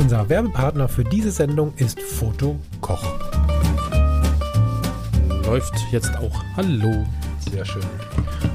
Unser 0.00 0.30
Werbepartner 0.30 0.88
für 0.88 1.04
diese 1.04 1.30
Sendung 1.30 1.74
ist 1.76 2.00
Foto 2.00 2.58
Koch. 2.80 3.04
Läuft 5.44 5.74
jetzt 5.92 6.16
auch. 6.16 6.42
Hallo. 6.56 7.04
Sehr 7.52 7.66
schön. 7.66 7.82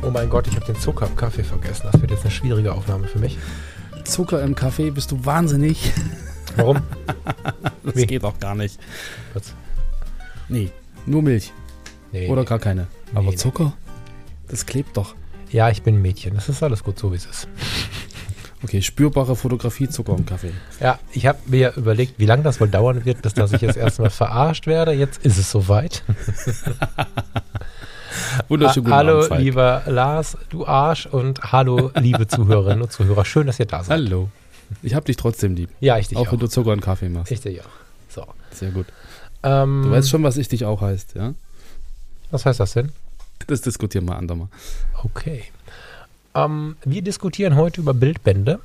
Oh 0.02 0.10
mein 0.10 0.28
Gott, 0.28 0.48
ich 0.48 0.56
habe 0.56 0.66
den 0.66 0.76
Zucker 0.76 1.06
im 1.06 1.16
Kaffee 1.16 1.44
vergessen. 1.44 1.88
Das 1.92 2.02
wird 2.02 2.10
jetzt 2.10 2.24
eine 2.24 2.32
schwierige 2.32 2.74
Aufnahme 2.74 3.08
für 3.08 3.20
mich. 3.20 3.38
Zucker 4.06 4.42
im 4.42 4.56
Kaffee, 4.56 4.90
bist 4.90 5.12
du 5.12 5.24
wahnsinnig? 5.24 5.94
Warum? 6.56 6.82
Das 7.84 7.96
Wie? 7.96 8.08
geht 8.08 8.24
auch 8.24 8.40
gar 8.40 8.56
nicht. 8.56 8.80
Was? 9.36 9.54
Nee, 10.50 10.72
nur 11.06 11.22
Milch. 11.22 11.54
Nee, 12.12 12.28
Oder 12.28 12.42
nee. 12.42 12.48
gar 12.48 12.58
keine. 12.58 12.88
Aber 13.14 13.30
nee. 13.30 13.36
Zucker? 13.36 13.74
Das 14.48 14.66
klebt 14.66 14.98
doch. 14.98 15.14
Ja, 15.52 15.70
ich 15.70 15.84
bin 15.84 15.98
ein 15.98 16.02
Mädchen. 16.02 16.34
Das 16.34 16.50
ist 16.50 16.64
alles 16.64 16.84
gut 16.84 16.98
so, 16.98 17.12
wie 17.12 17.18
es 17.18 17.28
ist. 17.28 17.48
Okay, 18.66 18.82
spürbare 18.82 19.36
Fotografie, 19.36 19.88
Zucker 19.88 20.16
im 20.18 20.26
Kaffee. 20.26 20.52
Ja, 20.80 20.98
ich 21.12 21.28
habe 21.28 21.38
mir 21.46 21.74
überlegt, 21.76 22.18
wie 22.18 22.26
lange 22.26 22.42
das 22.42 22.60
wohl 22.60 22.68
dauern 22.68 23.06
wird, 23.06 23.22
bis 23.22 23.36
dass 23.36 23.54
ich 23.54 23.62
jetzt 23.62 23.78
erstmal 23.78 24.10
verarscht 24.10 24.66
werde. 24.66 24.92
Jetzt 24.92 25.24
ist 25.24 25.38
es 25.38 25.52
soweit. 25.52 26.02
Wunderschönen 28.48 28.86
guten 28.86 28.96
hallo, 28.96 29.26
Abend, 29.26 29.40
lieber 29.40 29.84
Lars, 29.86 30.36
du 30.50 30.66
Arsch. 30.66 31.06
Und 31.06 31.52
hallo, 31.52 31.92
liebe 32.02 32.28
Zuhörerinnen 32.28 32.82
und 32.82 32.92
Zuhörer. 32.92 33.24
Schön, 33.24 33.46
dass 33.46 33.60
ihr 33.60 33.68
da 33.68 33.84
seid. 33.84 34.00
Hallo. 34.00 34.30
Ich 34.82 34.96
hab 34.96 35.06
dich 35.06 35.18
trotzdem 35.18 35.54
lieb. 35.54 35.70
Ja, 35.80 36.00
ich 36.00 36.08
dich 36.08 36.18
auch 36.18 36.26
auch. 36.26 36.32
wenn 36.32 36.40
du 36.40 36.48
Zucker 36.48 36.74
im 36.74 36.82
Kaffee 36.82 37.10
machst. 37.10 37.32
Ich 37.32 37.42
dich 37.42 37.62
auch. 37.62 37.70
So. 38.10 38.26
Sehr 38.50 38.72
gut. 38.72 38.88
Ähm, 39.44 39.84
Du 39.84 39.92
weißt 39.92 40.10
schon, 40.10 40.24
was 40.24 40.38
ich 40.38 40.48
dich 40.48 40.66
auch 40.66 40.82
heißt, 40.82 41.14
ja? 41.14 41.36
Was 42.32 42.48
heißt 42.48 42.60
das 42.60 42.74
denn? 42.74 42.92
Das 43.46 43.62
diskutieren 43.62 44.08
wir 44.08 44.16
andermal. 44.16 44.48
Okay. 45.04 45.44
Ähm, 46.36 46.76
wir 46.84 47.02
diskutieren 47.02 47.56
heute 47.56 47.82
über 47.82 47.94
Bildbände. 47.94 48.60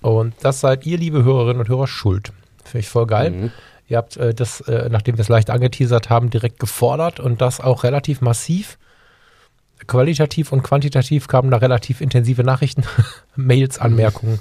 Und 0.00 0.34
das 0.40 0.60
seid 0.60 0.84
ihr, 0.86 0.98
liebe 0.98 1.22
Hörerinnen 1.22 1.60
und 1.60 1.68
Hörer, 1.68 1.86
schuld. 1.86 2.32
Finde 2.64 2.80
ich 2.80 2.88
voll 2.88 3.06
geil. 3.06 3.30
Mhm. 3.30 3.50
Ihr 3.88 3.98
habt 3.98 4.16
äh, 4.16 4.34
das, 4.34 4.60
äh, 4.62 4.88
nachdem 4.90 5.16
wir 5.16 5.22
es 5.22 5.28
leicht 5.28 5.50
angeteasert 5.50 6.10
haben, 6.10 6.30
direkt 6.30 6.58
gefordert 6.58 7.20
und 7.20 7.40
das 7.40 7.60
auch 7.60 7.84
relativ 7.84 8.20
massiv. 8.20 8.78
Qualitativ 9.86 10.52
und 10.52 10.62
quantitativ 10.62 11.28
kamen 11.28 11.50
da 11.50 11.58
relativ 11.58 12.00
intensive 12.00 12.42
Nachrichten, 12.42 12.84
Mails, 13.36 13.78
Anmerkungen, 13.78 14.40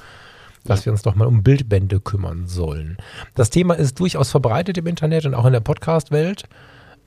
dass 0.64 0.86
wir 0.86 0.92
uns 0.92 1.02
doch 1.02 1.16
mal 1.16 1.28
um 1.28 1.44
Bildbände 1.44 2.00
kümmern 2.00 2.48
sollen. 2.48 2.98
Das 3.36 3.50
Thema 3.50 3.74
ist 3.74 4.00
durchaus 4.00 4.30
verbreitet 4.32 4.78
im 4.78 4.88
Internet 4.88 5.26
und 5.26 5.34
auch 5.34 5.46
in 5.46 5.54
der 5.54 5.60
Podcast-Welt. 5.60 6.44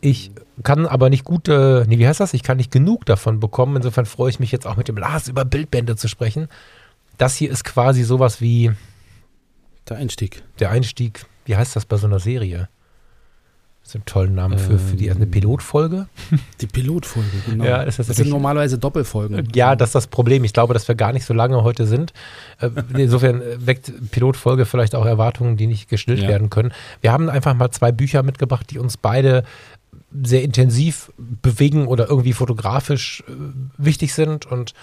Ich 0.04 0.32
kann 0.62 0.86
aber 0.86 1.08
nicht 1.08 1.24
gut, 1.24 1.48
äh, 1.48 1.84
nee, 1.86 1.98
wie 1.98 2.06
heißt 2.06 2.20
das? 2.20 2.34
Ich 2.34 2.42
kann 2.42 2.58
nicht 2.58 2.70
genug 2.70 3.06
davon 3.06 3.40
bekommen. 3.40 3.76
Insofern 3.76 4.04
freue 4.04 4.28
ich 4.28 4.38
mich 4.38 4.52
jetzt 4.52 4.66
auch 4.66 4.76
mit 4.76 4.86
dem 4.86 4.98
Lars 4.98 5.28
über 5.28 5.44
Bildbände 5.46 5.96
zu 5.96 6.08
sprechen. 6.08 6.48
Das 7.16 7.34
hier 7.36 7.50
ist 7.50 7.64
quasi 7.64 8.02
sowas 8.02 8.40
wie 8.42 8.70
Der 9.88 9.96
Einstieg. 9.96 10.42
der 10.60 10.70
Einstieg, 10.70 11.24
wie 11.46 11.56
heißt 11.56 11.74
das 11.74 11.86
bei 11.86 11.96
so 11.96 12.06
einer 12.06 12.18
Serie? 12.18 12.68
Das 13.80 13.90
ist 13.90 14.00
ein 14.00 14.04
tollen 14.06 14.34
Namen 14.34 14.58
für, 14.58 14.78
für 14.78 14.96
die 14.96 15.10
eine 15.10 15.24
Ähm, 15.24 15.30
Pilotfolge. 15.30 16.06
Die 16.60 16.66
Pilotfolge, 16.66 17.28
genau. 17.46 17.64
Ja, 17.64 17.84
das 17.84 17.96
das 17.96 18.06
sind 18.08 18.30
normalerweise 18.30 18.78
Doppelfolgen. 18.78 19.48
Ja, 19.54 19.76
das 19.76 19.90
ist 19.90 19.94
das 19.94 20.06
Problem. 20.06 20.42
Ich 20.44 20.54
glaube, 20.54 20.72
dass 20.74 20.88
wir 20.88 20.94
gar 20.94 21.12
nicht 21.12 21.26
so 21.26 21.34
lange 21.34 21.62
heute 21.62 21.86
sind. 21.86 22.12
Äh, 22.60 22.70
Insofern 22.96 23.42
weckt 23.58 23.92
Pilotfolge 24.10 24.64
vielleicht 24.64 24.94
auch 24.94 25.04
Erwartungen, 25.04 25.56
die 25.58 25.66
nicht 25.66 25.88
gestillt 25.90 26.20
Ja. 26.20 26.28
werden 26.28 26.48
können. 26.50 26.72
Wir 27.02 27.12
haben 27.12 27.28
einfach 27.28 27.54
mal 27.54 27.70
zwei 27.70 27.90
Bücher 27.92 28.22
mitgebracht, 28.22 28.70
die 28.70 28.78
uns 28.78 28.96
beide 28.96 29.44
sehr 30.22 30.42
intensiv 30.42 31.12
bewegen 31.16 31.86
oder 31.86 32.08
irgendwie 32.08 32.32
fotografisch 32.32 33.24
äh, 33.28 33.32
wichtig 33.76 34.14
sind 34.14 34.46
und 34.46 34.74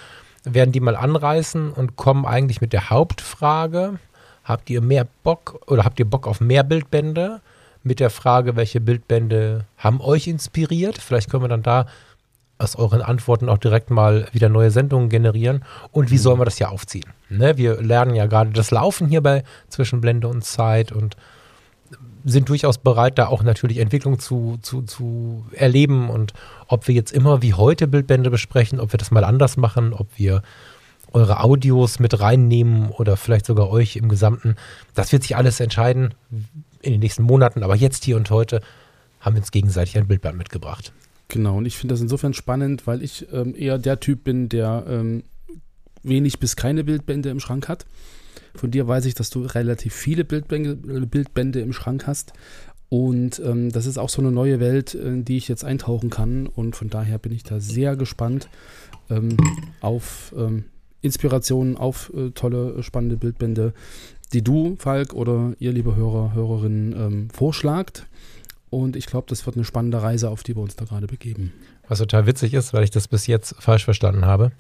werden 0.44 0.72
die 0.72 0.80
mal 0.80 0.96
anreißen 0.96 1.72
und 1.72 1.96
kommen 1.96 2.26
eigentlich 2.26 2.62
mit 2.62 2.74
der 2.74 2.90
Hauptfrage, 2.90 4.00
habt 4.44 4.70
ihr 4.70 4.82
mehr 4.82 5.08
Bock 5.24 5.62
oder 5.68 5.86
habt 5.86 6.00
ihr 6.00 6.10
Bock 6.10 6.28
auf 6.28 6.42
mehr 6.42 6.64
Bildbände? 6.64 7.42
Mit 7.84 8.00
der 8.00 8.12
Frage, 8.12 8.56
welche 8.56 8.80
Bildbände 8.80 9.66
haben 9.78 10.02
euch 10.02 10.28
inspiriert? 10.28 11.00
Vielleicht 11.00 11.32
können 11.32 11.44
wir 11.44 11.50
dann 11.50 11.64
da 11.64 11.88
aus 12.60 12.76
euren 12.76 13.02
Antworten 13.02 13.50
auch 13.50 13.58
direkt 13.58 13.90
mal 13.90 14.28
wieder 14.34 14.50
neue 14.50 14.70
Sendungen 14.70 15.10
generieren. 15.10 15.66
Und 15.92 16.12
wie 16.12 16.20
sollen 16.20 16.40
wir 16.40 16.46
das 16.46 16.60
ja 16.60 16.70
aufziehen? 16.70 17.12
Ne? 17.30 17.58
Wir 17.58 17.82
lernen 17.82 18.14
ja 18.14 18.28
gerade 18.28 18.52
das 18.52 18.70
Laufen 18.70 19.08
hier 19.08 19.22
bei 19.22 19.44
zwischen 19.68 20.00
Blende 20.00 20.28
und 20.28 20.44
Zeit 20.44 20.92
und 20.92 21.16
sind 22.24 22.50
durchaus 22.50 22.78
bereit, 22.78 23.18
da 23.18 23.28
auch 23.28 23.44
natürlich 23.44 23.78
Entwicklung 23.78 24.20
zu, 24.20 24.58
zu, 24.62 24.82
zu 24.84 25.46
erleben 25.54 26.10
und 26.10 26.34
ob 26.68 26.88
wir 26.88 26.96
jetzt 26.96 27.12
immer 27.12 27.42
wie 27.42 27.54
heute 27.54 27.88
Bildbände 27.88 28.30
besprechen, 28.30 28.80
ob 28.80 28.94
wir 28.94 28.98
das 28.98 29.12
mal 29.12 29.24
anders 29.24 29.58
machen, 29.58 29.94
ob 29.94 30.08
wir 30.18 30.42
eure 31.14 31.44
Audios 31.44 32.00
mit 32.00 32.20
reinnehmen 32.20 32.90
oder 32.90 33.18
vielleicht 33.18 33.46
sogar 33.46 33.70
euch 33.70 33.96
im 33.96 34.10
Gesamten. 34.10 34.56
Das 34.94 35.12
wird 35.12 35.24
sich 35.24 35.36
alles 35.36 35.60
entscheiden 35.60 36.14
in 36.82 36.92
den 36.94 37.00
nächsten 37.00 37.24
Monaten, 37.24 37.64
aber 37.64 37.76
jetzt 37.76 38.06
hier 38.06 38.18
und 38.18 38.30
heute 38.30 38.62
haben 39.20 39.36
wir 39.36 39.42
uns 39.42 39.52
gegenseitig 39.52 39.98
ein 39.98 40.08
Bildband 40.08 40.38
mitgebracht. 40.38 40.94
Genau, 41.28 41.58
und 41.58 41.66
ich 41.66 41.78
finde 41.78 41.94
das 41.94 42.02
insofern 42.02 42.34
spannend, 42.34 42.88
weil 42.88 43.02
ich 43.02 43.28
ähm, 43.32 43.56
eher 43.58 43.78
der 43.78 44.00
Typ 44.00 44.24
bin, 44.24 44.50
der 44.50 44.84
ähm, 44.88 45.24
wenig 46.04 46.40
bis 46.40 46.56
keine 46.56 46.84
Bildbände 46.84 47.30
im 47.30 47.40
Schrank 47.40 47.70
hat. 47.70 47.86
Von 48.56 48.72
dir 48.72 48.88
weiß 48.88 49.06
ich, 49.06 49.14
dass 49.14 49.30
du 49.30 49.44
relativ 49.44 49.94
viele 49.94 50.24
Bildbände, 50.24 50.76
Bildbände 50.76 51.62
im 51.62 51.74
Schrank 51.74 52.08
hast. 52.08 52.34
Und 52.90 53.42
ähm, 53.46 53.72
das 53.72 53.86
ist 53.86 53.98
auch 53.98 54.10
so 54.10 54.22
eine 54.22 54.32
neue 54.32 54.60
Welt, 54.60 54.94
in 54.94 55.24
die 55.24 55.38
ich 55.38 55.48
jetzt 55.48 55.64
eintauchen 55.64 56.10
kann. 56.10 56.48
Und 56.48 56.76
von 56.76 56.90
daher 56.90 57.20
bin 57.20 57.32
ich 57.32 57.44
da 57.44 57.62
sehr 57.62 57.96
gespannt 57.96 58.50
ähm, 59.10 59.38
auf 59.80 60.34
ähm, 60.38 60.66
Inspirationen, 61.02 61.78
auf 61.78 62.12
äh, 62.14 62.32
tolle, 62.32 62.84
spannende 62.84 63.18
Bildbände, 63.18 63.74
die 64.34 64.44
du, 64.44 64.76
Falk, 64.78 65.14
oder 65.14 65.54
ihr, 65.60 65.72
liebe 65.72 65.96
Hörer, 65.96 66.34
Hörerinnen, 66.34 66.94
ähm, 66.94 67.30
vorschlagt. 67.30 68.08
Und 68.70 68.96
ich 68.96 69.06
glaube, 69.06 69.28
das 69.30 69.46
wird 69.46 69.56
eine 69.56 69.66
spannende 69.66 70.02
Reise, 70.02 70.30
auf 70.30 70.44
die 70.44 70.56
wir 70.56 70.62
uns 70.62 70.76
da 70.76 70.86
gerade 70.86 71.08
begeben. 71.08 71.54
Was 71.88 72.00
total 72.00 72.26
witzig 72.26 72.54
ist, 72.54 72.74
weil 72.74 72.84
ich 72.84 72.92
das 72.92 73.08
bis 73.08 73.28
jetzt 73.28 73.56
falsch 73.60 73.84
verstanden 73.84 74.26
habe. 74.26 74.52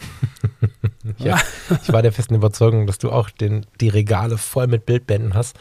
ja, 1.17 1.39
ich 1.81 1.91
war 1.91 2.01
der 2.01 2.11
festen 2.11 2.35
Überzeugung, 2.35 2.87
dass 2.87 2.97
du 2.97 3.11
auch 3.11 3.29
den, 3.29 3.65
die 3.79 3.89
Regale 3.89 4.37
voll 4.37 4.67
mit 4.67 4.85
Bildbänden 4.85 5.33
hast. 5.33 5.57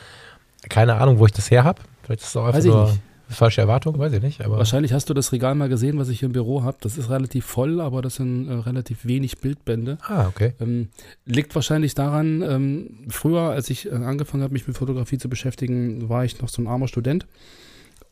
Keine 0.68 0.94
Ahnung, 0.96 1.18
wo 1.18 1.26
ich 1.26 1.32
das 1.32 1.50
her 1.50 1.64
habe. 1.64 1.80
Vielleicht 2.02 2.22
ist 2.22 2.28
es 2.28 2.36
auch 2.36 2.44
einfach 2.46 2.58
Weiß 2.58 2.64
ich 2.64 2.70
nur 2.72 2.84
nicht. 2.90 3.00
falsche 3.30 3.60
Erwartung, 3.60 3.98
weiß 3.98 4.12
ich 4.12 4.22
nicht. 4.22 4.40
Wahrscheinlich 4.46 4.92
hast 4.92 5.08
du 5.08 5.14
das 5.14 5.32
Regal 5.32 5.54
mal 5.54 5.68
gesehen, 5.68 5.98
was 5.98 6.08
ich 6.08 6.18
hier 6.18 6.26
im 6.26 6.32
Büro 6.32 6.62
habe. 6.64 6.76
Das 6.80 6.98
ist 6.98 7.08
relativ 7.08 7.46
voll, 7.46 7.80
aber 7.80 8.02
das 8.02 8.16
sind 8.16 8.48
äh, 8.48 8.52
relativ 8.54 9.04
wenig 9.06 9.38
Bildbände. 9.38 9.98
ah, 10.02 10.26
okay. 10.26 10.54
Ähm, 10.60 10.88
liegt 11.24 11.54
wahrscheinlich 11.54 11.94
daran, 11.94 12.42
ähm, 12.42 12.90
früher, 13.08 13.42
als 13.50 13.70
ich 13.70 13.86
äh, 13.86 13.94
angefangen 13.94 14.42
habe, 14.42 14.52
mich 14.52 14.66
mit 14.66 14.76
Fotografie 14.76 15.18
zu 15.18 15.28
beschäftigen, 15.28 16.08
war 16.08 16.24
ich 16.24 16.40
noch 16.42 16.48
so 16.48 16.60
ein 16.60 16.66
armer 16.66 16.88
Student 16.88 17.26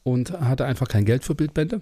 und 0.05 0.31
hatte 0.41 0.65
einfach 0.65 0.89
kein 0.89 1.05
Geld 1.05 1.25
für 1.25 1.35
Bildbände. 1.35 1.81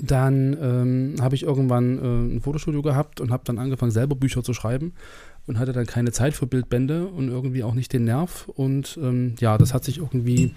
Dann 0.00 0.56
ähm, 0.60 1.14
habe 1.20 1.34
ich 1.34 1.44
irgendwann 1.44 1.98
äh, 1.98 2.34
ein 2.36 2.40
Fotostudio 2.40 2.82
gehabt 2.82 3.20
und 3.20 3.30
habe 3.30 3.44
dann 3.44 3.58
angefangen, 3.58 3.92
selber 3.92 4.16
Bücher 4.16 4.42
zu 4.42 4.52
schreiben 4.52 4.92
und 5.46 5.58
hatte 5.58 5.72
dann 5.72 5.86
keine 5.86 6.10
Zeit 6.10 6.34
für 6.34 6.46
Bildbände 6.46 7.06
und 7.06 7.28
irgendwie 7.28 7.62
auch 7.62 7.74
nicht 7.74 7.92
den 7.92 8.04
Nerv. 8.04 8.48
Und 8.48 8.98
ähm, 9.00 9.34
ja, 9.38 9.58
das 9.58 9.72
hat 9.72 9.84
sich 9.84 9.98
irgendwie 9.98 10.54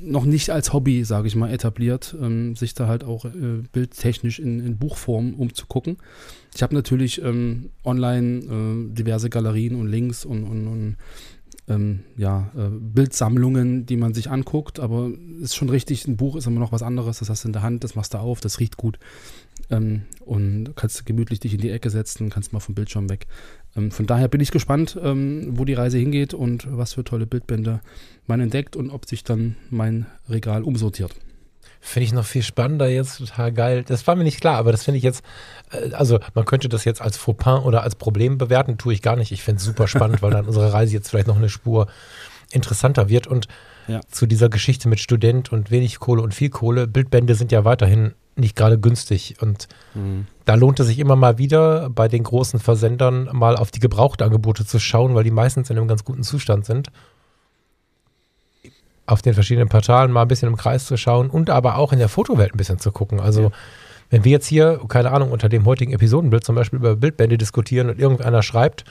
noch 0.00 0.24
nicht 0.24 0.50
als 0.50 0.72
Hobby, 0.72 1.04
sage 1.04 1.28
ich 1.28 1.36
mal, 1.36 1.50
etabliert, 1.50 2.16
ähm, 2.20 2.54
sich 2.56 2.74
da 2.74 2.86
halt 2.86 3.04
auch 3.04 3.24
äh, 3.24 3.62
bildtechnisch 3.72 4.38
in, 4.38 4.64
in 4.64 4.78
Buchform 4.78 5.34
umzugucken. 5.34 5.96
Ich 6.54 6.62
habe 6.62 6.74
natürlich 6.74 7.22
ähm, 7.22 7.70
online 7.84 8.38
äh, 8.38 8.94
diverse 8.94 9.30
Galerien 9.30 9.74
und 9.74 9.88
Links 9.88 10.24
und, 10.24 10.44
und, 10.44 10.66
und 10.68 10.96
ähm, 11.68 12.00
ja, 12.16 12.50
äh, 12.56 12.68
Bildsammlungen, 12.70 13.86
die 13.86 13.96
man 13.96 14.14
sich 14.14 14.30
anguckt, 14.30 14.80
aber 14.80 15.10
ist 15.40 15.54
schon 15.54 15.68
richtig, 15.68 16.06
ein 16.06 16.16
Buch 16.16 16.36
ist 16.36 16.46
immer 16.46 16.60
noch 16.60 16.72
was 16.72 16.82
anderes, 16.82 17.18
das 17.18 17.30
hast 17.30 17.44
du 17.44 17.48
in 17.48 17.52
der 17.52 17.62
Hand, 17.62 17.84
das 17.84 17.94
machst 17.94 18.14
du 18.14 18.18
auf, 18.18 18.40
das 18.40 18.60
riecht 18.60 18.76
gut 18.76 18.98
ähm, 19.70 20.02
und 20.20 20.74
kannst 20.76 21.04
gemütlich 21.06 21.40
dich 21.40 21.54
in 21.54 21.60
die 21.60 21.70
Ecke 21.70 21.90
setzen, 21.90 22.30
kannst 22.30 22.52
mal 22.52 22.60
vom 22.60 22.74
Bildschirm 22.74 23.08
weg. 23.08 23.26
Ähm, 23.76 23.90
von 23.90 24.06
daher 24.06 24.28
bin 24.28 24.40
ich 24.40 24.50
gespannt, 24.50 24.98
ähm, 25.02 25.58
wo 25.58 25.64
die 25.64 25.74
Reise 25.74 25.98
hingeht 25.98 26.34
und 26.34 26.66
was 26.70 26.94
für 26.94 27.04
tolle 27.04 27.26
Bildbände 27.26 27.80
man 28.26 28.40
entdeckt 28.40 28.76
und 28.76 28.90
ob 28.90 29.06
sich 29.06 29.24
dann 29.24 29.56
mein 29.70 30.06
Regal 30.28 30.62
umsortiert. 30.62 31.14
Finde 31.80 32.04
ich 32.04 32.12
noch 32.12 32.24
viel 32.24 32.42
spannender 32.42 32.88
jetzt, 32.88 33.18
total 33.18 33.52
geil. 33.52 33.84
Das 33.86 34.06
war 34.06 34.16
mir 34.16 34.24
nicht 34.24 34.40
klar, 34.40 34.56
aber 34.56 34.72
das 34.72 34.84
finde 34.84 34.98
ich 34.98 35.04
jetzt, 35.04 35.22
äh, 35.70 35.92
also 35.94 36.18
man 36.34 36.44
könnte 36.44 36.68
das 36.68 36.84
jetzt 36.84 37.00
als 37.00 37.16
Fauxpas 37.16 37.64
oder 37.64 37.82
als 37.82 37.94
Problem 37.94 38.36
bewerten, 38.38 38.78
tue 38.78 38.92
ich 38.92 39.02
gar 39.02 39.16
nicht. 39.16 39.32
Ich 39.32 39.42
finde 39.42 39.58
es 39.58 39.64
super 39.64 39.86
spannend, 39.88 40.20
weil 40.22 40.30
dann 40.32 40.46
unsere 40.46 40.72
Reise 40.72 40.92
jetzt 40.94 41.08
vielleicht 41.10 41.28
noch 41.28 41.36
eine 41.36 41.48
Spur 41.48 41.86
interessanter 42.50 43.08
wird. 43.08 43.26
Und 43.26 43.46
Ja. 43.86 44.00
zu 44.10 44.26
dieser 44.26 44.48
Geschichte 44.48 44.88
mit 44.88 45.00
Student 45.00 45.52
und 45.52 45.70
wenig 45.70 45.98
Kohle 45.98 46.22
und 46.22 46.34
viel 46.34 46.50
Kohle, 46.50 46.86
Bildbände 46.86 47.34
sind 47.34 47.52
ja 47.52 47.64
weiterhin 47.64 48.14
nicht 48.36 48.54
gerade 48.56 48.78
günstig. 48.78 49.36
Und 49.40 49.66
da 50.44 50.54
lohnt 50.54 50.78
es 50.80 50.86
sich 50.86 50.98
immer 50.98 51.16
mal 51.16 51.38
wieder 51.38 51.90
bei 51.90 52.06
den 52.08 52.22
großen 52.22 52.60
Versendern 52.60 53.28
mal 53.32 53.56
auf 53.56 53.70
die 53.72 53.80
Gebrauchtangebote 53.80 54.64
zu 54.64 54.78
schauen, 54.78 55.14
weil 55.14 55.24
die 55.24 55.30
meistens 55.32 55.70
in 55.70 55.76
einem 55.78 55.88
ganz 55.88 56.04
guten 56.04 56.22
Zustand 56.22 56.64
sind. 56.66 56.88
Auf 59.08 59.22
den 59.22 59.32
verschiedenen 59.34 59.68
Portalen 59.68 60.12
mal 60.12 60.22
ein 60.22 60.28
bisschen 60.28 60.48
im 60.48 60.56
Kreis 60.56 60.84
zu 60.86 60.96
schauen 60.96 61.30
und 61.30 61.48
aber 61.50 61.76
auch 61.78 61.92
in 61.92 61.98
der 61.98 62.08
Fotowelt 62.08 62.52
ein 62.54 62.58
bisschen 62.58 62.78
zu 62.78 62.92
gucken. 62.92 63.20
Also 63.20 63.42
Ja. 63.44 63.50
wenn 64.10 64.24
wir 64.24 64.32
jetzt 64.32 64.46
hier, 64.46 64.80
keine 64.88 65.10
Ahnung, 65.12 65.30
unter 65.32 65.48
dem 65.48 65.64
heutigen 65.64 65.92
Episodenbild 65.92 66.44
zum 66.44 66.54
Beispiel 66.54 66.78
über 66.78 66.94
Bildbände 66.94 67.38
diskutieren 67.38 67.88
und 67.88 67.98
irgendeiner 67.98 68.42
schreibt, 68.42 68.84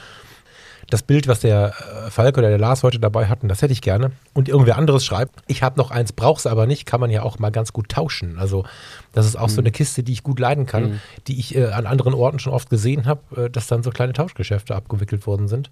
das 0.89 1.03
Bild, 1.03 1.27
was 1.27 1.41
der 1.41 1.73
äh, 2.07 2.09
Falk 2.09 2.37
oder 2.37 2.47
der 2.47 2.57
Lars 2.57 2.81
heute 2.81 2.97
dabei 2.97 3.27
hatten, 3.27 3.49
das 3.49 3.61
hätte 3.61 3.73
ich 3.73 3.81
gerne. 3.81 4.11
Und 4.33 4.47
irgendwer 4.47 4.77
anderes 4.77 5.03
schreibt, 5.05 5.35
ich 5.47 5.61
habe 5.61 5.77
noch 5.77 5.91
eins, 5.91 6.13
brauch's 6.13 6.47
aber 6.47 6.65
nicht, 6.65 6.85
kann 6.85 7.01
man 7.01 7.09
ja 7.09 7.23
auch 7.23 7.39
mal 7.39 7.49
ganz 7.51 7.73
gut 7.73 7.89
tauschen. 7.89 8.39
Also 8.39 8.63
das 9.11 9.25
ist 9.25 9.35
auch 9.35 9.49
so 9.49 9.59
eine 9.59 9.71
Kiste, 9.71 10.01
die 10.01 10.13
ich 10.13 10.23
gut 10.23 10.39
leiden 10.39 10.65
kann, 10.65 10.83
Mhm. 10.91 10.99
die 11.27 11.39
ich 11.39 11.55
äh, 11.55 11.65
an 11.65 11.85
anderen 11.87 12.13
Orten 12.13 12.39
schon 12.39 12.53
oft 12.53 12.69
gesehen 12.69 13.05
habe, 13.05 13.45
äh, 13.45 13.49
dass 13.49 13.67
dann 13.67 13.83
so 13.83 13.89
kleine 13.91 14.13
Tauschgeschäfte 14.13 14.75
abgewickelt 14.75 15.27
worden 15.27 15.49
sind. 15.49 15.69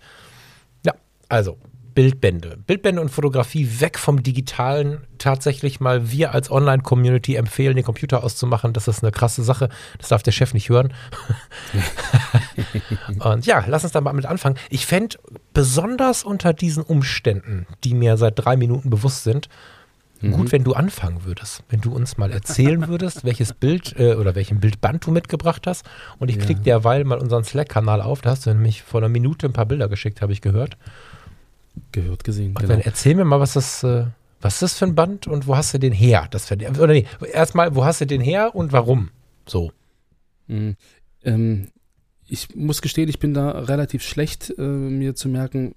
Ja, 0.86 0.94
also 1.30 1.58
Bildbände. 1.96 2.58
Bildbände 2.68 3.02
und 3.02 3.10
Fotografie 3.10 3.80
weg 3.80 3.98
vom 3.98 4.22
Digitalen. 4.22 5.08
Tatsächlich 5.18 5.80
mal 5.80 6.12
wir 6.12 6.34
als 6.34 6.52
Online-Community 6.52 7.36
empfehlen, 7.36 7.76
den 7.78 7.86
Computer 7.86 8.24
auszumachen. 8.24 8.74
Das 8.74 8.88
ist 8.88 9.02
eine 9.02 9.12
krasse 9.14 9.44
Sache. 9.44 9.70
Das 9.98 10.10
darf 10.10 10.22
der 10.22 10.34
Chef 10.34 10.54
nicht 10.54 10.70
hören. 10.70 10.94
und 13.20 13.46
ja, 13.46 13.64
lass 13.68 13.84
uns 13.84 13.94
da 13.94 14.02
mal 14.02 14.14
mit 14.14 14.26
anfangen. 14.26 14.58
Ich 14.70 14.86
fände 14.86 15.18
besonders 15.54 16.24
unter 16.24 16.54
diesen 16.54 16.84
Umständen, 16.84 17.66
die 17.84 17.94
mir 17.94 18.18
seit 18.18 18.34
drei 18.38 18.58
Minuten 18.58 18.90
bewusst 18.90 19.24
sind, 19.24 19.48
gut, 20.22 20.52
wenn 20.52 20.64
du 20.64 20.74
anfangen 20.74 21.24
würdest. 21.24 21.64
Wenn 21.70 21.82
du 21.82 21.94
uns 21.94 22.18
mal 22.18 22.32
erzählen 22.32 22.88
würdest, 22.90 23.24
welches 23.26 23.54
Bild 23.54 23.96
äh, 24.00 24.16
oder 24.16 24.36
welchen 24.36 24.60
Bildband 24.60 25.06
du 25.06 25.12
mitgebracht 25.12 25.66
hast. 25.68 25.86
Und 26.20 26.30
ich 26.30 26.38
Ja. 26.38 26.44
klicke 26.44 26.62
derweil 26.62 27.04
mal 27.04 27.20
unseren 27.20 27.44
Slack-Kanal 27.44 28.02
auf. 28.02 28.22
Da 28.22 28.32
hast 28.32 28.46
du 28.46 28.50
nämlich 28.50 28.82
vor 28.84 29.00
einer 29.02 29.10
Minute 29.10 29.46
ein 29.48 29.54
paar 29.54 29.66
Bilder 29.66 29.88
geschickt, 29.88 30.22
habe 30.22 30.34
ich 30.34 30.42
gehört. 30.42 30.78
Gehört 31.92 32.24
gesehen. 32.24 32.50
Und 32.50 32.60
Genau. 32.60 32.74
dann 32.74 32.82
erzähl 32.82 33.16
mir 33.16 33.26
mal, 33.26 33.40
was 33.40 33.54
das, 33.54 33.84
äh, 33.84 34.06
was 34.42 34.56
ist 34.56 34.62
das 34.62 34.74
für 34.78 34.86
ein 34.86 34.96
Band 34.96 35.28
und 35.28 35.48
wo 35.48 35.56
hast 35.56 35.74
du 35.74 35.78
den 35.80 35.94
her? 35.94 36.28
Das 36.32 36.52
oder 36.52 36.88
nee, 36.88 37.06
erstmal, 37.34 37.76
wo 37.76 37.86
hast 37.86 38.02
du 38.02 38.06
den 38.06 38.22
her 38.22 38.54
und 38.54 38.72
warum? 38.72 39.10
So. 39.48 39.72
Mhm. 40.48 40.76
Ähm, 41.24 41.70
ich 42.28 42.56
muss 42.56 42.82
gestehen, 42.82 43.10
ich 43.10 43.20
bin 43.20 43.34
da 43.34 43.52
relativ 43.52 44.04
schlecht, 44.04 44.54
äh, 44.58 44.62
mir 44.62 45.16
zu 45.16 45.30
merken. 45.30 45.76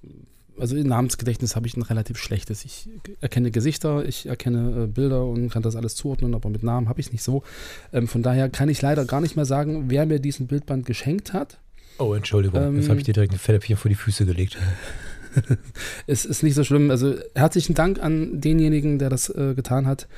Also 0.59 0.77
im 0.77 0.89
Namensgedächtnis 0.89 1.55
habe 1.55 1.69
ich 1.69 1.77
ein 1.77 1.83
relativ 1.83 2.19
schlechtes. 2.19 2.65
Ich 2.65 2.89
erkenne 3.21 3.51
Gesichter, 3.53 4.05
ich 4.05 4.27
erkenne 4.27 4.85
äh, 4.85 4.87
Bilder 4.87 5.25
und 5.25 5.51
kann 5.51 5.63
das 5.63 5.77
alles 5.77 5.95
zuordnen, 5.95 6.35
aber 6.35 6.49
mit 6.49 6.63
Namen 6.65 6.89
habe 6.89 7.01
ich 7.01 7.07
es 7.07 7.13
nicht 7.13 7.23
so. 7.23 7.45
Ähm, 7.93 8.09
von 8.09 8.23
daher 8.23 8.49
kann 8.49 8.69
ich 8.69 8.83
leider 8.83 9.05
gar 9.05 9.21
nicht 9.21 9.37
mehr 9.37 9.45
sagen, 9.45 9.85
wer 9.89 10.05
mir 10.05 10.19
diesen 10.19 10.47
Bildband 10.49 10.85
geschenkt 10.85 11.33
hat. 11.33 11.59
Oh, 11.99 12.15
Entschuldigung. 12.15 12.61
Ähm, 12.63 12.77
Jetzt 12.77 12.89
habe 12.89 12.99
ich 12.99 13.05
dir 13.05 13.15
direkt 13.15 13.33
ein 13.33 13.39
Fettnäpfchen 13.39 13.77
vor 13.77 13.89
die 13.89 13.95
Füße 13.95 14.27
gelegt. 14.27 14.57
Es 16.07 16.25
ist 16.25 16.43
nicht 16.43 16.55
so 16.55 16.65
schlimm. 16.65 16.91
Also 16.91 17.15
herzlichen 17.35 17.75
Dank 17.75 18.03
an 18.03 18.41
denjenigen, 18.41 18.99
der 18.99 19.11
das 19.11 19.29
äh, 19.31 19.55
getan 19.55 19.87
hat. 19.87 20.09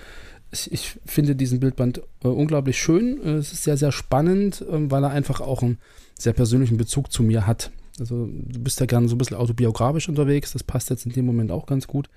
Ich, 0.52 0.72
ich 0.72 0.98
finde 1.06 1.36
diesen 1.36 1.60
Bildband 1.60 2.02
äh, 2.24 2.28
unglaublich 2.28 2.78
schön. 2.78 3.22
Äh, 3.24 3.36
Es 3.36 3.52
ist 3.52 3.64
sehr, 3.64 3.76
sehr 3.76 3.92
spannend, 3.92 4.64
ähm, 4.70 4.90
weil 4.90 5.04
er 5.04 5.10
einfach 5.10 5.40
auch 5.40 5.62
einen 5.62 5.78
sehr 6.18 6.32
persönlichen 6.32 6.76
Bezug 6.76 7.12
zu 7.12 7.22
mir 7.22 7.46
hat. 7.46 7.70
Also 7.98 8.26
du 8.26 8.60
bist 8.60 8.80
ja 8.80 8.86
gerne 8.86 9.08
so 9.08 9.14
ein 9.14 9.18
bisschen 9.18 9.36
autobiografisch 9.36 10.08
unterwegs. 10.08 10.52
Das 10.52 10.64
passt 10.64 10.90
jetzt 10.90 11.06
in 11.06 11.12
dem 11.12 11.26
Moment 11.26 11.50
auch 11.50 11.66
ganz 11.66 11.86
gut, 11.86 12.08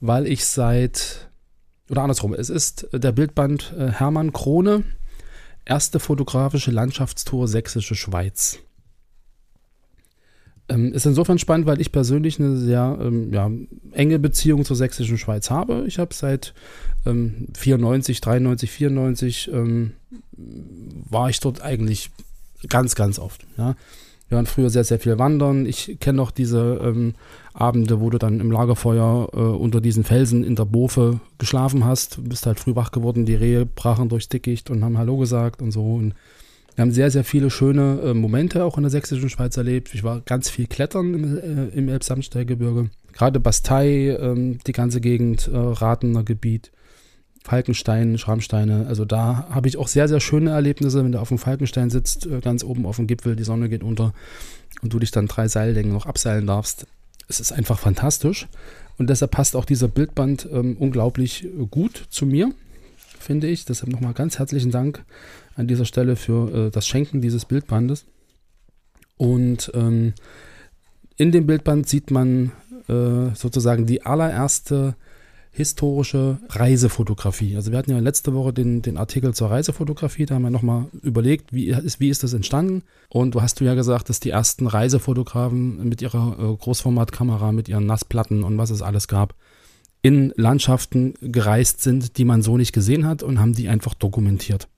weil 0.00 0.26
ich 0.26 0.44
seit, 0.44 1.30
oder 1.90 2.02
andersrum, 2.02 2.34
es 2.34 2.50
ist 2.50 2.88
der 2.92 3.12
Bildband 3.12 3.74
äh, 3.76 3.88
Hermann 3.88 4.32
Krone, 4.32 4.84
erste 5.64 5.98
fotografische 5.98 6.70
Landschaftstour 6.70 7.48
Sächsische 7.48 7.94
Schweiz. 7.94 8.58
Ähm, 10.68 10.92
ist 10.92 11.04
insofern 11.04 11.38
spannend, 11.38 11.66
weil 11.66 11.80
ich 11.80 11.92
persönlich 11.92 12.40
eine 12.40 12.56
sehr 12.56 12.98
ähm, 13.00 13.32
ja, 13.32 13.50
enge 13.92 14.18
Beziehung 14.18 14.64
zur 14.64 14.76
sächsischen 14.76 15.18
Schweiz 15.18 15.50
habe. 15.50 15.84
Ich 15.86 15.98
habe 15.98 16.14
seit 16.14 16.54
ähm, 17.04 17.48
94, 17.54 18.20
93, 18.20 18.70
94 18.70 19.50
ähm, 19.52 19.92
war 20.36 21.28
ich 21.28 21.40
dort 21.40 21.62
eigentlich 21.62 22.10
ganz, 22.68 22.94
ganz 22.94 23.18
oft. 23.18 23.46
Ja. 23.58 23.76
Wir 24.28 24.36
waren 24.36 24.46
früher 24.46 24.70
sehr, 24.70 24.84
sehr 24.84 24.98
viel 24.98 25.18
wandern. 25.18 25.66
Ich 25.66 25.98
kenne 26.00 26.16
noch 26.16 26.30
diese 26.30 26.80
ähm, 26.82 27.14
Abende, 27.52 28.00
wo 28.00 28.08
du 28.08 28.18
dann 28.18 28.40
im 28.40 28.50
Lagerfeuer 28.50 29.28
äh, 29.32 29.36
unter 29.36 29.80
diesen 29.80 30.02
Felsen 30.02 30.42
in 30.42 30.56
der 30.56 30.64
Bofe 30.64 31.20
geschlafen 31.38 31.84
hast. 31.84 32.16
Du 32.16 32.22
bist 32.22 32.46
halt 32.46 32.58
früh 32.58 32.74
wach 32.74 32.90
geworden, 32.90 33.26
die 33.26 33.34
Rehe 33.34 33.66
brachen 33.66 34.08
durchs 34.08 34.30
Dickicht 34.30 34.70
und 34.70 34.82
haben 34.82 34.96
Hallo 34.96 35.18
gesagt 35.18 35.60
und 35.60 35.72
so. 35.72 35.94
Und 35.94 36.14
wir 36.74 36.82
haben 36.82 36.92
sehr, 36.92 37.10
sehr 37.10 37.24
viele 37.24 37.50
schöne 37.50 38.00
äh, 38.04 38.14
Momente 38.14 38.64
auch 38.64 38.76
in 38.76 38.82
der 38.82 38.90
sächsischen 38.90 39.30
Schweiz 39.30 39.56
erlebt. 39.56 39.94
Ich 39.94 40.02
war 40.02 40.20
ganz 40.20 40.50
viel 40.50 40.66
klettern 40.66 41.14
im, 41.14 41.38
äh, 41.38 41.66
im 41.76 41.88
Elbsandsteingebirge. 41.88 42.90
Gerade 43.12 43.38
Bastei, 43.38 44.16
ähm, 44.20 44.58
die 44.66 44.72
ganze 44.72 45.00
Gegend, 45.00 45.48
äh, 45.52 45.56
Rathener 45.56 46.24
Gebiet, 46.24 46.72
Falkenstein, 47.44 48.18
Schrammsteine. 48.18 48.86
Also 48.88 49.04
da 49.04 49.46
habe 49.50 49.68
ich 49.68 49.76
auch 49.76 49.86
sehr, 49.86 50.08
sehr 50.08 50.20
schöne 50.20 50.50
Erlebnisse, 50.50 51.04
wenn 51.04 51.12
du 51.12 51.20
auf 51.20 51.28
dem 51.28 51.38
Falkenstein 51.38 51.90
sitzt, 51.90 52.26
äh, 52.26 52.40
ganz 52.40 52.64
oben 52.64 52.86
auf 52.86 52.96
dem 52.96 53.06
Gipfel, 53.06 53.36
die 53.36 53.44
Sonne 53.44 53.68
geht 53.68 53.84
unter 53.84 54.12
und 54.82 54.92
du 54.92 54.98
dich 54.98 55.12
dann 55.12 55.28
drei 55.28 55.46
Seillängen 55.46 55.92
noch 55.92 56.06
abseilen 56.06 56.46
darfst. 56.46 56.86
Es 57.28 57.38
ist 57.38 57.52
einfach 57.52 57.78
fantastisch. 57.78 58.48
Und 58.98 59.10
deshalb 59.10 59.32
passt 59.32 59.56
auch 59.56 59.64
dieser 59.64 59.88
Bildband 59.88 60.48
ähm, 60.52 60.76
unglaublich 60.78 61.44
äh, 61.44 61.66
gut 61.70 62.06
zu 62.10 62.26
mir, 62.26 62.50
finde 63.18 63.46
ich. 63.46 63.64
Deshalb 63.64 63.92
nochmal 63.92 64.12
ganz 64.12 64.38
herzlichen 64.38 64.72
Dank 64.72 65.04
an 65.56 65.68
dieser 65.68 65.84
Stelle 65.84 66.16
für 66.16 66.66
äh, 66.66 66.70
das 66.70 66.86
Schenken 66.86 67.20
dieses 67.20 67.44
Bildbandes. 67.44 68.06
Und 69.16 69.70
ähm, 69.74 70.14
in 71.16 71.32
dem 71.32 71.46
Bildband 71.46 71.88
sieht 71.88 72.10
man 72.10 72.52
äh, 72.88 73.34
sozusagen 73.34 73.86
die 73.86 74.02
allererste 74.02 74.96
historische 75.52 76.38
Reisefotografie. 76.48 77.54
Also 77.54 77.70
wir 77.70 77.78
hatten 77.78 77.92
ja 77.92 78.00
letzte 78.00 78.34
Woche 78.34 78.52
den, 78.52 78.82
den 78.82 78.96
Artikel 78.96 79.34
zur 79.34 79.50
Reisefotografie, 79.50 80.26
da 80.26 80.34
haben 80.34 80.42
wir 80.42 80.50
nochmal 80.50 80.86
überlegt, 81.02 81.52
wie 81.52 81.68
ist, 81.68 82.00
wie 82.00 82.08
ist 82.08 82.24
das 82.24 82.32
entstanden? 82.32 82.82
Und 83.08 83.36
du 83.36 83.42
hast 83.42 83.60
du 83.60 83.64
ja 83.64 83.74
gesagt, 83.74 84.08
dass 84.08 84.18
die 84.18 84.30
ersten 84.30 84.66
Reisefotografen 84.66 85.88
mit 85.88 86.02
ihrer 86.02 86.36
äh, 86.40 86.56
Großformatkamera, 86.56 87.52
mit 87.52 87.68
ihren 87.68 87.86
Nassplatten 87.86 88.42
und 88.42 88.58
was 88.58 88.70
es 88.70 88.82
alles 88.82 89.06
gab, 89.06 89.36
in 90.02 90.32
Landschaften 90.36 91.14
gereist 91.20 91.82
sind, 91.82 92.18
die 92.18 92.24
man 92.24 92.42
so 92.42 92.56
nicht 92.56 92.72
gesehen 92.72 93.06
hat 93.06 93.22
und 93.22 93.38
haben 93.38 93.54
die 93.54 93.68
einfach 93.68 93.94
dokumentiert 93.94 94.68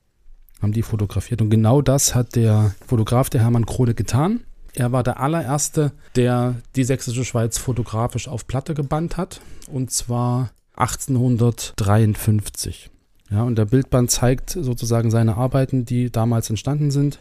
haben 0.60 0.72
die 0.72 0.82
fotografiert. 0.82 1.40
Und 1.42 1.50
genau 1.50 1.82
das 1.82 2.14
hat 2.14 2.36
der 2.36 2.75
Fotograf, 2.86 3.28
der 3.30 3.42
Hermann 3.42 3.66
Krone, 3.66 3.94
getan. 3.94 4.40
Er 4.75 4.92
war 4.92 5.02
der 5.02 5.20
allererste, 5.20 5.92
der 6.16 6.56
die 6.76 6.84
sächsische 6.84 7.25
Schweiz 7.25 7.58
fotografisch 7.58 8.28
auf 8.28 8.46
Platte 8.46 8.75
gebannt 8.75 9.16
hat. 9.16 9.40
Und 9.70 9.90
zwar 9.90 10.50
1853. 10.76 12.90
Ja, 13.30 13.42
und 13.42 13.56
der 13.56 13.64
Bildband 13.64 14.10
zeigt 14.10 14.50
sozusagen 14.50 15.10
seine 15.10 15.36
Arbeiten, 15.36 15.84
die 15.84 16.10
damals 16.10 16.50
entstanden 16.50 16.90
sind. 16.90 17.20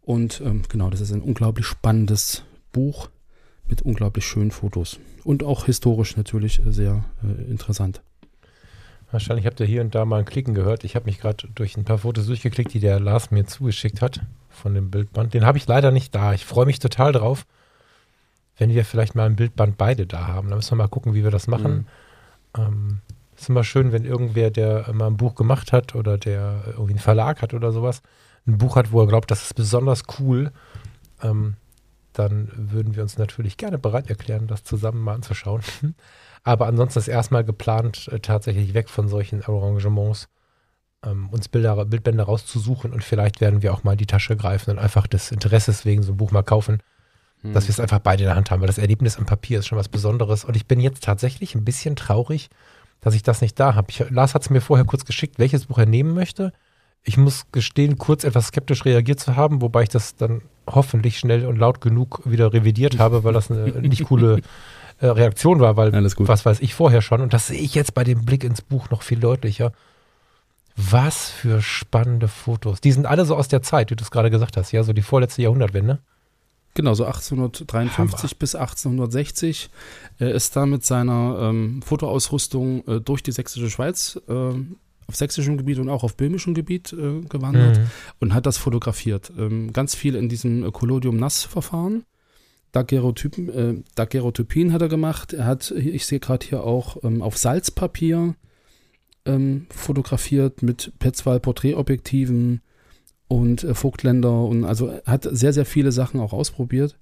Und 0.00 0.40
ähm, 0.44 0.62
genau, 0.68 0.90
das 0.90 1.00
ist 1.00 1.12
ein 1.12 1.22
unglaublich 1.22 1.66
spannendes 1.66 2.42
Buch 2.72 3.10
mit 3.68 3.82
unglaublich 3.82 4.26
schönen 4.26 4.50
Fotos. 4.50 4.98
Und 5.24 5.44
auch 5.44 5.66
historisch 5.66 6.16
natürlich 6.16 6.62
sehr 6.66 7.04
äh, 7.22 7.50
interessant. 7.50 8.02
Wahrscheinlich 9.12 9.46
habt 9.46 9.60
ihr 9.60 9.66
hier 9.66 9.82
und 9.82 9.94
da 9.94 10.06
mal 10.06 10.20
ein 10.20 10.24
Klicken 10.24 10.54
gehört. 10.54 10.84
Ich 10.84 10.96
habe 10.96 11.04
mich 11.04 11.20
gerade 11.20 11.46
durch 11.54 11.76
ein 11.76 11.84
paar 11.84 11.98
Fotos 11.98 12.26
durchgeklickt, 12.26 12.72
die 12.72 12.80
der 12.80 12.98
Lars 12.98 13.30
mir 13.30 13.44
zugeschickt 13.44 14.00
hat 14.00 14.20
von 14.48 14.74
dem 14.74 14.90
Bildband. 14.90 15.34
Den 15.34 15.44
habe 15.44 15.58
ich 15.58 15.66
leider 15.66 15.90
nicht 15.90 16.14
da. 16.14 16.32
Ich 16.32 16.46
freue 16.46 16.64
mich 16.64 16.78
total 16.78 17.12
drauf, 17.12 17.46
wenn 18.56 18.70
wir 18.70 18.86
vielleicht 18.86 19.14
mal 19.14 19.26
ein 19.26 19.36
Bildband 19.36 19.76
beide 19.76 20.06
da 20.06 20.26
haben. 20.26 20.48
Da 20.48 20.56
müssen 20.56 20.72
wir 20.72 20.76
mal 20.76 20.88
gucken, 20.88 21.14
wie 21.14 21.24
wir 21.24 21.30
das 21.30 21.46
machen. 21.46 21.86
Ähm, 22.56 23.00
ist 23.36 23.50
immer 23.50 23.64
schön, 23.64 23.92
wenn 23.92 24.06
irgendwer, 24.06 24.50
der 24.50 24.90
mal 24.94 25.08
ein 25.08 25.18
Buch 25.18 25.34
gemacht 25.34 25.72
hat 25.72 25.94
oder 25.94 26.16
der 26.16 26.62
irgendwie 26.68 26.92
einen 26.92 26.98
Verlag 26.98 27.42
hat 27.42 27.52
oder 27.52 27.70
sowas, 27.70 28.00
ein 28.46 28.56
Buch 28.56 28.76
hat, 28.76 28.92
wo 28.92 29.00
er 29.00 29.06
glaubt, 29.06 29.30
das 29.30 29.42
ist 29.42 29.54
besonders 29.54 30.04
cool, 30.18 30.52
ähm, 31.22 31.56
dann 32.14 32.50
würden 32.54 32.96
wir 32.96 33.02
uns 33.02 33.18
natürlich 33.18 33.56
gerne 33.56 33.78
bereit 33.78 34.08
erklären, 34.08 34.46
das 34.46 34.64
zusammen 34.64 35.02
mal 35.02 35.14
anzuschauen. 35.14 35.62
Aber 36.44 36.66
ansonsten 36.66 36.98
ist 36.98 37.08
erstmal 37.08 37.44
geplant, 37.44 38.08
äh, 38.08 38.20
tatsächlich 38.20 38.74
weg 38.74 38.88
von 38.88 39.08
solchen 39.08 39.42
Arrangements, 39.42 40.28
ähm, 41.04 41.28
uns 41.30 41.48
Bilder, 41.48 41.84
Bildbände 41.84 42.24
rauszusuchen 42.24 42.92
und 42.92 43.04
vielleicht 43.04 43.40
werden 43.40 43.62
wir 43.62 43.72
auch 43.72 43.84
mal 43.84 43.92
in 43.92 43.98
die 43.98 44.06
Tasche 44.06 44.36
greifen 44.36 44.70
und 44.70 44.78
einfach 44.78 45.06
des 45.06 45.30
Interesses 45.30 45.84
wegen 45.84 46.02
so 46.02 46.12
ein 46.12 46.16
Buch 46.16 46.30
mal 46.30 46.42
kaufen, 46.42 46.82
dass 47.44 47.66
wir 47.66 47.70
es 47.70 47.80
einfach 47.80 47.98
beide 47.98 48.22
in 48.22 48.28
der 48.28 48.36
Hand 48.36 48.50
haben, 48.50 48.60
weil 48.60 48.68
das 48.68 48.78
Erlebnis 48.78 49.18
am 49.18 49.26
Papier 49.26 49.58
ist 49.58 49.66
schon 49.66 49.78
was 49.78 49.88
Besonderes. 49.88 50.44
Und 50.44 50.54
ich 50.54 50.66
bin 50.66 50.78
jetzt 50.78 51.02
tatsächlich 51.02 51.54
ein 51.54 51.64
bisschen 51.64 51.96
traurig, 51.96 52.50
dass 53.00 53.14
ich 53.14 53.24
das 53.24 53.40
nicht 53.40 53.58
da 53.58 53.74
habe. 53.74 53.92
Lars 54.10 54.34
hat 54.34 54.42
es 54.42 54.50
mir 54.50 54.60
vorher 54.60 54.86
kurz 54.86 55.04
geschickt, 55.04 55.38
welches 55.38 55.66
Buch 55.66 55.78
er 55.78 55.86
nehmen 55.86 56.14
möchte. 56.14 56.52
Ich 57.02 57.16
muss 57.16 57.46
gestehen, 57.50 57.98
kurz 57.98 58.22
etwas 58.22 58.48
skeptisch 58.48 58.84
reagiert 58.84 59.18
zu 59.18 59.34
haben, 59.34 59.60
wobei 59.60 59.82
ich 59.82 59.88
das 59.88 60.14
dann 60.14 60.42
hoffentlich 60.68 61.18
schnell 61.18 61.46
und 61.46 61.56
laut 61.56 61.80
genug 61.80 62.22
wieder 62.24 62.52
revidiert 62.52 62.98
habe, 63.00 63.24
weil 63.24 63.32
das 63.32 63.50
eine 63.50 63.72
nicht 63.82 64.04
coole 64.04 64.40
äh, 65.02 65.08
Reaktion 65.08 65.58
war, 65.58 65.76
weil 65.76 65.92
was 65.92 66.46
weiß 66.46 66.60
ich 66.60 66.74
vorher 66.74 67.02
schon. 67.02 67.20
Und 67.20 67.32
das 67.32 67.48
sehe 67.48 67.58
ich 67.58 67.74
jetzt 67.74 67.92
bei 67.92 68.04
dem 68.04 68.24
Blick 68.24 68.44
ins 68.44 68.62
Buch 68.62 68.88
noch 68.90 69.02
viel 69.02 69.18
deutlicher. 69.18 69.72
Was 70.76 71.28
für 71.28 71.60
spannende 71.60 72.28
Fotos. 72.28 72.80
Die 72.80 72.92
sind 72.92 73.06
alle 73.06 73.24
so 73.24 73.34
aus 73.34 73.48
der 73.48 73.62
Zeit, 73.62 73.90
wie 73.90 73.96
du 73.96 74.04
es 74.04 74.12
gerade 74.12 74.30
gesagt 74.30 74.56
hast, 74.56 74.70
ja, 74.70 74.84
so 74.84 74.92
die 74.92 75.02
vorletzte 75.02 75.42
Jahrhundertwende. 75.42 75.98
Genau, 76.74 76.94
so 76.94 77.04
1853 77.04 77.98
Hammer. 77.98 78.38
bis 78.38 78.54
1860. 78.54 79.70
Er 80.18 80.30
ist 80.30 80.54
da 80.54 80.66
mit 80.66 80.84
seiner 80.84 81.36
ähm, 81.40 81.82
Fotoausrüstung 81.82 82.86
äh, 82.86 83.00
durch 83.00 83.24
die 83.24 83.32
sächsische 83.32 83.68
Schweiz 83.68 84.20
äh, 84.28 84.32
auf 84.32 85.16
sächsischem 85.16 85.58
Gebiet 85.58 85.80
und 85.80 85.90
auch 85.90 86.04
auf 86.04 86.16
böhmischem 86.16 86.54
Gebiet 86.54 86.92
äh, 86.92 87.22
gewandert 87.28 87.78
mhm. 87.78 87.86
und 88.20 88.34
hat 88.34 88.46
das 88.46 88.56
fotografiert. 88.56 89.32
Ähm, 89.36 89.72
ganz 89.72 89.96
viel 89.96 90.14
in 90.14 90.28
diesem 90.28 90.72
Collodium-Nass-Verfahren. 90.72 92.04
Daguerreotypen, 92.72 93.48
äh, 93.50 93.74
Daguerreotypien 93.94 94.72
hat 94.72 94.82
er 94.82 94.88
gemacht. 94.88 95.32
Er 95.32 95.44
hat, 95.44 95.70
ich 95.70 96.06
sehe 96.06 96.20
gerade 96.20 96.46
hier 96.46 96.64
auch 96.64 97.02
ähm, 97.04 97.22
auf 97.22 97.36
Salzpapier 97.36 98.34
ähm, 99.24 99.66
fotografiert 99.70 100.62
mit 100.62 100.92
Petzval-Porträtobjektiven 100.98 102.60
und 103.28 103.64
äh, 103.64 103.74
Vogtländer 103.74 104.44
und 104.44 104.64
also 104.64 104.92
hat 105.06 105.28
sehr, 105.30 105.52
sehr 105.52 105.66
viele 105.66 105.92
Sachen 105.92 106.20
auch 106.20 106.32
ausprobiert. 106.32 106.98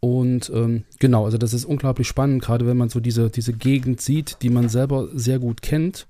Und 0.00 0.50
ähm, 0.54 0.84
genau, 1.00 1.24
also 1.24 1.38
das 1.38 1.52
ist 1.52 1.64
unglaublich 1.64 2.06
spannend, 2.06 2.42
gerade 2.42 2.66
wenn 2.66 2.76
man 2.76 2.88
so 2.88 3.00
diese, 3.00 3.30
diese 3.30 3.52
Gegend 3.52 4.00
sieht, 4.00 4.38
die 4.42 4.50
man 4.50 4.68
selber 4.68 5.08
sehr 5.12 5.40
gut 5.40 5.62
kennt 5.62 6.06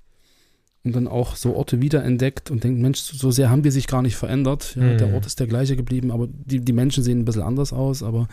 und 0.83 0.95
dann 0.95 1.07
auch 1.07 1.35
so 1.35 1.55
Orte 1.55 1.81
wiederentdeckt 1.81 2.51
und 2.51 2.63
denkt, 2.63 2.79
Mensch, 2.79 2.99
so 2.99 3.31
sehr 3.31 3.49
haben 3.49 3.63
die 3.63 3.71
sich 3.71 3.87
gar 3.87 4.01
nicht 4.01 4.15
verändert. 4.15 4.75
Ja, 4.75 4.83
mhm. 4.83 4.97
Der 4.97 5.13
Ort 5.13 5.25
ist 5.25 5.39
der 5.39 5.47
gleiche 5.47 5.75
geblieben, 5.75 6.11
aber 6.11 6.27
die, 6.29 6.61
die 6.61 6.73
Menschen 6.73 7.03
sehen 7.03 7.19
ein 7.19 7.25
bisschen 7.25 7.41
anders 7.41 7.73
aus, 7.73 8.01
aber 8.01 8.27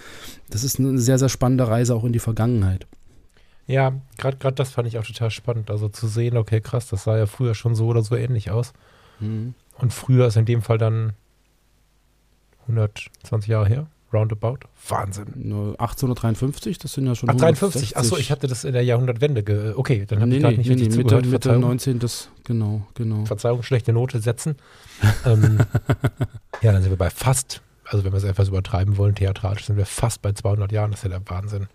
das 0.51 0.63
ist 0.63 0.79
eine 0.79 0.99
sehr, 0.99 1.19
sehr 1.19 1.29
spannende 1.29 1.67
Reise 1.67 1.95
auch 1.95 2.05
in 2.05 2.13
die 2.13 2.21
Vergangenheit. 2.21 2.87
Ja, 3.67 3.95
gerade 4.17 4.53
das 4.53 4.71
fand 4.71 4.87
ich 4.87 4.99
auch 4.99 5.05
total 5.05 5.31
spannend. 5.31 5.71
Also 5.71 5.89
zu 5.89 6.07
sehen, 6.07 6.37
okay, 6.37 6.61
krass, 6.61 6.87
das 6.87 7.03
sah 7.05 7.19
ja 7.19 7.27
früher 7.27 7.55
schon 7.55 7.75
so 7.75 7.87
oder 7.89 8.03
so 8.03 8.15
ähnlich 8.15 8.53
aus. 8.53 8.73
Mhm. 9.19 9.55
Und 9.79 9.93
früher 9.93 10.29
ist 10.29 10.37
in 10.37 10.45
dem 10.45 10.63
Fall 10.63 10.79
dann 10.79 11.15
120 12.63 13.49
Jahre 13.49 13.67
her, 13.67 13.87
roundabout. 14.13 14.59
Wahnsinn. 14.89 15.27
1853, 15.27 16.79
das 16.79 16.93
sind 16.93 17.07
ja 17.07 17.15
schon. 17.15 17.29
Ach, 17.31 17.35
53. 17.35 17.97
Achso, 17.97 18.17
ich 18.17 18.31
hatte 18.31 18.47
das 18.47 18.65
in 18.65 18.73
der 18.73 18.83
Jahrhundertwende. 18.83 19.75
okay, 19.77 20.05
dann 20.07 20.21
habe 20.21 20.29
nee, 20.29 20.37
ich 20.37 20.43
gerade 20.43 20.55
nee, 20.55 20.59
nicht 20.59 20.69
nee, 20.69 20.75
richtig 20.75 20.89
nee, 20.97 21.03
zugehört. 21.03 21.27
Mitte, 21.27 21.49
Mitte 21.49 21.61
19. 21.61 21.99
Das, 21.99 22.31
genau, 22.45 22.87
genau. 22.95 23.25
Verzeihung, 23.25 23.63
schlechte 23.63 23.93
Note 23.93 24.21
setzen. 24.21 24.57
ähm, 25.25 25.59
ja, 26.63 26.73
dann 26.73 26.83
sind 26.83 26.91
wir 26.91 26.99
bei 26.99 27.11
fast, 27.11 27.63
also 27.85 28.05
wenn 28.05 28.13
wir 28.13 28.19
es 28.19 28.25
etwas 28.25 28.49
übertreiben 28.49 28.97
wollen, 28.97 29.15
theatralisch 29.15 29.67
sind 29.67 29.77
wir 29.77 29.87
fast 29.87 30.23
bei 30.23 30.33
200 30.33 30.73
Jahren. 30.73 30.93
Das 30.93 31.01
ist 31.01 31.11
ja 31.11 31.19
der 31.19 31.29
Wahnsinn. 31.29 31.67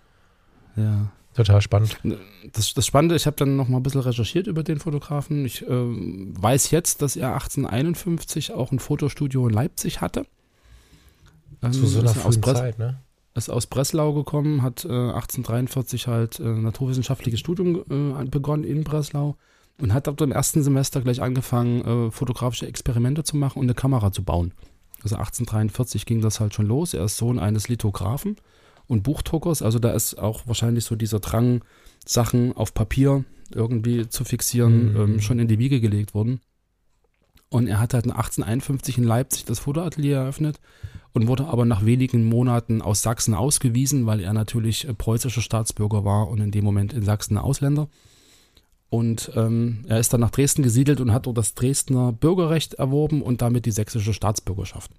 Ja. 0.75 1.11
Total 1.33 1.61
spannend. 1.61 1.97
Das, 2.51 2.73
das 2.73 2.85
Spannende, 2.85 3.15
ich 3.15 3.25
habe 3.25 3.37
dann 3.37 3.55
noch 3.55 3.69
mal 3.69 3.77
ein 3.77 3.83
bisschen 3.83 4.01
recherchiert 4.01 4.47
über 4.47 4.63
den 4.63 4.79
Fotografen. 4.79 5.45
Ich 5.45 5.61
äh, 5.61 5.67
weiß 5.69 6.71
jetzt, 6.71 7.01
dass 7.01 7.15
er 7.15 7.33
1851 7.33 8.51
auch 8.51 8.73
ein 8.73 8.79
Fotostudio 8.79 9.47
in 9.47 9.53
Leipzig 9.53 10.01
hatte. 10.01 10.25
Ähm, 11.61 11.73
Zu 11.73 11.87
so 11.87 11.99
einer 11.99 12.13
frühen 12.13 12.43
Zeit, 12.43 12.79
ne? 12.79 12.99
Ist 13.33 13.49
aus 13.49 13.65
Breslau 13.65 14.13
gekommen, 14.13 14.61
hat 14.61 14.83
äh, 14.83 14.89
1843 14.89 16.07
halt 16.07 16.39
äh, 16.39 16.43
naturwissenschaftliches 16.43 17.39
Studium 17.39 17.83
äh, 17.89 18.25
begonnen 18.25 18.65
in 18.65 18.83
Breslau 18.83 19.37
und 19.79 19.93
hat 19.93 20.09
ab 20.09 20.17
dem 20.17 20.33
ersten 20.33 20.63
Semester 20.63 21.01
gleich 21.01 21.21
angefangen, 21.21 21.81
äh, 21.81 22.11
fotografische 22.11 22.67
Experimente 22.67 23.23
zu 23.23 23.37
machen 23.37 23.59
und 23.59 23.65
eine 23.65 23.73
Kamera 23.73 24.11
zu 24.11 24.23
bauen. 24.23 24.53
Also 25.03 25.15
1843 25.15 26.05
ging 26.05 26.21
das 26.21 26.39
halt 26.39 26.53
schon 26.53 26.67
los. 26.67 26.93
Er 26.93 27.05
ist 27.05 27.17
Sohn 27.17 27.39
eines 27.39 27.69
Lithografen 27.69 28.35
und 28.87 29.03
Buchdruckers. 29.03 29.61
Also 29.61 29.79
da 29.79 29.91
ist 29.91 30.19
auch 30.19 30.45
wahrscheinlich 30.45 30.83
so 30.83 30.95
dieser 30.95 31.19
Drang, 31.19 31.63
Sachen 32.05 32.53
auf 32.53 32.73
Papier 32.73 33.23
irgendwie 33.53 34.07
zu 34.09 34.23
fixieren, 34.23 34.93
mhm. 34.93 34.99
ähm, 34.99 35.19
schon 35.21 35.39
in 35.39 35.47
die 35.47 35.59
Wiege 35.59 35.79
gelegt 35.81 36.13
worden. 36.13 36.41
Und 37.51 37.67
er 37.67 37.79
hat 37.79 37.93
halt 37.93 38.05
1851 38.05 38.97
in 38.97 39.03
Leipzig 39.03 39.45
das 39.45 39.59
Fotoatelier 39.59 40.17
eröffnet 40.17 40.59
und 41.13 41.27
wurde 41.27 41.45
aber 41.45 41.65
nach 41.65 41.85
wenigen 41.85 42.23
Monaten 42.23 42.81
aus 42.81 43.01
Sachsen 43.01 43.33
ausgewiesen, 43.33 44.05
weil 44.05 44.21
er 44.21 44.31
natürlich 44.31 44.87
äh, 44.87 44.93
preußischer 44.93 45.41
Staatsbürger 45.41 46.05
war 46.05 46.29
und 46.29 46.39
in 46.39 46.51
dem 46.51 46.63
Moment 46.63 46.93
in 46.93 47.03
Sachsen 47.03 47.37
Ausländer. 47.37 47.89
Und 48.89 49.31
ähm, 49.35 49.83
er 49.87 49.99
ist 49.99 50.13
dann 50.13 50.21
nach 50.21 50.31
Dresden 50.31 50.63
gesiedelt 50.63 51.01
und 51.01 51.11
hat 51.11 51.25
dort 51.25 51.37
das 51.37 51.53
Dresdner 51.53 52.13
Bürgerrecht 52.13 52.75
erworben 52.75 53.21
und 53.21 53.41
damit 53.41 53.65
die 53.65 53.71
sächsische 53.71 54.13
Staatsbürgerschaft 54.13 54.91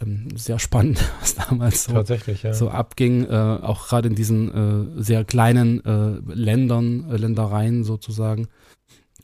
ähm, 0.00 0.28
sehr 0.36 0.58
spannend, 0.58 0.98
was 1.20 1.34
damals 1.34 1.84
so, 1.84 1.92
ja. 1.94 2.54
so 2.54 2.70
abging, 2.70 3.24
äh, 3.24 3.58
auch 3.62 3.88
gerade 3.88 4.08
in 4.08 4.14
diesen 4.14 4.96
äh, 4.98 5.02
sehr 5.02 5.24
kleinen 5.24 5.84
äh, 5.84 6.20
Ländern, 6.32 7.10
äh, 7.10 7.16
Ländereien 7.16 7.84
sozusagen. 7.84 8.48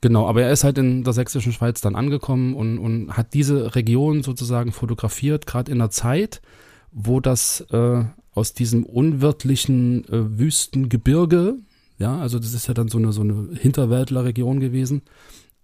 Genau, 0.00 0.26
aber 0.26 0.42
er 0.42 0.50
ist 0.50 0.64
halt 0.64 0.78
in 0.78 1.04
der 1.04 1.12
sächsischen 1.12 1.52
Schweiz 1.52 1.80
dann 1.80 1.94
angekommen 1.94 2.54
und, 2.54 2.78
und 2.78 3.16
hat 3.16 3.34
diese 3.34 3.74
Region 3.74 4.22
sozusagen 4.22 4.72
fotografiert, 4.72 5.46
gerade 5.46 5.70
in 5.70 5.80
einer 5.80 5.90
Zeit, 5.90 6.40
wo 6.90 7.20
das 7.20 7.60
äh, 7.70 8.04
aus 8.32 8.54
diesem 8.54 8.84
unwirtlichen 8.84 10.04
äh, 10.06 10.38
Wüstengebirge, 10.38 11.56
ja, 11.98 12.18
also 12.18 12.38
das 12.38 12.54
ist 12.54 12.66
ja 12.66 12.74
dann 12.74 12.88
so 12.88 12.96
eine, 12.96 13.12
so 13.12 13.20
eine 13.20 13.50
Hinterwäldlerregion 13.54 14.60
gewesen, 14.60 15.02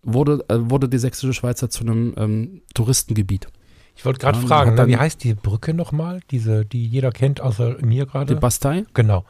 wurde, 0.03 0.45
wurde 0.49 0.89
die 0.89 0.99
sächsische 0.99 1.33
Schweiz 1.33 1.65
zu 1.67 1.81
einem 1.81 2.15
ähm, 2.19 2.63
Touristengebiet. 2.75 3.49
Ich 3.97 4.05
wollte 4.05 4.19
gerade 4.21 4.39
ja, 4.39 4.47
fragen, 4.47 4.75
na, 4.77 4.87
wie 4.87 4.99
heißt 4.99 5.25
die 5.25 5.35
Brücke 5.35 5.73
nochmal? 5.73 6.21
Diese, 6.31 6.67
die 6.67 6.87
jeder 6.87 7.11
kennt, 7.11 7.41
außer 7.41 7.79
mir 7.81 8.05
gerade? 8.05 8.35
Die 8.35 8.41
Bastei? 8.41 8.85
Genau. 8.93 9.25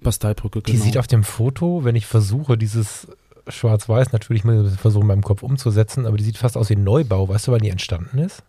Bastei-Brücke, 0.00 0.62
genau. 0.62 0.76
Die 0.76 0.82
sieht 0.82 0.98
auf 0.98 1.08
dem 1.08 1.24
Foto, 1.24 1.84
wenn 1.84 1.96
ich 1.96 2.06
versuche, 2.06 2.56
dieses 2.56 3.08
Schwarz-Weiß 3.48 4.12
natürlich 4.12 4.44
mal 4.44 4.68
versuchen, 4.70 5.02
in 5.02 5.08
meinem 5.08 5.22
Kopf 5.22 5.42
umzusetzen, 5.42 6.06
aber 6.06 6.16
die 6.16 6.24
sieht 6.24 6.38
fast 6.38 6.56
aus 6.56 6.70
wie 6.70 6.76
ein 6.76 6.84
Neubau. 6.84 7.28
Weißt 7.28 7.48
du, 7.48 7.52
wann 7.52 7.62
die 7.62 7.70
entstanden 7.70 8.18
ist? 8.18 8.42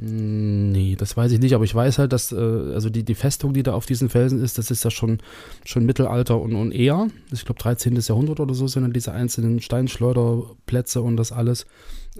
Nee, 0.00 0.94
das 0.96 1.16
weiß 1.16 1.32
ich 1.32 1.40
nicht, 1.40 1.54
aber 1.54 1.64
ich 1.64 1.74
weiß 1.74 1.98
halt, 1.98 2.12
dass 2.12 2.30
äh, 2.30 2.36
also 2.36 2.88
die, 2.88 3.02
die 3.02 3.16
Festung, 3.16 3.52
die 3.52 3.64
da 3.64 3.72
auf 3.72 3.84
diesen 3.84 4.08
Felsen 4.08 4.42
ist, 4.42 4.56
das 4.56 4.70
ist 4.70 4.84
ja 4.84 4.90
schon, 4.90 5.18
schon 5.64 5.86
Mittelalter 5.86 6.40
und, 6.40 6.54
und 6.54 6.72
eher. 6.72 7.08
Ich 7.32 7.44
glaube 7.44 7.60
13. 7.60 7.96
Jahrhundert 7.96 8.38
oder 8.38 8.54
so 8.54 8.68
sind 8.68 8.82
dann 8.82 8.92
diese 8.92 9.12
einzelnen 9.12 9.60
Steinschleuderplätze 9.60 11.02
und 11.02 11.16
das 11.16 11.32
alles. 11.32 11.66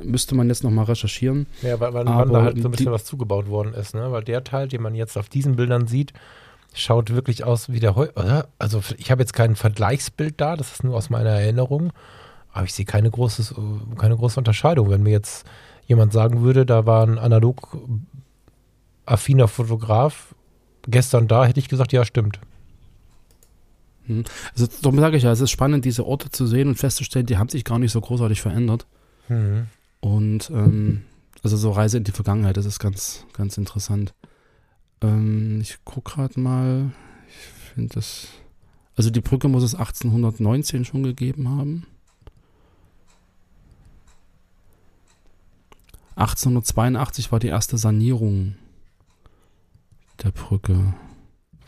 Müsste 0.03 0.35
man 0.35 0.49
jetzt 0.49 0.65
nochmal 0.65 0.87
recherchieren. 0.87 1.47
Ja, 1.63 1.79
weil, 1.79 1.95
weil 1.95 2.05
da 2.05 2.15
halt 2.15 2.61
so 2.61 2.69
ein 2.69 2.71
bisschen 2.71 2.87
die, 2.87 2.93
was 2.93 3.05
zugebaut 3.05 3.49
worden 3.49 3.75
ist, 3.75 3.95
ne? 3.95 4.11
Weil 4.11 4.25
der 4.25 4.45
Teil, 4.45 4.69
den 4.69 4.83
man 4.83 4.95
jetzt 4.95 5.17
auf 5.17 5.29
diesen 5.29 5.57
Bildern 5.57 5.87
sieht, 5.87 6.13
schaut 6.75 7.11
wirklich 7.11 7.45
aus 7.45 7.71
wie 7.71 7.81
der 7.81 7.97
Heu. 7.97 8.09
Also 8.59 8.83
ich 8.97 9.11
habe 9.11 9.23
jetzt 9.23 9.33
kein 9.33 9.57
Vergleichsbild 9.57 10.41
da, 10.41 10.57
das 10.57 10.73
ist 10.73 10.85
nur 10.85 10.97
aus 10.97 11.11
meiner 11.11 11.31
Erinnerung. 11.31 11.93
Aber 12.53 12.65
ich 12.65 12.75
sehe 12.75 12.85
keine, 12.85 13.11
großes, 13.11 13.55
keine 13.99 14.17
große 14.17 14.41
Unterscheidung. 14.41 14.91
Wenn 14.91 15.03
mir 15.03 15.11
jetzt 15.11 15.47
jemand 15.87 16.13
sagen 16.13 16.43
würde, 16.43 16.67
da 16.67 16.87
war 16.87 17.07
ein 17.07 17.19
analog 17.19 17.79
affiner 19.07 19.49
Fotograf 19.49 20.35
gestern 20.87 21.29
da, 21.29 21.45
hätte 21.45 21.61
ich 21.61 21.69
gesagt, 21.69 21.93
ja, 21.93 22.05
stimmt. 22.05 22.41
Hm. 24.07 24.25
Also 24.53 24.67
darum 24.83 24.99
sage 24.99 25.17
ich 25.17 25.23
ja, 25.23 25.33
es 25.33 25.41
ist 25.41 25.51
spannend, 25.51 25.85
diese 25.85 26.07
Orte 26.07 26.31
zu 26.31 26.47
sehen 26.47 26.69
und 26.69 26.77
festzustellen, 26.77 27.27
die 27.27 27.37
haben 27.37 27.49
sich 27.49 27.65
gar 27.65 27.79
nicht 27.79 27.93
so 27.93 28.01
großartig 28.01 28.41
verändert. 28.41 28.87
Mhm. 29.29 29.67
Und 30.01 30.51
ähm, 30.51 31.03
also 31.43 31.57
so 31.57 31.71
Reise 31.71 31.99
in 31.99 32.05
die 32.05 32.13
Vergangenheit, 32.13 32.57
das 32.57 32.67
ist 32.67 32.79
ganz, 32.79 33.25
ganz 33.35 33.59
interessant. 33.59 34.15
Ähm, 35.03 35.61
ich 35.61 35.85
gucke 35.85 36.13
gerade 36.13 36.39
mal, 36.41 36.91
ich 37.29 37.73
finde 37.75 37.95
das, 37.95 38.29
also 38.97 39.11
die 39.11 39.21
Brücke 39.21 39.49
muss 39.49 39.63
es 39.63 39.75
1819 39.75 40.85
schon 40.85 41.03
gegeben 41.03 41.49
haben. 41.49 41.87
1882 46.17 47.31
war 47.31 47.39
die 47.39 47.47
erste 47.47 47.79
Sanierung 47.79 48.57
der 50.23 50.33
Brücke. 50.33 50.95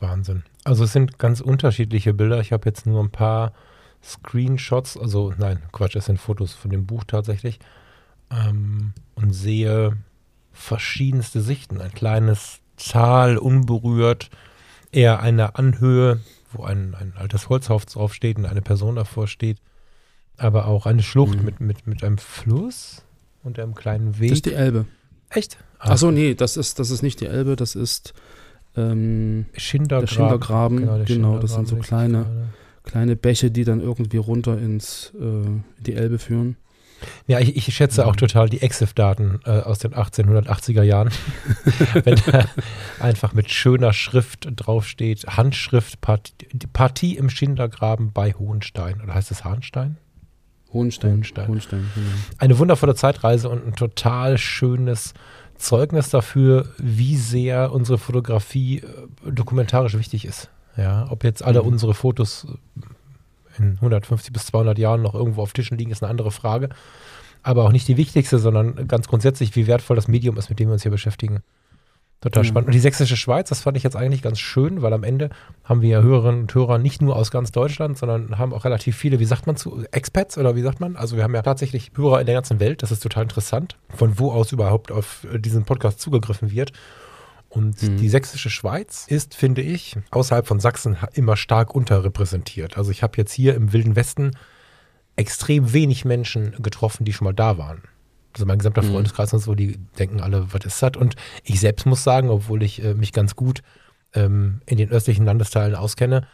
Wahnsinn. 0.00 0.42
Also 0.64 0.84
es 0.84 0.92
sind 0.92 1.18
ganz 1.18 1.40
unterschiedliche 1.40 2.14
Bilder. 2.14 2.40
Ich 2.40 2.52
habe 2.52 2.68
jetzt 2.68 2.84
nur 2.84 3.02
ein 3.02 3.10
paar 3.10 3.52
Screenshots, 4.02 4.96
also 4.96 5.32
nein, 5.38 5.62
Quatsch, 5.72 5.94
es 5.94 6.06
sind 6.06 6.18
Fotos 6.18 6.54
von 6.54 6.70
dem 6.70 6.86
Buch 6.86 7.04
tatsächlich. 7.04 7.60
Ähm, 8.30 8.92
und 9.14 9.32
sehe 9.32 9.96
verschiedenste 10.52 11.40
Sichten. 11.42 11.80
Ein 11.80 11.92
kleines 11.92 12.60
Tal, 12.88 13.36
unberührt, 13.36 14.30
eher 14.92 15.20
eine 15.20 15.56
Anhöhe, 15.56 16.20
wo 16.52 16.64
ein, 16.64 16.94
ein 16.94 17.14
altes 17.16 17.48
Holzhaus 17.48 17.86
draufsteht 17.86 18.38
und 18.38 18.46
eine 18.46 18.62
Person 18.62 18.96
davor 18.96 19.28
steht. 19.28 19.58
Aber 20.36 20.66
auch 20.66 20.86
eine 20.86 21.02
Schlucht 21.02 21.38
mhm. 21.38 21.44
mit, 21.44 21.60
mit, 21.60 21.86
mit 21.86 22.02
einem 22.02 22.18
Fluss 22.18 23.02
unter 23.42 23.62
einem 23.62 23.74
kleinen 23.74 24.18
Weg. 24.18 24.30
Das 24.30 24.38
ist 24.38 24.46
die 24.46 24.54
Elbe. 24.54 24.86
Echt? 25.28 25.58
Ah. 25.78 25.90
Achso, 25.90 26.10
nee, 26.10 26.34
das 26.34 26.56
ist, 26.56 26.78
das 26.78 26.90
ist 26.90 27.02
nicht 27.02 27.20
die 27.20 27.26
Elbe, 27.26 27.56
das 27.56 27.74
ist 27.74 28.14
ähm, 28.76 29.46
Schindergraben. 29.56 30.06
Der 30.06 30.14
Schindergraben, 30.14 30.76
genau, 30.78 30.96
der 30.96 31.04
genau 31.04 31.06
Schindergraben 31.06 31.40
das 31.42 31.54
sind 31.54 31.68
so 31.68 31.76
kleine, 31.76 32.26
kleine 32.84 33.16
Bäche, 33.16 33.50
die 33.50 33.64
dann 33.64 33.80
irgendwie 33.80 34.16
runter 34.16 34.58
ins 34.58 35.12
äh, 35.20 35.48
die 35.78 35.94
Elbe 35.94 36.18
führen. 36.18 36.56
Ja, 37.26 37.38
ich, 37.40 37.56
ich 37.56 37.74
schätze 37.74 38.06
auch 38.06 38.16
total 38.16 38.48
die 38.48 38.62
EXIF-Daten 38.62 39.40
äh, 39.44 39.50
aus 39.60 39.78
den 39.78 39.94
1880er 39.94 40.82
Jahren. 40.82 41.10
Wenn 42.04 42.20
da 42.26 42.46
einfach 42.98 43.32
mit 43.32 43.50
schöner 43.50 43.92
Schrift 43.92 44.48
draufsteht, 44.56 45.26
Handschrift, 45.26 46.00
Partie, 46.00 46.32
die 46.52 46.66
Partie 46.66 47.16
im 47.16 47.30
Schindergraben 47.30 48.12
bei 48.12 48.32
Hohenstein. 48.32 49.00
Oder 49.00 49.14
heißt 49.14 49.30
es 49.30 49.44
Hahnstein? 49.44 49.96
Hohenstein. 50.72 51.12
Hohenstein. 51.12 51.48
Hohenstein 51.48 51.90
genau. 51.94 52.06
Eine 52.38 52.58
wundervolle 52.58 52.94
Zeitreise 52.94 53.48
und 53.48 53.66
ein 53.66 53.74
total 53.74 54.38
schönes 54.38 55.14
Zeugnis 55.56 56.10
dafür, 56.10 56.68
wie 56.78 57.16
sehr 57.16 57.72
unsere 57.72 57.98
Fotografie 57.98 58.78
äh, 58.78 59.30
dokumentarisch 59.32 59.98
wichtig 59.98 60.24
ist. 60.24 60.48
Ja, 60.76 61.06
ob 61.10 61.24
jetzt 61.24 61.42
alle 61.42 61.60
Mhm. 61.62 61.68
unsere 61.68 61.94
Fotos 61.94 62.46
in 63.58 63.74
150 63.76 64.32
bis 64.32 64.46
200 64.46 64.78
Jahren 64.78 65.02
noch 65.02 65.14
irgendwo 65.14 65.42
auf 65.42 65.52
Tischen 65.52 65.78
liegen, 65.78 65.90
ist 65.90 66.02
eine 66.02 66.10
andere 66.10 66.30
Frage. 66.30 66.68
Aber 67.42 67.64
auch 67.64 67.72
nicht 67.72 67.88
die 67.88 67.96
wichtigste, 67.96 68.38
sondern 68.38 68.86
ganz 68.86 69.08
grundsätzlich, 69.08 69.56
wie 69.56 69.66
wertvoll 69.66 69.96
das 69.96 70.08
Medium 70.08 70.36
ist, 70.36 70.50
mit 70.50 70.58
dem 70.58 70.68
wir 70.68 70.74
uns 70.74 70.82
hier 70.82 70.90
beschäftigen. 70.90 71.40
Total 72.20 72.44
Ja. 72.44 72.48
spannend. 72.50 72.66
Und 72.68 72.74
die 72.74 72.80
sächsische 72.80 73.16
Schweiz, 73.16 73.48
das 73.48 73.62
fand 73.62 73.78
ich 73.78 73.82
jetzt 73.82 73.96
eigentlich 73.96 74.20
ganz 74.20 74.38
schön, 74.38 74.82
weil 74.82 74.92
am 74.92 75.04
Ende 75.04 75.30
haben 75.64 75.80
wir 75.80 75.88
ja 75.88 76.02
Hörerinnen 76.02 76.42
und 76.42 76.54
Hörer 76.54 76.76
nicht 76.76 77.00
nur 77.00 77.16
aus 77.16 77.30
ganz 77.30 77.50
Deutschland, 77.50 77.96
sondern 77.96 78.36
haben 78.38 78.52
auch 78.52 78.66
relativ 78.66 78.94
viele, 78.94 79.20
wie 79.20 79.24
sagt 79.24 79.46
man 79.46 79.56
zu, 79.56 79.84
Expats 79.90 80.36
oder 80.36 80.54
wie 80.54 80.60
sagt 80.60 80.80
man? 80.80 80.96
Also 80.96 81.16
wir 81.16 81.22
haben 81.24 81.34
ja 81.34 81.40
tatsächlich 81.40 81.92
Hörer 81.96 82.20
in 82.20 82.26
der 82.26 82.34
ganzen 82.34 82.60
Welt, 82.60 82.82
das 82.82 82.92
ist 82.92 83.02
total 83.02 83.22
interessant, 83.22 83.78
von 83.88 84.18
wo 84.18 84.32
aus 84.32 84.52
überhaupt 84.52 84.92
auf 84.92 85.26
diesen 85.34 85.64
Podcast 85.64 85.98
zugegriffen 85.98 86.50
wird. 86.50 86.72
Und 87.50 87.82
Mhm. 87.82 87.96
die 87.96 88.08
sächsische 88.08 88.48
Schweiz 88.48 89.04
ist, 89.08 89.34
finde 89.34 89.60
ich, 89.60 89.96
außerhalb 90.12 90.46
von 90.46 90.60
Sachsen 90.60 90.96
immer 91.14 91.36
stark 91.36 91.74
unterrepräsentiert. 91.74 92.78
Also 92.78 92.90
ich 92.92 93.02
habe 93.02 93.18
jetzt 93.18 93.32
hier 93.32 93.54
im 93.56 93.72
Wilden 93.72 93.96
Westen 93.96 94.30
extrem 95.16 95.72
wenig 95.72 96.04
Menschen 96.04 96.54
getroffen, 96.62 97.04
die 97.04 97.12
schon 97.12 97.24
mal 97.26 97.34
da 97.34 97.58
waren. 97.58 97.82
Also 98.32 98.46
mein 98.46 98.58
gesamter 98.58 98.82
Mhm. 98.82 98.92
Freundeskreis 98.92 99.32
und 99.34 99.40
so, 99.40 99.54
die 99.54 99.78
denken 99.98 100.20
alle, 100.20 100.52
was 100.52 100.64
ist 100.64 100.80
das? 100.82 100.92
Und 100.96 101.16
ich 101.42 101.58
selbst 101.60 101.84
muss 101.86 102.04
sagen, 102.04 102.30
obwohl 102.30 102.62
ich 102.62 102.82
äh, 102.84 102.94
mich 102.94 103.12
ganz 103.12 103.34
gut 103.34 103.62
ähm, 104.14 104.60
in 104.66 104.78
den 104.78 104.90
östlichen 104.90 105.24
Landesteilen 105.24 105.74
auskenne, 105.74 106.26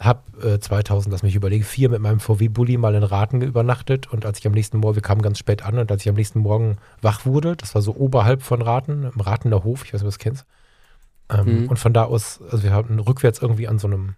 habe 0.00 0.22
äh, 0.54 0.58
2000, 0.58 1.12
lass 1.12 1.22
mich 1.22 1.36
überlegen, 1.36 1.62
vier 1.62 1.88
mit 1.88 2.00
meinem 2.00 2.18
VW-Bulli 2.18 2.76
mal 2.78 2.96
in 2.96 3.04
Raten 3.04 3.40
übernachtet 3.42 4.12
und 4.12 4.26
als 4.26 4.40
ich 4.40 4.46
am 4.48 4.52
nächsten 4.52 4.78
Morgen, 4.78 4.96
wir 4.96 5.02
kamen 5.02 5.22
ganz 5.22 5.38
spät 5.38 5.62
an 5.62 5.78
und 5.78 5.90
als 5.92 6.02
ich 6.02 6.08
am 6.08 6.16
nächsten 6.16 6.40
Morgen 6.40 6.78
wach 7.00 7.24
wurde, 7.24 7.54
das 7.54 7.76
war 7.76 7.82
so 7.82 7.94
oberhalb 7.94 8.42
von 8.42 8.60
Raten, 8.60 9.04
im 9.14 9.20
Ratener 9.20 9.62
Hof, 9.62 9.84
ich 9.84 9.94
weiß 9.94 10.00
nicht, 10.02 10.08
ob 10.08 10.12
du 10.12 10.16
das 10.16 10.18
kennst, 10.18 10.44
ähm, 11.30 11.62
Mhm. 11.62 11.68
und 11.68 11.78
von 11.78 11.92
da 11.92 12.04
aus, 12.04 12.40
also 12.50 12.62
wir 12.62 12.72
haben 12.72 12.98
rückwärts 12.98 13.40
irgendwie 13.40 13.68
an 13.68 13.78
so 13.78 13.86
einem 13.86 14.14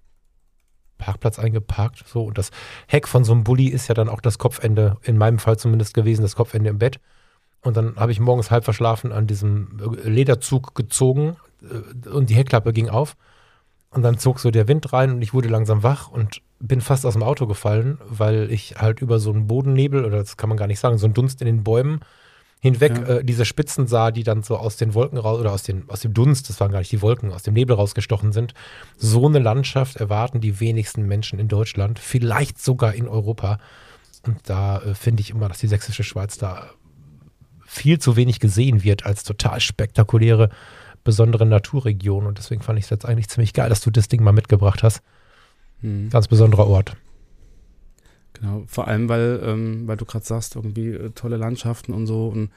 Parkplatz 0.98 1.38
eingeparkt, 1.38 2.04
so 2.06 2.24
und 2.24 2.38
das 2.38 2.50
Heck 2.86 3.06
von 3.06 3.22
so 3.24 3.32
einem 3.32 3.44
Bulli 3.44 3.68
ist 3.68 3.88
ja 3.88 3.94
dann 3.94 4.08
auch 4.08 4.20
das 4.20 4.38
Kopfende, 4.38 4.96
in 5.02 5.18
meinem 5.18 5.38
Fall 5.38 5.58
zumindest 5.58 5.94
gewesen, 5.94 6.22
das 6.22 6.36
Kopfende 6.36 6.70
im 6.70 6.78
Bett. 6.78 7.00
Und 7.62 7.76
dann 7.76 7.96
habe 7.96 8.12
ich 8.12 8.20
morgens 8.20 8.50
halb 8.50 8.64
verschlafen 8.64 9.12
an 9.12 9.26
diesem 9.26 9.78
äh, 10.04 10.08
Lederzug 10.08 10.74
gezogen 10.74 11.36
äh, 11.62 12.08
und 12.08 12.30
die 12.30 12.34
Heckklappe 12.34 12.72
ging 12.72 12.88
auf. 12.88 13.16
Und 13.90 14.02
dann 14.02 14.18
zog 14.18 14.40
so 14.40 14.50
der 14.50 14.68
Wind 14.68 14.92
rein 14.92 15.12
und 15.12 15.22
ich 15.22 15.32
wurde 15.34 15.48
langsam 15.48 15.82
wach 15.82 16.08
und 16.08 16.42
bin 16.60 16.80
fast 16.80 17.04
aus 17.06 17.14
dem 17.14 17.22
Auto 17.22 17.46
gefallen, 17.46 17.98
weil 18.08 18.50
ich 18.50 18.76
halt 18.78 19.00
über 19.00 19.18
so 19.18 19.30
einen 19.30 19.46
Bodennebel, 19.46 20.04
oder 20.04 20.18
das 20.18 20.36
kann 20.36 20.48
man 20.48 20.58
gar 20.58 20.66
nicht 20.66 20.80
sagen, 20.80 20.98
so 20.98 21.06
einen 21.06 21.14
Dunst 21.14 21.40
in 21.40 21.46
den 21.46 21.62
Bäumen 21.64 22.00
hinweg 22.60 22.96
Ja. 22.96 23.16
äh, 23.16 23.24
diese 23.24 23.44
Spitzen 23.44 23.86
sah, 23.86 24.10
die 24.10 24.22
dann 24.24 24.42
so 24.42 24.56
aus 24.56 24.76
den 24.76 24.94
Wolken 24.94 25.18
raus, 25.18 25.38
oder 25.40 25.52
aus, 25.52 25.62
den, 25.62 25.88
aus 25.88 26.00
dem 26.00 26.14
Dunst, 26.14 26.48
das 26.48 26.58
waren 26.60 26.72
gar 26.72 26.78
nicht 26.80 26.92
die 26.92 27.02
Wolken, 27.02 27.32
aus 27.32 27.42
dem 27.42 27.54
Nebel 27.54 27.76
rausgestochen 27.76 28.32
sind. 28.32 28.54
So 28.96 29.26
eine 29.26 29.38
Landschaft 29.38 29.96
erwarten 29.96 30.40
die 30.40 30.58
wenigsten 30.60 31.06
Menschen 31.06 31.38
in 31.38 31.48
Deutschland, 31.48 31.98
vielleicht 31.98 32.60
sogar 32.60 32.94
in 32.94 33.08
Europa. 33.08 33.58
Und 34.26 34.38
da 34.44 34.80
äh, 34.80 34.94
finde 34.94 35.20
ich 35.20 35.30
immer, 35.30 35.48
dass 35.48 35.58
die 35.58 35.68
sächsische 35.68 36.02
Schweiz 36.02 36.38
da 36.38 36.70
viel 37.66 37.98
zu 37.98 38.16
wenig 38.16 38.40
gesehen 38.40 38.82
wird 38.84 39.04
als 39.04 39.22
total 39.22 39.60
spektakuläre, 39.60 40.50
besondere 41.04 41.46
Naturregion. 41.46 42.26
Und 42.26 42.38
deswegen 42.38 42.62
fand 42.62 42.78
ich 42.78 42.86
es 42.86 42.90
jetzt 42.90 43.04
eigentlich 43.04 43.28
ziemlich 43.28 43.52
geil, 43.52 43.68
dass 43.68 43.80
du 43.80 43.90
das 43.90 44.08
Ding 44.08 44.22
mal 44.22 44.32
mitgebracht 44.32 44.82
hast. 44.82 45.02
Mhm. 45.82 46.10
Ganz 46.10 46.26
besonderer 46.26 46.66
Ort. 46.66 46.96
Genau, 48.38 48.64
vor 48.66 48.88
allem, 48.88 49.08
weil, 49.08 49.40
ähm, 49.42 49.86
weil 49.86 49.96
du 49.96 50.04
gerade 50.04 50.24
sagst, 50.24 50.56
irgendwie 50.56 50.90
äh, 50.90 51.10
tolle 51.10 51.36
Landschaften 51.36 51.92
und 51.92 52.06
so. 52.06 52.28
Und 52.28 52.50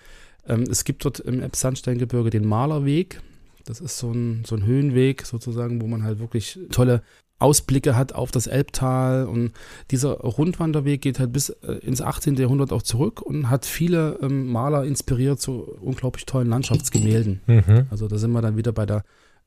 ähm, 0.48 0.64
es 0.64 0.84
gibt 0.84 1.06
dort 1.06 1.20
im 1.20 1.42
Elbsandsteingebirge 1.42 2.30
den 2.30 2.46
Malerweg. 2.46 3.22
Das 3.66 3.80
ist 3.80 3.98
so 3.98 4.12
ein, 4.12 4.44
so 4.46 4.56
ein 4.56 4.66
Höhenweg 4.66 5.26
sozusagen, 5.26 5.82
wo 5.82 5.88
man 5.88 6.04
halt 6.04 6.20
wirklich 6.20 6.60
tolle 6.72 7.02
Ausblicke 7.38 7.96
hat 7.96 8.14
auf 8.14 8.32
das 8.32 8.48
Elbtal. 8.48 9.26
Und 9.26 9.54
dieser 9.92 10.12
Rundwanderweg 10.20 11.02
geht 11.02 11.20
halt 11.20 11.32
bis 11.32 11.50
äh, 11.50 11.74
ins 11.74 12.02
18. 12.02 12.36
Jahrhundert 12.36 12.74
auch 12.74 12.82
zurück 12.82 13.22
und 13.22 13.50
hat 13.50 13.66
viele 13.66 14.20
ähm, 14.22 14.52
Maler 14.52 14.84
inspiriert 14.84 15.40
zu 15.40 15.62
unglaublich 15.82 16.26
tollen 16.26 16.50
Landschaftsgemälden. 16.50 17.42
Mhm. 17.48 17.88
Also 17.90 18.08
da 18.08 18.18
sind 18.18 18.32
wir 18.32 18.42
dann 18.42 18.58
wieder 18.58 18.72
bei 18.72 18.86
der 18.86 19.04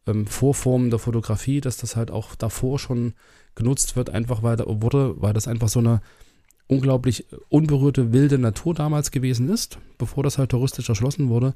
ähm, 0.06 0.26
Vorform 0.26 0.90
der 0.90 0.98
Fotografie, 0.98 1.60
dass 1.60 1.76
das 1.76 1.96
halt 1.96 2.10
auch 2.10 2.34
davor 2.34 2.78
schon 2.78 3.14
genutzt 3.54 3.96
wird, 3.96 4.10
einfach 4.10 4.42
weil 4.42 4.56
da 4.56 4.64
wurde, 4.66 5.20
weil 5.20 5.34
das 5.34 5.46
einfach 5.46 5.68
so 5.68 5.80
eine 5.80 6.00
unglaublich 6.66 7.26
unberührte 7.48 8.12
wilde 8.12 8.38
Natur 8.38 8.74
damals 8.74 9.10
gewesen 9.10 9.48
ist, 9.48 9.78
bevor 9.98 10.22
das 10.22 10.38
halt 10.38 10.50
touristisch 10.50 10.88
erschlossen 10.88 11.28
wurde 11.28 11.54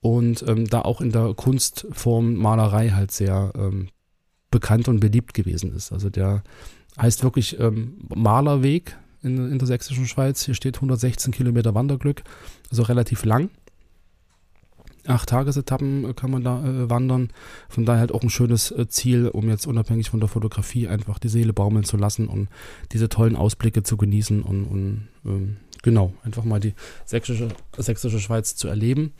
und 0.00 0.44
ähm, 0.46 0.66
da 0.66 0.82
auch 0.82 1.00
in 1.00 1.12
der 1.12 1.34
Kunstform 1.34 2.34
Malerei 2.34 2.90
halt 2.90 3.12
sehr 3.12 3.52
ähm, 3.56 3.88
bekannt 4.50 4.88
und 4.88 5.00
beliebt 5.00 5.32
gewesen 5.32 5.74
ist. 5.74 5.92
Also 5.92 6.10
der 6.10 6.42
heißt 7.00 7.22
wirklich 7.22 7.58
ähm, 7.58 7.98
Malerweg 8.14 8.96
in, 9.22 9.50
in 9.50 9.58
der 9.58 9.66
sächsischen 9.66 10.06
Schweiz. 10.06 10.44
Hier 10.44 10.54
steht 10.54 10.76
116 10.76 11.32
Kilometer 11.32 11.74
Wanderglück, 11.74 12.22
also 12.70 12.82
relativ 12.82 13.24
lang. 13.24 13.50
Acht 15.06 15.28
Tagesetappen 15.30 16.08
äh, 16.08 16.14
kann 16.14 16.30
man 16.30 16.44
da 16.44 16.64
äh, 16.64 16.90
wandern. 16.90 17.30
Von 17.68 17.84
daher 17.84 18.00
halt 18.00 18.12
auch 18.12 18.22
ein 18.22 18.30
schönes 18.30 18.70
äh, 18.70 18.86
Ziel, 18.88 19.28
um 19.28 19.48
jetzt 19.48 19.66
unabhängig 19.66 20.10
von 20.10 20.20
der 20.20 20.28
Fotografie 20.28 20.88
einfach 20.88 21.18
die 21.18 21.28
Seele 21.28 21.52
baumeln 21.52 21.84
zu 21.84 21.96
lassen 21.96 22.28
und 22.28 22.48
diese 22.92 23.08
tollen 23.08 23.36
Ausblicke 23.36 23.82
zu 23.82 23.96
genießen 23.96 24.42
und, 24.42 24.64
und 24.64 25.08
ähm, 25.24 25.56
genau, 25.82 26.12
einfach 26.22 26.44
mal 26.44 26.60
die 26.60 26.74
sächsische, 27.04 27.48
sächsische 27.76 28.20
Schweiz 28.20 28.54
zu 28.54 28.68
erleben. 28.68 29.12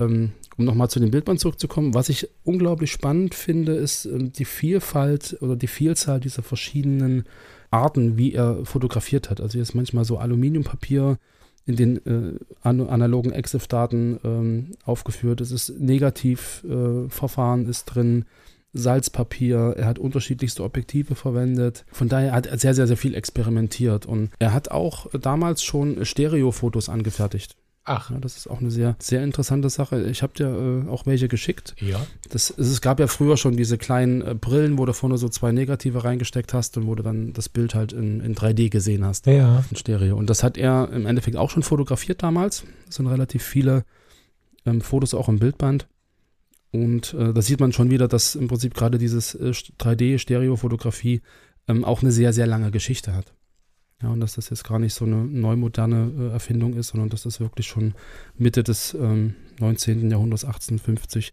Ähm, 0.00 0.32
um 0.56 0.64
nochmal 0.64 0.88
zu 0.88 1.00
dem 1.00 1.10
Bildband 1.10 1.38
zurückzukommen, 1.38 1.94
was 1.94 2.08
ich 2.08 2.28
unglaublich 2.44 2.90
spannend 2.90 3.34
finde, 3.34 3.74
ist 3.74 4.06
ähm, 4.06 4.32
die 4.32 4.44
Vielfalt 4.46 5.36
oder 5.40 5.56
die 5.56 5.66
Vielzahl 5.66 6.18
dieser 6.18 6.42
verschiedenen 6.42 7.24
Arten, 7.70 8.16
wie 8.16 8.32
er 8.32 8.64
fotografiert 8.64 9.28
hat. 9.28 9.40
Also 9.40 9.54
hier 9.54 9.62
ist 9.62 9.74
manchmal 9.74 10.04
so 10.04 10.18
Aluminiumpapier 10.18 11.18
in 11.66 11.76
den 11.76 12.06
äh, 12.06 12.38
an, 12.62 12.80
analogen 12.80 13.32
EXIF-Daten 13.32 14.20
ähm, 14.24 14.70
aufgeführt. 14.84 15.40
Es 15.40 15.50
ist 15.50 15.80
Negativverfahren 15.80 17.66
äh, 17.66 17.70
ist 17.70 17.84
drin, 17.86 18.24
Salzpapier, 18.72 19.74
er 19.76 19.86
hat 19.86 19.98
unterschiedlichste 19.98 20.62
Objektive 20.62 21.14
verwendet. 21.14 21.84
Von 21.90 22.08
daher 22.08 22.32
hat 22.32 22.46
er 22.46 22.58
sehr, 22.58 22.74
sehr, 22.74 22.86
sehr 22.86 22.96
viel 22.96 23.14
experimentiert. 23.14 24.06
Und 24.06 24.30
er 24.38 24.52
hat 24.52 24.70
auch 24.70 25.06
damals 25.18 25.62
schon 25.62 26.04
Stereofotos 26.04 26.88
angefertigt. 26.88 27.56
Ach, 27.86 28.10
Ja, 28.10 28.18
das 28.18 28.36
ist 28.36 28.48
auch 28.48 28.60
eine 28.60 28.70
sehr, 28.70 28.96
sehr 28.98 29.22
interessante 29.22 29.70
Sache. 29.70 30.02
Ich 30.02 30.22
habe 30.22 30.34
dir 30.34 30.84
äh, 30.86 30.90
auch 30.90 31.06
welche 31.06 31.28
geschickt. 31.28 31.74
ja. 31.80 32.04
Das, 32.28 32.50
es 32.50 32.80
gab 32.80 32.98
ja 32.98 33.06
früher 33.06 33.36
schon 33.36 33.56
diese 33.56 33.78
kleinen 33.78 34.22
äh, 34.22 34.34
Brillen, 34.34 34.76
wo 34.76 34.84
du 34.84 34.92
vorne 34.92 35.16
so 35.18 35.28
zwei 35.28 35.52
Negative 35.52 36.02
reingesteckt 36.02 36.52
hast 36.52 36.76
und 36.76 36.88
wo 36.88 36.96
du 36.96 37.04
dann 37.04 37.32
das 37.32 37.48
Bild 37.48 37.74
halt 37.76 37.92
in, 37.92 38.20
in 38.20 38.34
3D 38.34 38.68
gesehen 38.68 39.04
hast. 39.04 39.26
Ja. 39.26 39.64
In 39.70 39.76
Stereo. 39.76 40.16
Und 40.16 40.28
das 40.28 40.42
hat 40.42 40.58
er 40.58 40.90
im 40.92 41.06
Endeffekt 41.06 41.36
auch 41.36 41.50
schon 41.50 41.62
fotografiert 41.62 42.22
damals. 42.22 42.64
Das 42.86 42.96
sind 42.96 43.06
relativ 43.06 43.44
viele 43.44 43.84
ähm, 44.66 44.80
Fotos 44.80 45.14
auch 45.14 45.28
im 45.28 45.38
Bildband. 45.38 45.86
Und 46.72 47.14
äh, 47.14 47.32
da 47.32 47.40
sieht 47.40 47.60
man 47.60 47.72
schon 47.72 47.90
wieder, 47.90 48.08
dass 48.08 48.34
im 48.34 48.48
Prinzip 48.48 48.74
gerade 48.74 48.98
dieses 48.98 49.34
äh, 49.36 49.52
3D-Stereo-Fotografie 49.78 51.22
ähm, 51.68 51.84
auch 51.84 52.02
eine 52.02 52.12
sehr, 52.12 52.32
sehr 52.32 52.46
lange 52.46 52.70
Geschichte 52.70 53.14
hat. 53.14 53.32
Ja, 54.02 54.10
und 54.10 54.20
dass 54.20 54.34
das 54.34 54.50
jetzt 54.50 54.64
gar 54.64 54.78
nicht 54.78 54.92
so 54.92 55.06
eine 55.06 55.16
neumoderne 55.16 56.10
äh, 56.18 56.32
Erfindung 56.32 56.74
ist, 56.74 56.88
sondern 56.88 57.08
dass 57.08 57.22
das 57.22 57.40
wirklich 57.40 57.66
schon 57.66 57.94
Mitte 58.36 58.62
des 58.62 58.92
ähm, 58.94 59.34
19. 59.58 60.10
Jahrhunderts, 60.10 60.44
1850, 60.44 61.32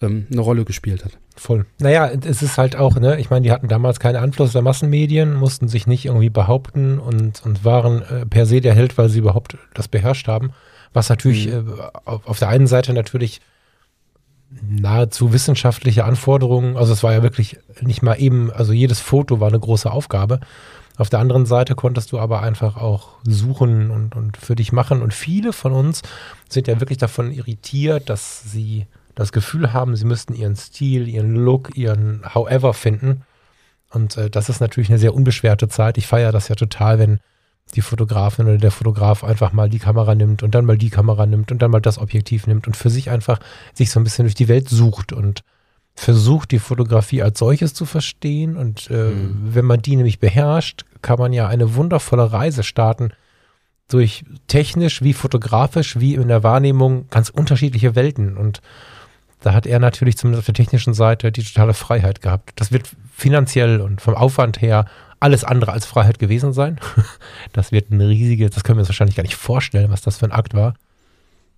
ähm, 0.00 0.26
eine 0.32 0.40
Rolle 0.40 0.64
gespielt 0.64 1.04
hat. 1.04 1.18
Voll. 1.36 1.64
Naja, 1.78 2.10
es 2.10 2.42
ist 2.42 2.58
halt 2.58 2.74
auch, 2.74 2.96
ne, 2.96 3.20
ich 3.20 3.30
meine, 3.30 3.44
die 3.44 3.52
hatten 3.52 3.68
damals 3.68 4.00
keinen 4.00 4.16
Einfluss 4.16 4.52
der 4.52 4.62
Massenmedien, 4.62 5.34
mussten 5.34 5.68
sich 5.68 5.86
nicht 5.86 6.06
irgendwie 6.06 6.28
behaupten 6.30 6.98
und, 6.98 7.44
und 7.46 7.64
waren 7.64 8.02
äh, 8.02 8.26
per 8.26 8.46
se 8.46 8.60
der 8.60 8.74
Held, 8.74 8.98
weil 8.98 9.08
sie 9.08 9.20
überhaupt 9.20 9.56
das 9.74 9.86
beherrscht 9.86 10.26
haben. 10.26 10.50
Was 10.92 11.08
natürlich 11.08 11.46
Mhm. 11.46 11.52
äh, 11.78 11.82
auf, 12.04 12.26
auf 12.26 12.38
der 12.40 12.48
einen 12.48 12.66
Seite 12.66 12.92
natürlich 12.94 13.40
nahezu 14.60 15.32
wissenschaftliche 15.32 16.04
Anforderungen, 16.04 16.76
also 16.76 16.92
es 16.92 17.02
war 17.02 17.12
ja 17.12 17.22
wirklich 17.22 17.58
nicht 17.80 18.02
mal 18.02 18.14
eben, 18.20 18.50
also 18.50 18.72
jedes 18.72 19.00
Foto 19.00 19.40
war 19.40 19.48
eine 19.48 19.60
große 19.60 19.90
Aufgabe. 19.90 20.40
Auf 20.96 21.08
der 21.08 21.20
anderen 21.20 21.46
Seite 21.46 21.74
konntest 21.74 22.12
du 22.12 22.18
aber 22.18 22.42
einfach 22.42 22.76
auch 22.76 23.16
suchen 23.24 23.90
und, 23.90 24.14
und 24.14 24.36
für 24.36 24.54
dich 24.54 24.72
machen. 24.72 25.02
Und 25.02 25.14
viele 25.14 25.52
von 25.52 25.72
uns 25.72 26.02
sind 26.48 26.68
ja 26.68 26.80
wirklich 26.80 26.98
davon 26.98 27.32
irritiert, 27.32 28.10
dass 28.10 28.42
sie 28.42 28.86
das 29.14 29.32
Gefühl 29.32 29.72
haben, 29.72 29.96
sie 29.96 30.04
müssten 30.04 30.34
ihren 30.34 30.56
Stil, 30.56 31.08
ihren 31.08 31.34
Look, 31.34 31.76
ihren 31.76 32.22
However 32.34 32.74
finden. 32.74 33.22
Und 33.90 34.16
äh, 34.16 34.30
das 34.30 34.48
ist 34.48 34.60
natürlich 34.60 34.90
eine 34.90 34.98
sehr 34.98 35.14
unbeschwerte 35.14 35.68
Zeit. 35.68 35.98
Ich 35.98 36.06
feiere 36.06 36.32
das 36.32 36.48
ja 36.48 36.54
total, 36.54 36.98
wenn 36.98 37.20
die 37.74 37.82
Fotografin 37.82 38.46
oder 38.46 38.58
der 38.58 38.70
Fotograf 38.70 39.24
einfach 39.24 39.52
mal 39.52 39.68
die 39.68 39.78
Kamera 39.78 40.14
nimmt 40.14 40.42
und 40.42 40.54
dann 40.54 40.66
mal 40.66 40.76
die 40.76 40.90
Kamera 40.90 41.26
nimmt 41.26 41.52
und 41.52 41.62
dann 41.62 41.70
mal 41.70 41.80
das 41.80 41.98
Objektiv 41.98 42.46
nimmt 42.46 42.66
und 42.66 42.76
für 42.76 42.90
sich 42.90 43.10
einfach 43.10 43.38
sich 43.72 43.90
so 43.90 44.00
ein 44.00 44.04
bisschen 44.04 44.24
durch 44.24 44.34
die 44.34 44.48
Welt 44.48 44.68
sucht 44.68 45.12
und 45.12 45.42
versucht, 45.94 46.50
die 46.50 46.58
Fotografie 46.58 47.22
als 47.22 47.38
solches 47.38 47.74
zu 47.74 47.84
verstehen. 47.84 48.56
Und 48.56 48.90
äh, 48.90 49.10
mhm. 49.10 49.54
wenn 49.54 49.64
man 49.64 49.82
die 49.82 49.96
nämlich 49.96 50.18
beherrscht, 50.18 50.84
kann 51.02 51.18
man 51.18 51.32
ja 51.32 51.48
eine 51.48 51.74
wundervolle 51.74 52.32
Reise 52.32 52.62
starten 52.62 53.12
durch 53.88 54.24
technisch 54.46 55.02
wie 55.02 55.12
fotografisch 55.12 56.00
wie 56.00 56.14
in 56.14 56.28
der 56.28 56.42
Wahrnehmung 56.42 57.08
ganz 57.10 57.28
unterschiedliche 57.28 57.94
Welten. 57.94 58.36
Und 58.36 58.60
da 59.40 59.52
hat 59.52 59.66
er 59.66 59.80
natürlich 59.80 60.16
zumindest 60.16 60.42
auf 60.42 60.46
der 60.46 60.54
technischen 60.54 60.94
Seite 60.94 61.32
die 61.32 61.42
totale 61.42 61.74
Freiheit 61.74 62.22
gehabt. 62.22 62.52
Das 62.56 62.72
wird 62.72 62.88
finanziell 63.14 63.80
und 63.80 64.00
vom 64.00 64.14
Aufwand 64.14 64.62
her 64.62 64.86
alles 65.20 65.44
andere 65.44 65.72
als 65.72 65.86
Freiheit 65.86 66.18
gewesen 66.18 66.52
sein. 66.52 66.80
Das 67.52 67.70
wird 67.70 67.90
ein 67.90 68.00
riesiges, 68.00 68.52
das 68.52 68.64
können 68.64 68.78
wir 68.78 68.80
uns 68.80 68.88
wahrscheinlich 68.88 69.16
gar 69.16 69.24
nicht 69.24 69.36
vorstellen, 69.36 69.90
was 69.90 70.00
das 70.00 70.16
für 70.16 70.26
ein 70.26 70.32
Akt 70.32 70.54
war. 70.54 70.74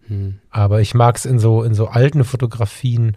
Hm. 0.09 0.40
Aber 0.51 0.81
ich 0.81 0.94
mag 0.94 1.16
es 1.16 1.25
in 1.25 1.38
so, 1.38 1.62
in 1.62 1.75
so 1.75 1.87
alten 1.87 2.25
Fotografien, 2.25 3.16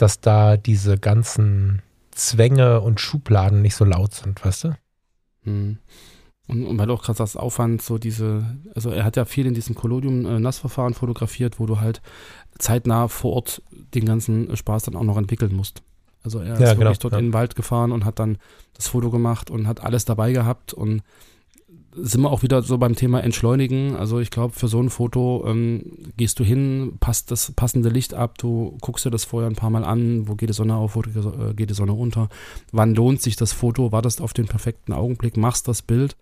dass 0.00 0.20
da 0.20 0.56
diese 0.56 0.98
ganzen 0.98 1.82
Zwänge 2.10 2.80
und 2.80 3.00
Schubladen 3.00 3.62
nicht 3.62 3.74
so 3.74 3.84
laut 3.84 4.14
sind, 4.14 4.44
weißt 4.44 4.64
du? 4.64 4.76
Hm. 5.44 5.78
Und, 6.48 6.66
und, 6.66 6.78
weil 6.78 6.86
du 6.86 6.94
auch 6.94 7.02
gerade 7.02 7.16
sagst, 7.16 7.38
Aufwand, 7.38 7.80
so 7.80 7.98
diese, 7.98 8.44
also 8.74 8.90
er 8.90 9.04
hat 9.04 9.16
ja 9.16 9.24
viel 9.24 9.46
in 9.46 9.54
diesem 9.54 9.76
Collodium-Nassverfahren 9.76 10.92
äh, 10.92 10.96
fotografiert, 10.96 11.60
wo 11.60 11.66
du 11.66 11.80
halt 11.80 12.02
zeitnah 12.58 13.06
vor 13.08 13.34
Ort 13.34 13.62
den 13.94 14.04
ganzen 14.04 14.56
Spaß 14.56 14.84
dann 14.84 14.96
auch 14.96 15.04
noch 15.04 15.16
entwickeln 15.16 15.54
musst. 15.54 15.82
Also 16.22 16.40
er 16.40 16.46
ja, 16.46 16.52
ist 16.54 16.60
wirklich 16.60 16.78
genau, 16.78 16.92
dort 16.94 17.12
ja. 17.12 17.18
in 17.18 17.26
den 17.26 17.32
Wald 17.32 17.54
gefahren 17.54 17.92
und 17.92 18.04
hat 18.04 18.18
dann 18.18 18.38
das 18.74 18.88
Foto 18.88 19.10
gemacht 19.10 19.50
und 19.50 19.68
hat 19.68 19.80
alles 19.80 20.04
dabei 20.04 20.32
gehabt 20.32 20.72
und 20.74 21.02
sind 21.92 22.22
wir 22.22 22.30
auch 22.30 22.42
wieder 22.42 22.62
so 22.62 22.78
beim 22.78 22.94
Thema 22.94 23.22
Entschleunigen. 23.22 23.96
Also 23.96 24.20
ich 24.20 24.30
glaube, 24.30 24.54
für 24.54 24.68
so 24.68 24.80
ein 24.80 24.90
Foto 24.90 25.44
ähm, 25.46 25.82
gehst 26.16 26.38
du 26.38 26.44
hin, 26.44 26.94
passt 27.00 27.30
das 27.30 27.52
passende 27.52 27.88
Licht 27.88 28.14
ab, 28.14 28.38
du 28.38 28.76
guckst 28.80 29.04
dir 29.04 29.10
das 29.10 29.24
vorher 29.24 29.50
ein 29.50 29.56
paar 29.56 29.70
Mal 29.70 29.84
an, 29.84 30.28
wo 30.28 30.34
geht 30.34 30.50
die 30.50 30.54
Sonne 30.54 30.76
auf, 30.76 30.94
wo 30.94 31.02
äh, 31.02 31.54
geht 31.54 31.70
die 31.70 31.74
Sonne 31.74 31.92
unter, 31.92 32.28
wann 32.70 32.94
lohnt 32.94 33.20
sich 33.20 33.36
das 33.36 33.52
Foto, 33.52 33.92
wartest 33.92 34.20
auf 34.20 34.32
den 34.32 34.46
perfekten 34.46 34.92
Augenblick, 34.92 35.36
machst 35.36 35.66
das 35.66 35.82
Bild, 35.82 36.16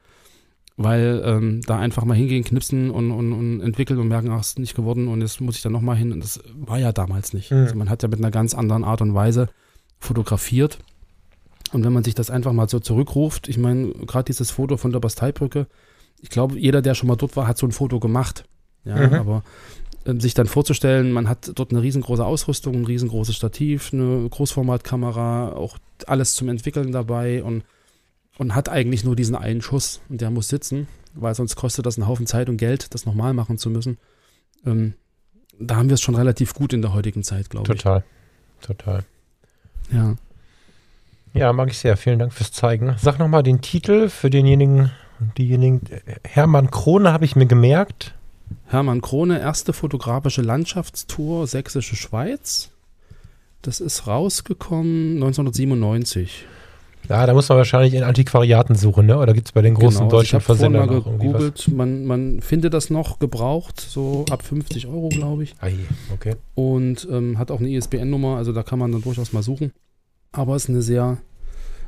weil 0.79 1.23
ähm, 1.25 1.61
da 1.67 1.79
einfach 1.79 2.05
mal 2.05 2.17
hingehen, 2.17 2.45
knipsen 2.45 2.91
und, 2.91 3.11
und, 3.11 3.33
und 3.33 3.61
entwickeln 3.61 3.99
und 3.99 4.09
merken, 4.09 4.31
ach, 4.31 4.41
ist 4.41 4.59
nicht 4.59 4.75
geworden 4.75 5.09
und 5.09 5.21
jetzt 5.21 5.41
muss 5.41 5.57
ich 5.57 5.63
da 5.63 5.69
nochmal 5.69 5.97
hin. 5.97 6.13
Und 6.13 6.23
das 6.23 6.41
war 6.55 6.79
ja 6.79 6.93
damals 6.93 7.35
nicht. 7.35 7.51
Mhm. 7.51 7.59
Also 7.59 7.75
man 7.75 7.91
hat 7.91 8.03
ja 8.03 8.09
mit 8.09 8.21
einer 8.21 8.31
ganz 8.31 8.55
anderen 8.55 8.85
Art 8.85 9.03
und 9.03 9.13
Weise 9.13 9.49
fotografiert 9.99 10.79
und 11.73 11.85
wenn 11.85 11.93
man 11.93 12.05
sich 12.05 12.15
das 12.15 12.31
einfach 12.31 12.53
mal 12.53 12.69
so 12.69 12.81
zurückruft, 12.81 13.49
ich 13.49 13.59
meine, 13.59 13.91
gerade 13.93 14.25
dieses 14.25 14.51
Foto 14.51 14.77
von 14.77 14.93
der 14.93 15.01
Basteibrücke, 15.01 15.67
ich 16.21 16.31
glaube, 16.31 16.59
jeder, 16.59 16.83
der 16.83 16.95
schon 16.95 17.09
mal 17.09 17.17
dort 17.17 17.37
war, 17.37 17.47
hat 17.47 17.59
so 17.59 17.67
ein 17.67 17.73
Foto 17.73 18.01
gemacht. 18.01 18.45
Ja, 18.85 18.97
mhm. 18.97 19.15
aber 19.15 19.43
ähm, 20.07 20.21
sich 20.21 20.35
dann 20.35 20.47
vorzustellen, 20.47 21.13
man 21.13 21.29
hat 21.29 21.53
dort 21.55 21.73
eine 21.73 21.83
riesengroße 21.83 22.25
Ausrüstung, 22.25 22.75
ein 22.75 22.87
riesengroßes 22.87 23.37
Stativ, 23.37 23.93
eine 23.93 24.29
Großformatkamera, 24.29 25.53
auch 25.53 25.79
alles 26.07 26.35
zum 26.35 26.49
Entwickeln 26.49 26.93
dabei 26.93 27.43
und, 27.43 27.65
und 28.39 28.55
hat 28.55 28.69
eigentlich 28.69 29.05
nur 29.05 29.17
diesen 29.17 29.37
einen 29.37 29.61
Schuss 29.61 30.01
und 30.09 30.21
der 30.21 30.31
muss 30.31 30.49
sitzen, 30.49 30.89
weil 31.15 31.35
sonst 31.35 31.57
kostet 31.57 31.87
das 31.87 31.99
einen 31.99 32.09
Haufen 32.09 32.27
Zeit 32.27 32.49
und 32.49 32.57
Geld, 32.57 32.95
das 32.95 33.05
nochmal 33.05 33.35
machen 33.35 33.59
zu 33.59 33.69
müssen. 33.69 33.99
Ähm, 34.65 34.95
da 35.61 35.77
haben 35.77 35.89
wir 35.89 35.95
es 35.95 36.01
schon 36.01 36.15
relativ 36.15 36.55
gut 36.55 36.73
in 36.73 36.83
der 36.83 36.95
heutigen 36.95 37.23
Zeit, 37.23 37.51
glaube 37.51 37.75
ich. 37.75 37.83
Total, 37.83 38.05
total. 38.63 39.05
Ja. 39.93 40.17
Ja, 41.35 41.53
mag 41.53 41.71
ich 41.71 41.79
sehr. 41.79 41.97
Vielen 41.97 42.19
Dank 42.19 42.33
fürs 42.33 42.53
Zeigen. 42.53 42.95
Sag 42.99 43.19
nochmal 43.19 43.43
den 43.43 43.61
Titel 43.61 44.09
für 44.09 44.31
denjenigen, 44.31 44.91
diejenigen. 45.37 45.83
Hermann 46.25 46.71
Krone 46.71 47.13
habe 47.13 47.25
ich 47.25 47.37
mir 47.37 47.47
gemerkt. 47.47 48.15
Hermann 48.67 49.01
Krone, 49.01 49.41
erste 49.41 49.73
fotografische 49.73 50.43
Landschaftstour, 50.43 51.47
Sächsische 51.47 51.97
Schweiz. 51.97 52.71
Das 53.63 53.81
ist 53.81 54.07
rausgekommen 54.07 55.15
1997. 55.17 56.47
Ja, 57.09 57.27
da 57.27 57.33
muss 57.33 57.49
man 57.49 57.57
wahrscheinlich 57.57 57.95
in 57.95 58.03
Antiquariaten 58.03 58.75
suchen, 58.75 59.07
ne? 59.07 59.19
Oder 59.19 59.33
gibt 59.33 59.49
es 59.49 59.53
bei 59.53 59.63
den 59.63 59.75
großen 59.75 60.01
genau, 60.01 60.05
also 60.05 60.17
deutschen 60.19 60.41
Versendern 60.41 60.87
noch 60.87 61.05
gegoogelt, 61.05 61.69
man, 61.69 62.05
man 62.05 62.43
findet 62.43 62.75
das 62.75 62.91
noch 62.91 63.19
gebraucht, 63.19 63.81
so 63.81 64.27
ab 64.31 64.43
50 64.43 64.87
Euro, 64.89 65.09
glaube 65.09 65.45
ich. 65.45 65.55
Ah, 65.61 65.69
okay. 66.13 66.37
Und 66.55 67.09
ähm, 67.11 67.39
hat 67.39 67.51
auch 67.51 67.61
eine 67.61 67.71
ISBN-Nummer, 67.71 68.37
also 68.37 68.53
da 68.53 68.63
kann 68.63 68.79
man 68.79 68.93
dann 68.93 69.03
durchaus 69.03 69.33
mal 69.33 69.43
suchen. 69.43 69.73
Aber 70.33 70.57
es 70.57 70.65
ist 70.65 70.71
eine 70.71 70.83
sehr, 70.83 71.19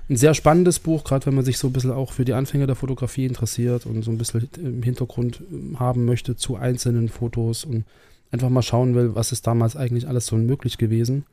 ein 0.09 0.17
sehr 0.17 0.35
spannendes 0.35 0.79
Buch, 0.79 1.05
gerade 1.05 1.27
wenn 1.27 1.35
man 1.35 1.45
sich 1.45 1.59
so 1.59 1.69
ein 1.69 1.73
bisschen 1.73 1.93
auch 1.93 2.13
für 2.13 2.25
die 2.25 2.33
Anfänge 2.33 2.67
der 2.67 2.77
Fotografie 2.77 3.27
interessiert 3.27 3.87
und 3.87 4.03
so 4.03 4.11
ein 4.11 4.19
bisschen 4.19 4.49
im 4.57 4.83
Hintergrund 4.83 5.43
ähm, 5.51 5.79
haben 5.79 6.05
möchte 6.05 6.37
zu 6.37 6.57
einzelnen 6.57 7.09
Fotos 7.09 7.65
und 7.65 7.85
einfach 8.31 8.49
mal 8.49 8.63
schauen 8.63 8.95
will, 8.95 9.15
was 9.15 9.33
ist 9.33 9.47
damals 9.47 9.77
eigentlich 9.77 10.09
alles 10.09 10.27
so 10.27 10.37
möglich 10.37 10.79
gewesen. 10.79 11.25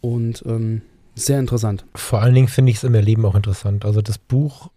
Und 0.00 0.42
ähm, 0.46 0.82
sehr 1.14 1.38
interessant. 1.38 1.84
Vor 1.94 2.20
allen 2.20 2.34
Dingen 2.34 2.48
finde 2.48 2.70
ich 2.70 2.78
es 2.78 2.84
im 2.84 2.94
Erleben 2.94 3.24
auch 3.24 3.34
interessant. 3.34 3.84
Also 3.84 4.00
das 4.00 4.18
Buch 4.18 4.70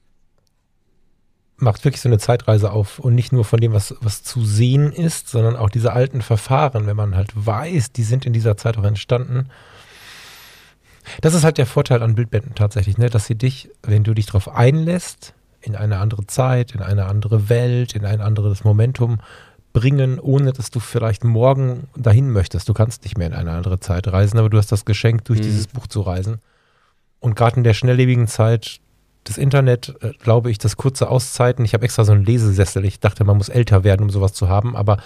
macht 1.57 1.85
wirklich 1.85 2.01
so 2.01 2.09
eine 2.09 2.19
Zeitreise 2.19 2.71
auf 2.71 2.99
und 2.99 3.15
nicht 3.15 3.31
nur 3.31 3.45
von 3.45 3.61
dem, 3.61 3.71
was, 3.71 3.95
was 4.01 4.23
zu 4.23 4.43
sehen 4.43 4.91
ist, 4.91 5.29
sondern 5.29 5.55
auch 5.55 5.69
diese 5.69 5.93
alten 5.93 6.21
Verfahren, 6.21 6.85
wenn 6.85 6.97
man 6.97 7.15
halt 7.15 7.31
weiß, 7.33 7.93
die 7.93 8.03
sind 8.03 8.25
in 8.25 8.33
dieser 8.33 8.57
Zeit 8.57 8.77
auch 8.77 8.83
entstanden 8.83 9.49
das 11.21 11.33
ist 11.33 11.43
halt 11.43 11.57
der 11.57 11.65
Vorteil 11.65 12.01
an 12.01 12.15
Bildbänden 12.15 12.55
tatsächlich, 12.55 12.97
ne? 12.97 13.09
dass 13.09 13.25
sie 13.25 13.35
dich, 13.35 13.69
wenn 13.83 14.03
du 14.03 14.13
dich 14.13 14.25
darauf 14.25 14.49
einlässt, 14.49 15.33
in 15.61 15.75
eine 15.75 15.97
andere 15.97 16.27
Zeit, 16.27 16.73
in 16.73 16.81
eine 16.81 17.05
andere 17.05 17.49
Welt, 17.49 17.95
in 17.95 18.05
ein 18.05 18.21
anderes 18.21 18.63
Momentum 18.63 19.19
bringen, 19.73 20.19
ohne 20.19 20.53
dass 20.53 20.69
du 20.69 20.79
vielleicht 20.79 21.23
morgen 21.23 21.87
dahin 21.95 22.31
möchtest. 22.31 22.69
Du 22.69 22.73
kannst 22.73 23.03
nicht 23.03 23.17
mehr 23.17 23.27
in 23.27 23.33
eine 23.33 23.51
andere 23.51 23.79
Zeit 23.79 24.07
reisen, 24.07 24.37
aber 24.37 24.49
du 24.49 24.57
hast 24.57 24.71
das 24.71 24.85
Geschenk, 24.85 25.25
durch 25.25 25.39
mhm. 25.39 25.43
dieses 25.43 25.67
Buch 25.67 25.87
zu 25.87 26.01
reisen. 26.01 26.39
Und 27.19 27.35
gerade 27.35 27.57
in 27.57 27.63
der 27.63 27.73
schnelllebigen 27.73 28.27
Zeit 28.27 28.79
das 29.25 29.39
Internet, 29.39 29.95
äh, 30.01 30.11
glaube 30.19 30.51
ich, 30.51 30.59
das 30.59 30.77
kurze 30.77 31.09
Auszeiten. 31.09 31.65
Ich 31.65 31.73
habe 31.73 31.83
extra 31.83 32.05
so 32.05 32.13
einen 32.13 32.23
Lesesessel. 32.23 32.85
Ich 32.85 32.99
dachte, 32.99 33.23
man 33.23 33.37
muss 33.37 33.49
älter 33.49 33.83
werden, 33.83 34.03
um 34.03 34.09
sowas 34.11 34.33
zu 34.33 34.47
haben, 34.49 34.75
aber 34.75 34.97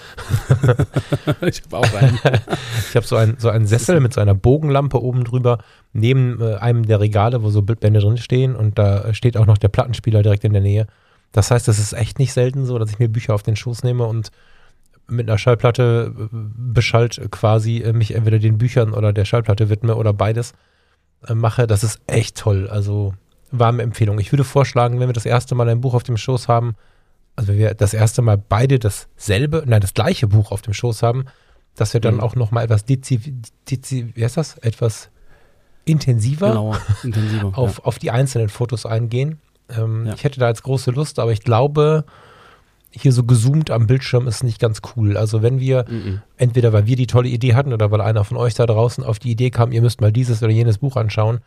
ich 1.41 1.63
habe 1.63 1.77
auch 1.77 1.93
einen. 1.93 2.19
ich 2.89 2.95
habe 2.95 3.08
so, 3.08 3.15
ein, 3.15 3.38
so 3.39 3.49
einen 3.49 3.65
Sessel 3.65 4.01
mit 4.01 4.13
so 4.13 4.21
einer 4.21 4.36
Bogenlampe 4.36 5.01
oben 5.01 5.23
drüber, 5.23 5.60
neben 5.93 6.39
äh, 6.41 6.55
einem 6.55 6.86
der 6.86 6.99
Regale, 6.99 7.43
wo 7.43 7.49
so 7.49 7.62
Bildbände 7.62 8.01
drin 8.01 8.17
stehen 8.17 8.55
und 8.55 8.77
da 8.77 9.13
steht 9.13 9.38
auch 9.38 9.45
noch 9.45 9.58
der 9.58 9.69
Plattenspieler 9.69 10.21
direkt 10.21 10.43
in 10.43 10.53
der 10.53 10.62
Nähe. 10.62 10.86
Das 11.32 11.49
heißt, 11.49 11.67
es 11.69 11.79
ist 11.79 11.93
echt 11.93 12.19
nicht 12.19 12.34
selten 12.34 12.65
so, 12.65 12.77
dass 12.77 12.91
ich 12.91 12.99
mir 12.99 13.08
Bücher 13.08 13.34
auf 13.34 13.43
den 13.43 13.55
Schoß 13.55 13.84
nehme 13.84 14.05
und 14.05 14.32
mit 15.08 15.29
einer 15.29 15.38
Schallplatte 15.38 16.13
äh, 16.13 16.27
beschallt 16.32 17.21
quasi 17.32 17.77
äh, 17.77 17.93
mich 17.93 18.15
entweder 18.15 18.39
den 18.39 18.58
Büchern 18.58 18.93
oder 18.93 19.13
der 19.13 19.25
Schallplatte 19.25 19.69
widme 19.69 19.95
oder 19.95 20.12
beides 20.12 20.53
mache. 21.34 21.67
Das 21.67 21.84
ist 21.84 21.99
echt 22.08 22.38
toll. 22.38 22.69
Also 22.69 23.13
warme 23.51 23.83
Empfehlung. 23.83 24.19
Ich 24.19 24.31
würde 24.31 24.43
vorschlagen, 24.43 24.99
wenn 24.99 25.09
wir 25.09 25.13
das 25.13 25.25
erste 25.25 25.55
Mal 25.55 25.69
ein 25.69 25.81
Buch 25.81 25.93
auf 25.93 26.03
dem 26.03 26.17
Schoß 26.17 26.47
haben, 26.47 26.75
also 27.35 27.49
wenn 27.49 27.59
wir 27.59 27.73
das 27.73 27.93
erste 27.93 28.21
Mal 28.21 28.38
beide 28.38 28.79
dasselbe, 28.79 29.63
nein, 29.65 29.81
das 29.81 29.93
gleiche 29.93 30.27
Buch 30.27 30.51
auf 30.51 30.62
dem 30.62 30.73
Schoß 30.73 31.03
haben, 31.03 31.25
dass 31.75 31.93
wir 31.93 32.01
dann 32.01 32.15
mhm. 32.15 32.21
auch 32.21 32.35
noch 32.35 32.51
mal 32.51 32.63
etwas 32.63 32.85
dezi, 32.85 33.19
dezi, 33.69 34.12
wie 34.15 34.23
heißt 34.23 34.38
das? 34.38 34.57
Etwas 34.57 35.09
intensiver, 35.85 36.77
intensiver 37.03 37.51
auf, 37.57 37.77
ja. 37.77 37.83
auf 37.85 37.99
die 37.99 38.12
einzelnen 38.12 38.49
Fotos 38.49 38.85
eingehen. 38.85 39.39
Ähm, 39.69 40.07
ja. 40.07 40.13
Ich 40.13 40.23
hätte 40.23 40.39
da 40.39 40.49
jetzt 40.49 40.63
große 40.63 40.91
Lust, 40.91 41.19
aber 41.19 41.31
ich 41.31 41.41
glaube, 41.41 42.05
hier 42.91 43.13
so 43.13 43.23
gezoomt 43.23 43.71
am 43.71 43.88
Bildschirm 43.88 44.27
ist 44.27 44.43
nicht 44.43 44.59
ganz 44.59 44.81
cool. 44.95 45.15
Also 45.15 45.41
wenn 45.41 45.59
wir, 45.59 45.85
mhm. 45.88 46.21
entweder 46.38 46.73
weil 46.73 46.88
wir 46.88 46.95
die 46.95 47.07
tolle 47.07 47.29
Idee 47.29 47.55
hatten 47.55 47.73
oder 47.73 47.91
weil 47.91 48.01
einer 48.01 48.23
von 48.23 48.38
euch 48.38 48.55
da 48.55 48.65
draußen 48.65 49.03
auf 49.03 49.19
die 49.19 49.31
Idee 49.31 49.51
kam, 49.51 49.71
ihr 49.71 49.81
müsst 49.81 50.01
mal 50.01 50.12
dieses 50.12 50.41
oder 50.41 50.51
jenes 50.51 50.79
Buch 50.79 50.95
anschauen, 50.95 51.39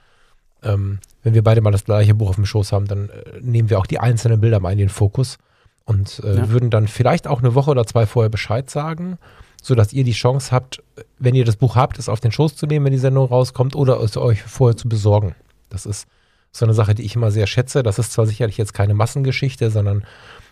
ähm, 0.63 0.99
wenn 1.23 1.35
wir 1.35 1.43
beide 1.43 1.61
mal 1.61 1.71
das 1.71 1.85
gleiche 1.85 2.15
Buch 2.15 2.31
auf 2.31 2.37
dem 2.37 2.47
Schoß 2.47 2.73
haben, 2.73 2.87
dann 2.87 3.09
äh, 3.09 3.41
nehmen 3.41 3.71
wir 3.71 3.79
auch 3.79 3.87
die 3.87 3.99
einzelnen 3.99 4.41
Bilder 4.41 4.61
mal 4.61 4.73
in 4.73 4.79
den 4.79 4.89
Fokus 4.89 5.39
und 5.85 6.21
äh, 6.25 6.37
ja. 6.37 6.51
würden 6.51 6.71
dann 6.71 6.89
vielleicht 6.89 7.27
auch 7.27 7.41
eine 7.41 7.55
Woche 7.55 7.71
oder 7.71 7.87
zwei 7.87 8.07
vorher 8.07 8.31
Bescheid 8.31 8.71
sagen, 8.71 9.19
sodass 9.63 9.93
ihr 9.93 10.05
die 10.05 10.13
Chance 10.13 10.51
habt, 10.51 10.83
wenn 11.19 11.35
ihr 11.35 11.45
das 11.45 11.57
Buch 11.57 11.77
habt, 11.77 11.99
es 11.99 12.09
auf 12.09 12.21
den 12.21 12.33
Schoß 12.33 12.57
zu 12.57 12.67
nehmen, 12.67 12.87
wenn 12.87 12.93
die 12.93 12.99
Sendung 12.99 13.27
rauskommt, 13.27 13.77
oder 13.77 14.01
es 14.01 14.17
euch 14.17 14.43
vorher 14.43 14.77
zu 14.77 14.89
besorgen. 14.89 15.35
Das 15.69 15.87
ist 15.87 16.07
so 16.51 16.67
eine 16.67 16.75
Sache, 16.75 16.95
die 16.95 17.03
ich 17.03 17.17
immer 17.17 17.31
sehr 17.31 17.47
schätze. 17.47 17.83
Das 17.83 17.99
ist 17.99 18.13
zwar 18.13 18.27
sicherlich 18.27 18.59
jetzt 18.59 18.75
keine 18.75 18.95
Massengeschichte, 18.95 19.71
sondern 19.71 20.05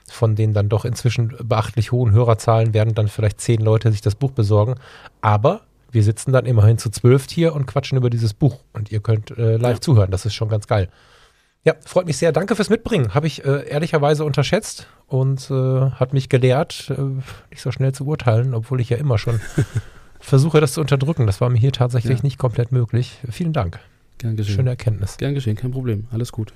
von 0.08 0.34
den 0.34 0.54
dann 0.54 0.68
doch 0.68 0.84
inzwischen 0.84 1.36
beachtlich 1.42 1.92
hohen 1.92 2.12
Hörerzahlen 2.12 2.74
werden 2.74 2.94
dann 2.94 3.08
vielleicht 3.08 3.40
zehn 3.40 3.60
Leute 3.60 3.92
sich 3.92 4.00
das 4.00 4.14
Buch 4.14 4.32
besorgen. 4.32 4.76
Aber 5.20 5.62
wir 5.92 6.02
sitzen 6.02 6.32
dann 6.32 6.46
immerhin 6.46 6.78
zu 6.78 6.90
zwölf 6.90 7.26
hier 7.30 7.54
und 7.54 7.66
quatschen 7.66 7.98
über 7.98 8.10
dieses 8.10 8.34
Buch 8.34 8.60
und 8.72 8.90
ihr 8.90 9.00
könnt 9.00 9.30
äh, 9.36 9.56
live 9.56 9.76
ja. 9.76 9.80
zuhören. 9.80 10.10
Das 10.10 10.26
ist 10.26 10.34
schon 10.34 10.48
ganz 10.48 10.66
geil. 10.66 10.88
Ja, 11.62 11.74
freut 11.84 12.06
mich 12.06 12.16
sehr. 12.16 12.32
Danke 12.32 12.56
fürs 12.56 12.70
Mitbringen. 12.70 13.14
Habe 13.14 13.26
ich 13.26 13.44
äh, 13.44 13.68
ehrlicherweise 13.68 14.24
unterschätzt 14.24 14.86
und 15.06 15.50
äh, 15.50 15.90
hat 15.90 16.14
mich 16.14 16.30
gelehrt, 16.30 16.90
äh, 16.96 17.02
nicht 17.50 17.60
so 17.60 17.70
schnell 17.70 17.92
zu 17.92 18.06
urteilen, 18.06 18.54
obwohl 18.54 18.80
ich 18.80 18.88
ja 18.88 18.96
immer 18.96 19.18
schon 19.18 19.40
versuche, 20.20 20.60
das 20.60 20.72
zu 20.72 20.80
unterdrücken. 20.80 21.26
Das 21.26 21.40
war 21.40 21.50
mir 21.50 21.58
hier 21.58 21.72
tatsächlich 21.72 22.18
ja. 22.18 22.24
nicht 22.24 22.38
komplett 22.38 22.72
möglich. 22.72 23.18
Vielen 23.30 23.52
Dank. 23.52 23.78
Gern 24.16 24.36
geschehen. 24.36 24.56
Schöne 24.56 24.70
Erkenntnis. 24.70 25.18
Gern 25.18 25.34
geschehen, 25.34 25.56
kein 25.56 25.70
Problem. 25.70 26.06
Alles 26.10 26.32
gut. 26.32 26.52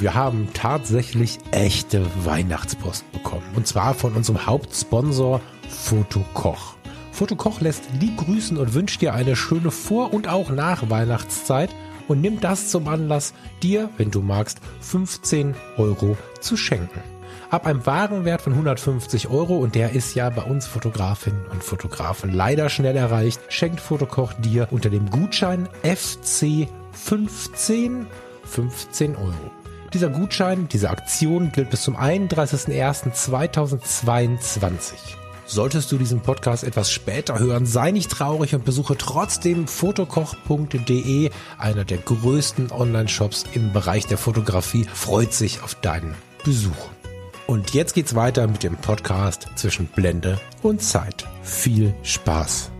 Wir 0.00 0.14
haben 0.14 0.48
tatsächlich 0.54 1.38
echte 1.50 2.06
Weihnachtspost 2.24 3.12
bekommen. 3.12 3.44
Und 3.54 3.66
zwar 3.66 3.92
von 3.92 4.14
unserem 4.14 4.46
Hauptsponsor 4.46 5.42
Fotokoch. 5.68 6.76
Fotokoch 7.12 7.60
lässt 7.60 7.82
lieb 8.00 8.16
grüßen 8.16 8.56
und 8.56 8.72
wünscht 8.72 9.02
dir 9.02 9.12
eine 9.12 9.36
schöne 9.36 9.70
Vor- 9.70 10.14
und 10.14 10.26
auch 10.26 10.48
Nach-Weihnachtszeit 10.48 11.68
und 12.08 12.22
nimmt 12.22 12.44
das 12.44 12.70
zum 12.70 12.88
Anlass, 12.88 13.34
dir, 13.62 13.90
wenn 13.98 14.10
du 14.10 14.22
magst, 14.22 14.60
15 14.80 15.54
Euro 15.76 16.16
zu 16.40 16.56
schenken. 16.56 17.02
Ab 17.50 17.66
einem 17.66 17.84
Warenwert 17.84 18.40
von 18.40 18.54
150 18.54 19.28
Euro, 19.28 19.58
und 19.58 19.74
der 19.74 19.92
ist 19.92 20.14
ja 20.14 20.30
bei 20.30 20.44
uns 20.44 20.66
Fotografinnen 20.66 21.44
und 21.52 21.62
Fotografen 21.62 22.32
leider 22.32 22.70
schnell 22.70 22.96
erreicht, 22.96 23.42
schenkt 23.50 23.80
Fotokoch 23.80 24.32
dir 24.32 24.68
unter 24.70 24.88
dem 24.88 25.10
Gutschein 25.10 25.68
FC15 25.82 28.06
15 28.44 29.16
Euro. 29.16 29.59
Dieser 29.92 30.08
Gutschein, 30.08 30.68
diese 30.68 30.90
Aktion 30.90 31.50
gilt 31.50 31.70
bis 31.70 31.82
zum 31.82 31.96
31.01.2022. 31.96 34.92
Solltest 35.46 35.90
du 35.90 35.98
diesen 35.98 36.20
Podcast 36.20 36.62
etwas 36.62 36.92
später 36.92 37.40
hören, 37.40 37.66
sei 37.66 37.90
nicht 37.90 38.08
traurig 38.08 38.54
und 38.54 38.64
besuche 38.64 38.96
trotzdem 38.96 39.66
fotokoch.de, 39.66 41.30
einer 41.58 41.84
der 41.84 41.98
größten 41.98 42.70
Online-Shops 42.70 43.46
im 43.52 43.72
Bereich 43.72 44.06
der 44.06 44.18
Fotografie, 44.18 44.86
freut 44.94 45.32
sich 45.32 45.60
auf 45.64 45.74
deinen 45.74 46.14
Besuch. 46.44 46.90
Und 47.48 47.74
jetzt 47.74 47.94
geht's 47.94 48.14
weiter 48.14 48.46
mit 48.46 48.62
dem 48.62 48.76
Podcast 48.76 49.48
zwischen 49.56 49.86
Blende 49.86 50.38
und 50.62 50.82
Zeit. 50.82 51.26
Viel 51.42 51.92
Spaß! 52.04 52.70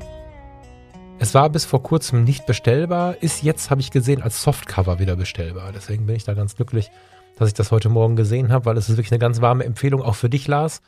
Es 1.22 1.34
war 1.34 1.50
bis 1.50 1.66
vor 1.66 1.82
kurzem 1.82 2.24
nicht 2.24 2.46
bestellbar, 2.46 3.22
ist 3.22 3.42
jetzt, 3.42 3.68
habe 3.68 3.82
ich 3.82 3.90
gesehen, 3.90 4.22
als 4.22 4.42
Softcover 4.42 4.98
wieder 5.00 5.16
bestellbar. 5.16 5.70
Deswegen 5.70 6.06
bin 6.06 6.16
ich 6.16 6.24
da 6.24 6.32
ganz 6.32 6.56
glücklich, 6.56 6.90
dass 7.36 7.48
ich 7.48 7.52
das 7.52 7.70
heute 7.70 7.90
Morgen 7.90 8.16
gesehen 8.16 8.50
habe, 8.50 8.64
weil 8.64 8.78
es 8.78 8.88
ist 8.88 8.96
wirklich 8.96 9.12
eine 9.12 9.18
ganz 9.18 9.42
warme 9.42 9.64
Empfehlung 9.64 10.00
auch 10.00 10.14
für 10.14 10.30
dich, 10.30 10.48
Lars. 10.48 10.80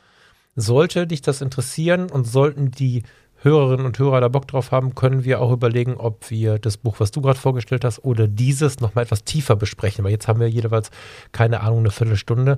Sollte 0.55 1.05
dich 1.05 1.21
das 1.21 1.41
interessieren 1.41 2.09
und 2.09 2.25
sollten 2.25 2.71
die 2.71 3.03
Hörerinnen 3.43 3.85
und 3.85 3.99
Hörer 3.99 4.21
da 4.21 4.27
Bock 4.27 4.47
drauf 4.47 4.71
haben, 4.71 4.95
können 4.95 5.23
wir 5.23 5.39
auch 5.39 5.51
überlegen, 5.51 5.97
ob 5.97 6.31
wir 6.31 6.57
das 6.57 6.77
Buch, 6.77 6.95
was 6.97 7.11
du 7.11 7.21
gerade 7.21 7.37
vorgestellt 7.37 7.85
hast, 7.85 8.03
oder 8.03 8.27
dieses 8.27 8.79
nochmal 8.79 9.03
etwas 9.03 9.25
tiefer 9.25 9.55
besprechen, 9.55 10.03
weil 10.03 10.13
jetzt 10.13 10.27
haben 10.27 10.39
wir 10.39 10.49
jeweils, 10.49 10.89
keine 11.31 11.61
Ahnung, 11.61 11.79
eine 11.79 11.91
Viertelstunde. 11.91 12.57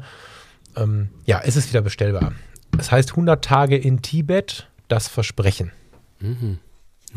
Ähm, 0.78 1.10
ja, 1.26 1.42
es 1.44 1.58
ist 1.58 1.68
wieder 1.68 1.82
bestellbar. 1.82 2.32
Es 2.80 2.90
heißt 2.90 3.12
100 3.12 3.44
Tage 3.44 3.76
in 3.76 4.02
Tibet, 4.02 4.70
das 4.88 5.10
Versprechen. 5.10 5.74
Mhm. 6.22 6.60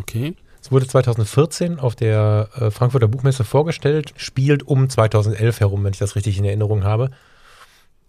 Okay. 0.00 0.34
Es 0.68 0.72
wurde 0.72 0.86
2014 0.86 1.78
auf 1.80 1.96
der 1.96 2.50
äh, 2.54 2.70
Frankfurter 2.70 3.08
Buchmesse 3.08 3.42
vorgestellt, 3.42 4.12
spielt 4.18 4.64
um 4.64 4.90
2011 4.90 5.60
herum, 5.60 5.82
wenn 5.82 5.94
ich 5.94 5.98
das 5.98 6.14
richtig 6.14 6.36
in 6.36 6.44
Erinnerung 6.44 6.84
habe. 6.84 7.08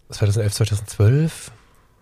2011, 0.10 0.54
2012? 0.56 1.52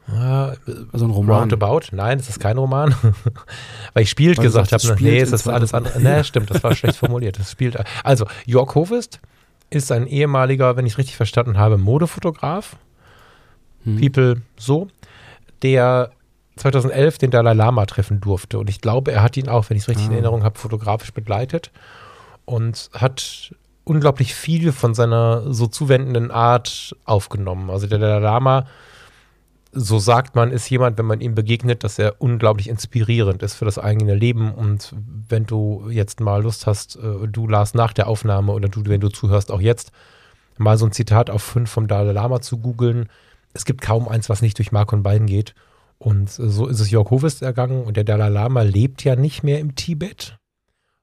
Ja, 0.07 0.53
Also 0.91 1.05
ein 1.05 1.11
Roman. 1.11 1.41
Roundabout? 1.41 1.81
Nein, 1.91 2.17
es 2.17 2.27
ist 2.27 2.39
kein 2.39 2.57
Roman. 2.57 2.95
Weil 3.93 4.01
ich 4.01 4.09
spielt 4.09 4.39
Weil 4.39 4.45
du 4.45 4.49
gesagt 4.49 4.71
habe. 4.71 4.81
es 4.81 4.99
Nee, 4.99 5.19
es 5.19 5.31
ist 5.31 5.47
alles 5.47 5.69
2000. 5.69 5.95
andere. 5.95 6.17
Nee, 6.17 6.23
stimmt, 6.23 6.49
das 6.49 6.63
war 6.63 6.73
schlecht 6.73 6.97
formuliert. 6.97 7.37
Es 7.37 7.51
spielt. 7.51 7.77
Also, 8.03 8.25
Jörg 8.47 8.73
Hovest 8.73 9.19
ist 9.69 9.91
ein 9.91 10.07
ehemaliger, 10.07 10.75
wenn 10.75 10.87
ich 10.87 10.93
es 10.93 10.97
richtig 10.97 11.17
verstanden 11.17 11.59
habe, 11.59 11.77
Modefotograf. 11.77 12.77
Hm. 13.83 14.01
People 14.01 14.41
so, 14.57 14.87
der 15.61 16.09
2011 16.57 17.17
den 17.17 17.31
Dalai 17.31 17.53
Lama 17.53 17.85
treffen 17.85 18.19
durfte. 18.19 18.59
Und 18.59 18.69
ich 18.69 18.81
glaube, 18.81 19.11
er 19.11 19.23
hat 19.23 19.37
ihn 19.37 19.49
auch, 19.49 19.69
wenn 19.69 19.77
ich 19.77 19.83
es 19.83 19.89
richtig 19.89 20.05
in 20.05 20.11
Ah. 20.11 20.15
Erinnerung 20.15 20.43
habe, 20.43 20.57
fotografisch 20.57 21.13
begleitet 21.13 21.71
und 22.45 22.89
hat 22.93 23.53
unglaublich 23.83 24.35
viel 24.35 24.71
von 24.71 24.93
seiner 24.93 25.53
so 25.53 25.67
zuwendenden 25.67 26.31
Art 26.31 26.95
aufgenommen. 27.05 27.69
Also 27.69 27.87
der 27.87 27.99
Dalai 27.99 28.19
Lama, 28.19 28.65
so 29.71 29.99
sagt 29.99 30.35
man, 30.35 30.51
ist 30.51 30.69
jemand, 30.69 30.97
wenn 30.97 31.05
man 31.05 31.21
ihm 31.21 31.35
begegnet, 31.35 31.83
dass 31.83 31.99
er 31.99 32.15
unglaublich 32.21 32.67
inspirierend 32.69 33.43
ist 33.43 33.55
für 33.55 33.65
das 33.65 33.77
eigene 33.77 34.15
Leben. 34.15 34.53
Und 34.53 34.93
wenn 35.29 35.45
du 35.45 35.87
jetzt 35.89 36.19
mal 36.19 36.41
Lust 36.41 36.67
hast, 36.67 36.95
äh, 36.97 37.27
du 37.27 37.47
Lars 37.47 37.73
nach 37.73 37.93
der 37.93 38.07
Aufnahme 38.07 38.51
oder 38.53 38.69
du, 38.69 38.83
wenn 38.85 39.01
du 39.01 39.09
zuhörst, 39.09 39.51
auch 39.51 39.61
jetzt, 39.61 39.91
mal 40.57 40.77
so 40.77 40.85
ein 40.85 40.91
Zitat 40.91 41.29
auf 41.29 41.43
fünf 41.43 41.69
vom 41.69 41.87
Dalai 41.87 42.13
Lama 42.13 42.41
zu 42.41 42.57
googeln. 42.57 43.09
Es 43.53 43.65
gibt 43.65 43.81
kaum 43.81 44.07
eins, 44.07 44.29
was 44.29 44.41
nicht 44.41 44.57
durch 44.57 44.71
Mark 44.71 44.91
und 44.93 45.03
Bein 45.03 45.25
geht. 45.25 45.53
Und 45.99 46.29
so 46.29 46.67
ist 46.67 46.79
es 46.79 46.91
Jörg 46.91 47.09
Hovest 47.09 47.41
ergangen. 47.41 47.83
Und 47.83 47.97
der 47.97 48.03
Dalai 48.03 48.29
Lama 48.29 48.61
lebt 48.61 49.03
ja 49.03 49.15
nicht 49.15 49.43
mehr 49.43 49.59
im 49.59 49.75
Tibet, 49.75 50.37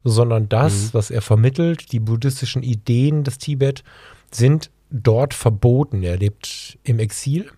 sondern 0.05 0.49
das, 0.49 0.73
Mhm. 0.87 0.89
was 0.93 1.11
er 1.11 1.23
vermittelt, 1.23 1.93
die 1.93 2.01
buddhistischen 2.01 2.63
Ideen 2.63 3.25
des 3.25 3.39
Tibet, 3.39 3.83
sind 4.31 4.71
dort 4.91 5.35
verboten. 5.35 6.03
Er 6.03 6.17
lebt 6.17 6.79
im 6.85 6.99
Exil 6.99 7.51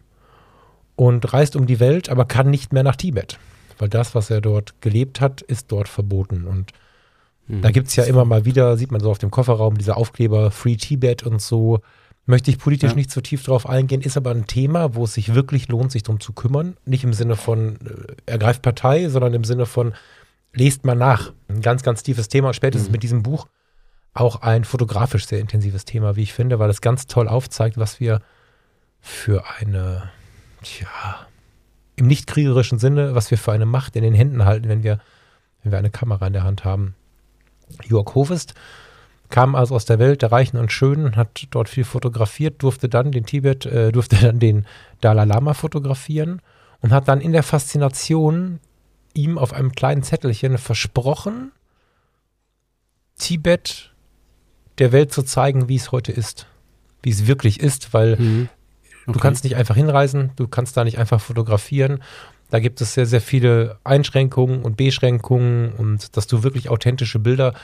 und 0.95 1.33
reist 1.33 1.57
um 1.57 1.67
die 1.67 1.81
Welt, 1.81 2.09
aber 2.09 2.25
kann 2.25 2.51
nicht 2.51 2.73
mehr 2.73 2.83
nach 2.83 2.97
Tibet. 2.97 3.39
Weil 3.79 3.91
das, 3.91 4.15
was 4.15 4.31
er 4.31 4.41
dort 4.41 4.81
gelebt 4.81 5.21
hat, 5.21 5.43
ist 5.43 5.71
dort 5.71 5.89
verboten. 5.89 6.47
Und 6.47 6.73
Mhm. 7.49 7.61
da 7.61 7.71
gibt 7.71 7.89
es 7.89 7.97
ja 7.97 8.05
immer 8.05 8.25
mal 8.25 8.47
wieder, 8.47 8.77
sieht 8.79 8.91
man 8.91 9.01
so 9.03 9.11
auf 9.11 9.19
dem 9.19 9.31
Kofferraum, 9.31 9.77
diese 9.77 9.97
Aufkleber 9.97 10.51
Free 10.51 10.77
Tibet 10.77 11.23
und 11.23 11.43
so. 11.43 11.81
Möchte 12.29 12.51
ich 12.51 12.59
politisch 12.59 12.91
Ja. 12.91 12.97
nicht 12.97 13.11
zu 13.11 13.21
tief 13.21 13.45
drauf 13.45 13.69
eingehen, 13.69 14.03
ist 14.03 14.17
aber 14.17 14.33
ein 14.33 14.47
Thema, 14.47 14.95
wo 14.97 15.05
es 15.05 15.15
sich 15.15 15.35
wirklich 15.35 15.69
lohnt, 15.69 15.93
sich 15.93 16.03
drum 16.03 16.19
zu 16.21 16.33
kümmern. 16.33 16.77
Nicht 16.85 17.05
im 17.05 17.13
Sinne 17.13 17.37
von 17.37 17.77
äh, 18.27 18.31
ergreift 18.31 18.63
Partei, 18.63 19.09
sondern 19.09 19.33
im 19.33 19.45
Sinne 19.45 19.65
von 19.67 19.95
lest 20.53 20.85
mal 20.85 20.97
nach. 20.97 21.33
Ein 21.49 21.61
ganz, 21.61 21.83
ganz 21.83 22.03
tiefes 22.03 22.29
Thema. 22.29 22.53
Spätestens 22.53 22.89
Mhm. 22.89 22.93
mit 22.93 23.03
diesem 23.05 23.23
Buch 23.23 23.47
auch 24.13 24.43
ein 24.43 24.65
fotografisch 24.65 25.27
sehr 25.27 25.39
intensives 25.41 25.85
Thema, 25.85 26.17
wie 26.17 26.23
ich 26.23 26.33
finde, 26.33 26.59
weil 26.59 26.71
es 26.71 26.81
ganz 26.81 27.07
toll 27.07 27.29
aufzeigt, 27.29 27.77
was 27.79 28.01
wir 28.01 28.21
für 29.01 29.45
eine, 29.61 30.11
tja, 30.63 30.89
im 31.97 32.07
nicht 32.09 32.27
kriegerischen 32.27 32.79
Sinne, 32.79 33.15
was 33.15 33.31
wir 33.31 33.39
für 33.39 33.53
eine 33.53 33.67
Macht 33.67 33.95
in 33.95 34.03
den 34.03 34.15
Händen 34.15 34.45
halten, 34.45 34.69
wenn 34.69 34.83
wir, 34.83 34.99
wenn 35.63 35.71
wir 35.73 35.79
eine 35.79 35.91
Kamera 35.91 36.27
in 36.27 36.33
der 36.33 36.45
Hand 36.45 36.65
haben. 36.65 36.95
Jörg 37.85 38.15
Hovest 38.15 38.55
kam 39.31 39.55
also 39.55 39.75
aus 39.75 39.85
der 39.85 39.99
Welt 39.99 40.23
der 40.23 40.33
Reichen 40.33 40.57
und 40.57 40.73
Schönen, 40.73 41.17
hat 41.17 41.47
dort 41.51 41.69
viel 41.69 41.85
fotografiert, 41.85 42.63
durfte 42.63 42.89
dann 42.89 43.13
den 43.13 43.27
Tibet, 43.27 43.67
äh, 43.67 43.93
durfte 43.93 44.17
dann 44.17 44.39
den 44.39 44.67
Dalai 45.01 45.25
Lama 45.25 45.55
fotografieren 45.55 46.41
und 46.81 46.93
hat 46.93 47.09
dann 47.09 47.21
in 47.21 47.33
der 47.33 47.43
Faszination 47.43 48.61
ihm 49.15 49.39
auf 49.39 49.53
einem 49.53 49.73
kleinen 49.73 50.03
Zettelchen 50.03 50.59
versprochen, 50.59 51.53
Tibet 53.19 53.93
der 54.79 54.93
Welt 54.93 55.13
zu 55.13 55.23
zeigen, 55.23 55.69
wie 55.69 55.77
es 55.77 55.91
heute 55.91 56.13
ist, 56.13 56.47
wie 57.03 57.11
es 57.11 57.27
wirklich 57.27 57.61
ist, 57.61 57.95
weil 57.95 58.17
Mhm. 58.19 58.49
Du 59.07 59.13
Okay. 59.13 59.21
kannst 59.21 59.45
nicht 59.45 59.55
einfach 59.55 59.77
hinreisen, 59.77 60.33
du 60.35 60.49
kannst 60.49 60.77
da 60.77 60.83
nicht 60.83 60.99
einfach 60.99 61.21
fotografieren. 61.21 62.03
Da 62.51 62.59
gibt 62.59 62.81
es 62.81 62.95
sehr, 62.95 63.07
sehr 63.07 63.21
viele 63.21 63.79
Einschränkungen 63.85 64.63
und 64.63 64.77
Beschränkungen 64.77 65.73
und 65.75 66.17
dass 66.17 66.27
du 66.27 66.43
wirklich 66.43 66.71
authentische 66.71 67.21
Bilder, 67.21 67.55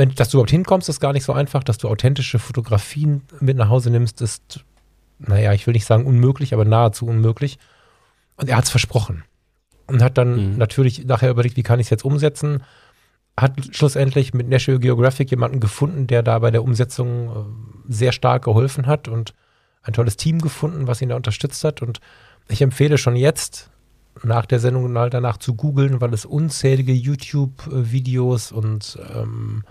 wenn, 0.00 0.14
dass 0.14 0.30
du 0.30 0.38
überhaupt 0.38 0.50
hinkommst, 0.50 0.88
ist 0.88 0.98
gar 0.98 1.12
nicht 1.12 1.24
so 1.24 1.34
einfach. 1.34 1.62
Dass 1.62 1.76
du 1.76 1.86
authentische 1.86 2.38
Fotografien 2.38 3.20
mit 3.40 3.58
nach 3.58 3.68
Hause 3.68 3.90
nimmst, 3.90 4.22
ist, 4.22 4.64
naja, 5.18 5.52
ich 5.52 5.66
will 5.66 5.74
nicht 5.74 5.84
sagen 5.84 6.06
unmöglich, 6.06 6.54
aber 6.54 6.64
nahezu 6.64 7.06
unmöglich. 7.06 7.58
Und 8.36 8.48
er 8.48 8.56
hat 8.56 8.64
es 8.64 8.70
versprochen. 8.70 9.24
Und 9.86 10.02
hat 10.02 10.16
dann 10.16 10.52
Mhm. 10.52 10.56
natürlich 10.56 11.04
nachher 11.04 11.30
überlegt, 11.30 11.56
wie 11.58 11.62
kann 11.62 11.80
ich 11.80 11.86
es 11.86 11.90
jetzt 11.90 12.04
umsetzen. 12.04 12.62
Hat 13.36 13.52
schlussendlich 13.72 14.32
mit 14.32 14.48
National 14.48 14.80
Geographic 14.80 15.30
jemanden 15.30 15.60
gefunden, 15.60 16.06
der 16.06 16.22
da 16.22 16.38
bei 16.38 16.50
der 16.50 16.64
Umsetzung 16.64 17.28
äh, 17.28 17.92
sehr 17.92 18.12
stark 18.12 18.44
geholfen 18.44 18.86
hat 18.86 19.06
und 19.06 19.34
ein 19.82 19.92
tolles 19.92 20.16
Team 20.16 20.40
gefunden, 20.40 20.86
was 20.86 21.02
ihn 21.02 21.10
da 21.10 21.16
unterstützt 21.16 21.62
hat. 21.62 21.82
Und 21.82 22.00
ich 22.48 22.62
empfehle 22.62 22.96
schon 22.96 23.16
jetzt, 23.16 23.70
nach 24.22 24.46
der 24.46 24.60
Sendung 24.60 24.92
danach 24.94 25.38
zu 25.38 25.54
googeln, 25.54 26.00
weil 26.00 26.12
es 26.12 26.24
unzählige 26.24 26.92
YouTube-Videos 26.92 28.52
und 28.52 28.98
ähm, 29.14 29.62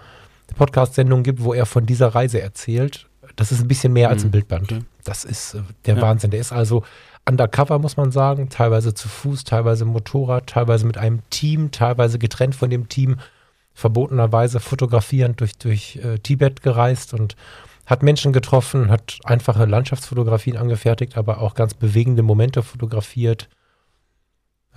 Podcast-Sendungen 0.56 1.24
gibt, 1.24 1.44
wo 1.44 1.54
er 1.54 1.66
von 1.66 1.86
dieser 1.86 2.10
Reise 2.10 2.42
erzählt. 2.42 3.08
Das 3.36 3.52
ist 3.52 3.62
ein 3.62 3.68
bisschen 3.68 3.94
mehr 3.94 4.10
als 4.10 4.24
ein 4.24 4.28
Mhm, 4.28 4.32
Bildband. 4.32 4.72
okay. 4.72 4.82
Das 5.04 5.24
ist 5.26 5.54
äh, 5.56 5.62
der 5.86 5.96
Ja. 5.96 6.02
Wahnsinn. 6.02 6.32
Der 6.32 6.40
ist 6.40 6.52
also 6.52 6.84
undercover, 7.28 7.80
muss 7.80 7.96
man 7.98 8.12
sagen, 8.12 8.50
teilweise 8.50 8.94
zu 8.94 9.08
Fuß, 9.08 9.44
teilweise 9.44 9.86
Motorrad, 9.86 10.48
teilweise 10.48 10.86
mit 10.86 10.98
einem 10.98 11.22
Team, 11.30 11.72
teilweise 11.72 12.18
getrennt 12.20 12.56
von 12.56 12.70
dem 12.70 12.90
Team, 12.90 13.18
verbotenerweise 13.74 14.60
fotografierend 14.60 15.40
durch, 15.40 15.58
durch 15.58 15.98
äh, 16.04 16.18
Tibet 16.20 16.62
gereist 16.62 17.14
und 17.14 17.36
hat 17.86 18.04
Menschen 18.04 18.34
getroffen, 18.34 18.90
hat 18.90 19.18
einfache 19.24 19.66
Landschaftsfotografien 19.66 20.58
angefertigt, 20.58 21.18
aber 21.18 21.42
auch 21.42 21.56
ganz 21.56 21.74
bewegende 21.74 22.22
Momente 22.24 22.62
fotografiert. 22.62 23.48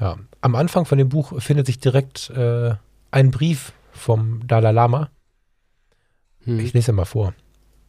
Ja, 0.01 0.17
am 0.41 0.55
Anfang 0.55 0.85
von 0.85 0.99
dem 0.99 1.09
Buch 1.09 1.41
findet 1.43 1.67
sich 1.67 1.79
direkt 1.79 2.31
äh, 2.31 2.75
ein 3.11 3.31
Brief 3.31 3.73
vom 3.93 4.47
Dalai 4.47 4.73
Lama. 4.73 5.11
Mhm. 6.45 6.61
Ich 6.61 6.73
lese 6.73 6.93
mal 6.93 7.05
vor. 7.05 7.35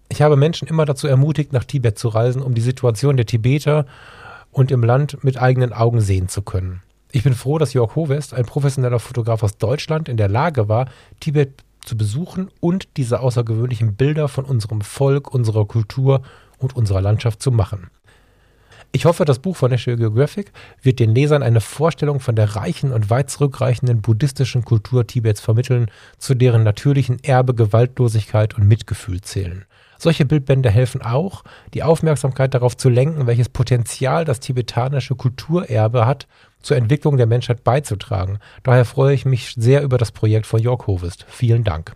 Ich 0.09 0.21
habe 0.21 0.35
Menschen 0.35 0.67
immer 0.67 0.85
dazu 0.85 1.07
ermutigt, 1.07 1.53
nach 1.53 1.63
Tibet 1.63 1.97
zu 1.97 2.07
reisen, 2.09 2.41
um 2.41 2.53
die 2.53 2.61
Situation 2.61 3.17
der 3.17 3.25
Tibeter 3.25 3.85
und 4.51 4.71
im 4.71 4.83
Land 4.83 5.23
mit 5.23 5.41
eigenen 5.41 5.73
Augen 5.73 6.01
sehen 6.01 6.27
zu 6.27 6.41
können. 6.41 6.81
Ich 7.11 7.23
bin 7.23 7.33
froh, 7.33 7.57
dass 7.57 7.73
Jörg 7.73 7.95
Hovest, 7.95 8.33
ein 8.33 8.45
professioneller 8.45 8.99
Fotograf 8.99 9.43
aus 9.43 9.57
Deutschland, 9.57 10.09
in 10.09 10.17
der 10.17 10.29
Lage 10.29 10.67
war, 10.67 10.87
Tibet 11.19 11.63
zu 11.83 11.97
besuchen 11.97 12.49
und 12.59 12.87
diese 12.97 13.19
außergewöhnlichen 13.19 13.95
Bilder 13.95 14.27
von 14.27 14.45
unserem 14.45 14.81
Volk, 14.81 15.33
unserer 15.33 15.65
Kultur 15.65 16.21
und 16.57 16.75
unserer 16.75 17.01
Landschaft 17.01 17.41
zu 17.41 17.51
machen. 17.51 17.89
Ich 18.95 19.05
hoffe, 19.05 19.25
das 19.25 19.39
Buch 19.39 19.55
von 19.55 19.71
National 19.71 19.97
Geographic 19.97 20.51
wird 20.83 20.99
den 20.99 21.15
Lesern 21.15 21.41
eine 21.41 21.61
Vorstellung 21.61 22.19
von 22.19 22.35
der 22.35 22.55
reichen 22.55 22.93
und 22.93 23.09
weit 23.09 23.31
zurückreichenden 23.31 24.03
buddhistischen 24.03 24.63
Kultur 24.63 25.07
Tibets 25.07 25.41
vermitteln, 25.41 25.89
zu 26.19 26.35
deren 26.35 26.61
natürlichen 26.61 27.17
Erbe 27.23 27.55
Gewaltlosigkeit 27.55 28.53
und 28.53 28.67
Mitgefühl 28.67 29.21
zählen. 29.21 29.65
Solche 29.97 30.25
Bildbände 30.25 30.69
helfen 30.69 31.01
auch, 31.01 31.43
die 31.73 31.81
Aufmerksamkeit 31.81 32.53
darauf 32.53 32.77
zu 32.77 32.87
lenken, 32.87 33.25
welches 33.25 33.49
Potenzial 33.49 34.25
das 34.25 34.39
tibetanische 34.39 35.15
Kulturerbe 35.15 36.05
hat, 36.05 36.27
zur 36.61 36.77
Entwicklung 36.77 37.17
der 37.17 37.25
Menschheit 37.25 37.63
beizutragen. 37.63 38.37
Daher 38.61 38.85
freue 38.85 39.15
ich 39.15 39.25
mich 39.25 39.55
sehr 39.57 39.81
über 39.81 39.97
das 39.97 40.11
Projekt 40.11 40.45
von 40.45 40.61
Jörg 40.61 40.85
Hovest. 40.85 41.25
Vielen 41.27 41.63
Dank. 41.63 41.95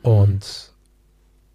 Und 0.00 0.72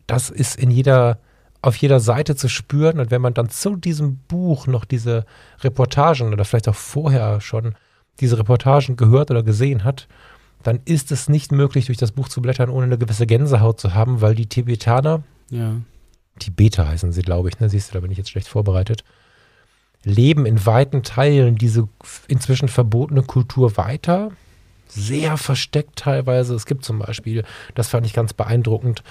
das 0.05 0.29
ist 0.29 0.59
in 0.59 0.69
jeder 0.69 1.19
auf 1.61 1.75
jeder 1.77 1.99
Seite 1.99 2.35
zu 2.35 2.49
spüren. 2.49 2.99
Und 2.99 3.11
wenn 3.11 3.21
man 3.21 3.33
dann 3.33 3.49
zu 3.49 3.75
diesem 3.75 4.17
Buch 4.27 4.67
noch 4.67 4.85
diese 4.85 5.25
Reportagen 5.61 6.33
oder 6.33 6.45
vielleicht 6.45 6.69
auch 6.69 6.75
vorher 6.75 7.41
schon 7.41 7.75
diese 8.19 8.37
Reportagen 8.37 8.95
gehört 8.95 9.31
oder 9.31 9.43
gesehen 9.43 9.83
hat, 9.83 10.07
dann 10.63 10.79
ist 10.85 11.11
es 11.11 11.29
nicht 11.29 11.51
möglich, 11.51 11.85
durch 11.85 11.97
das 11.97 12.11
Buch 12.11 12.29
zu 12.29 12.41
blättern, 12.41 12.69
ohne 12.69 12.85
eine 12.85 12.97
gewisse 12.97 13.27
Gänsehaut 13.27 13.79
zu 13.79 13.93
haben, 13.93 14.21
weil 14.21 14.35
die 14.35 14.47
Tibetaner, 14.47 15.23
Ja. 15.49 15.75
Tibeter 16.39 16.87
heißen 16.87 17.11
sie, 17.11 17.21
glaube 17.23 17.49
ich, 17.49 17.59
ne? 17.59 17.69
siehst 17.69 17.89
du, 17.89 17.93
da 17.95 17.99
bin 17.99 18.11
ich 18.11 18.17
jetzt 18.17 18.29
schlecht 18.29 18.47
vorbereitet, 18.47 19.03
leben 20.03 20.45
in 20.45 20.65
weiten 20.65 21.03
Teilen 21.03 21.55
diese 21.55 21.87
inzwischen 22.27 22.67
verbotene 22.67 23.23
Kultur 23.23 23.75
weiter. 23.77 24.31
Sehr 24.87 25.37
versteckt 25.37 25.97
teilweise. 25.97 26.55
Es 26.55 26.65
gibt 26.65 26.85
zum 26.85 26.99
Beispiel, 26.99 27.43
das 27.75 27.89
fand 27.89 28.05
ich 28.05 28.13
ganz 28.13 28.33
beeindruckend, 28.33 29.03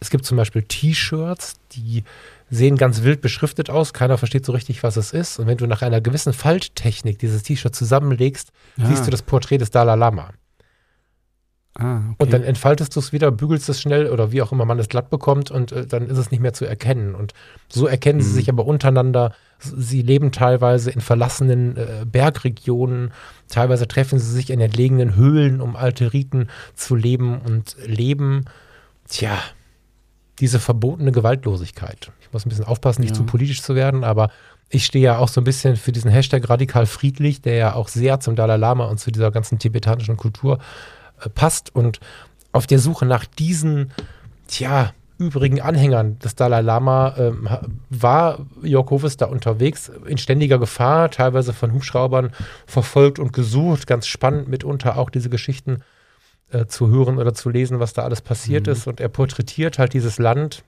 es 0.00 0.10
gibt 0.10 0.24
zum 0.26 0.36
Beispiel 0.36 0.62
T-Shirts, 0.62 1.54
die 1.72 2.04
sehen 2.50 2.76
ganz 2.76 3.02
wild 3.02 3.20
beschriftet 3.22 3.70
aus. 3.70 3.92
Keiner 3.92 4.18
versteht 4.18 4.44
so 4.46 4.52
richtig, 4.52 4.82
was 4.82 4.96
es 4.96 5.12
ist. 5.12 5.38
Und 5.38 5.46
wenn 5.46 5.56
du 5.58 5.66
nach 5.66 5.82
einer 5.82 6.00
gewissen 6.00 6.32
Falttechnik 6.32 7.18
dieses 7.18 7.42
T-Shirt 7.42 7.74
zusammenlegst, 7.74 8.50
Ah. 8.78 8.86
siehst 8.86 9.06
du 9.06 9.10
das 9.10 9.22
Porträt 9.22 9.58
des 9.58 9.70
Dalai 9.70 9.94
Lama. 9.96 10.30
Ah, 11.78 11.96
okay. 11.98 12.14
Und 12.18 12.32
dann 12.32 12.42
entfaltest 12.42 12.96
du 12.96 13.00
es 13.00 13.12
wieder, 13.12 13.30
bügelst 13.30 13.68
es 13.68 13.82
schnell 13.82 14.08
oder 14.08 14.32
wie 14.32 14.40
auch 14.40 14.50
immer 14.50 14.64
man 14.64 14.78
es 14.78 14.88
glatt 14.88 15.10
bekommt 15.10 15.50
und 15.50 15.72
äh, 15.72 15.86
dann 15.86 16.08
ist 16.08 16.16
es 16.16 16.30
nicht 16.30 16.40
mehr 16.40 16.54
zu 16.54 16.64
erkennen. 16.64 17.14
Und 17.14 17.34
so 17.68 17.86
erkennen 17.86 18.22
sie 18.22 18.30
Mhm. 18.30 18.34
sich 18.34 18.48
aber 18.48 18.64
untereinander. 18.64 19.34
Sie 19.58 20.00
leben 20.00 20.32
teilweise 20.32 20.90
in 20.90 21.02
verlassenen 21.02 21.76
äh, 21.76 22.06
Bergregionen. 22.06 23.12
Teilweise 23.50 23.86
treffen 23.86 24.18
sie 24.18 24.30
sich 24.32 24.48
in 24.50 24.60
entlegenen 24.60 25.16
Höhlen, 25.16 25.60
um 25.60 25.76
alte 25.76 26.14
Riten 26.14 26.48
zu 26.74 26.94
leben 26.94 27.40
und 27.42 27.76
leben, 27.84 28.46
tja, 29.08 29.36
diese 30.40 30.58
verbotene 30.60 31.12
Gewaltlosigkeit. 31.12 32.10
Ich 32.20 32.32
muss 32.32 32.44
ein 32.46 32.48
bisschen 32.50 32.64
aufpassen, 32.66 33.00
nicht 33.02 33.10
Ja. 33.12 33.16
zu 33.16 33.24
politisch 33.24 33.62
zu 33.62 33.74
werden, 33.74 34.04
aber 34.04 34.30
ich 34.68 34.84
stehe 34.84 35.04
ja 35.04 35.18
auch 35.18 35.28
so 35.28 35.40
ein 35.40 35.44
bisschen 35.44 35.76
für 35.76 35.92
diesen 35.92 36.10
Hashtag 36.10 36.48
radikal 36.48 36.86
friedlich, 36.86 37.40
der 37.40 37.54
ja 37.54 37.74
auch 37.74 37.88
sehr 37.88 38.20
zum 38.20 38.34
Dalai 38.36 38.56
Lama 38.56 38.86
und 38.86 38.98
zu 38.98 39.10
dieser 39.10 39.30
ganzen 39.30 39.58
tibetanischen 39.58 40.16
Kultur 40.16 40.58
äh, 41.24 41.28
passt. 41.28 41.74
Und 41.74 42.00
auf 42.52 42.66
der 42.66 42.78
Suche 42.78 43.06
nach 43.06 43.24
diesen, 43.24 43.92
tja, 44.48 44.92
übrigen 45.18 45.62
Anhängern 45.62 46.18
des 46.18 46.34
Dalai 46.34 46.60
Lama 46.60 47.14
ha- 47.16 47.62
war 47.88 48.40
Jörg 48.62 48.90
Hoves 48.90 49.16
da 49.16 49.24
unterwegs 49.26 49.90
in 50.06 50.18
ständiger 50.18 50.58
Gefahr, 50.58 51.10
teilweise 51.10 51.54
von 51.54 51.72
Hubschraubern 51.72 52.32
verfolgt 52.66 53.18
und 53.18 53.32
gesucht. 53.32 53.86
Ganz 53.86 54.06
spannend 54.06 54.48
mitunter 54.48 54.98
auch 54.98 55.08
diese 55.08 55.30
Geschichten 55.30 55.78
äh, 56.50 56.66
zu 56.66 56.88
hören 56.88 57.18
oder 57.18 57.34
zu 57.34 57.50
lesen, 57.50 57.80
was 57.80 57.92
da 57.92 58.02
alles 58.02 58.20
passiert 58.20 58.66
Mhm. 58.66 58.72
ist. 58.72 58.86
Und 58.86 59.00
er 59.00 59.08
porträtiert 59.08 59.78
halt 59.78 59.92
dieses 59.94 60.18
Land 60.18 60.62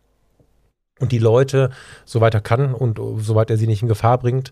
und 1.01 1.13
die 1.13 1.19
Leute, 1.19 1.71
soweit 2.05 2.35
er 2.35 2.41
kann 2.41 2.75
und 2.75 2.99
soweit 3.19 3.51
er 3.51 3.57
sie 3.57 3.67
nicht 3.69 3.83
in 3.83 3.89
Gefahr 3.89 4.19
bringt, 4.19 4.51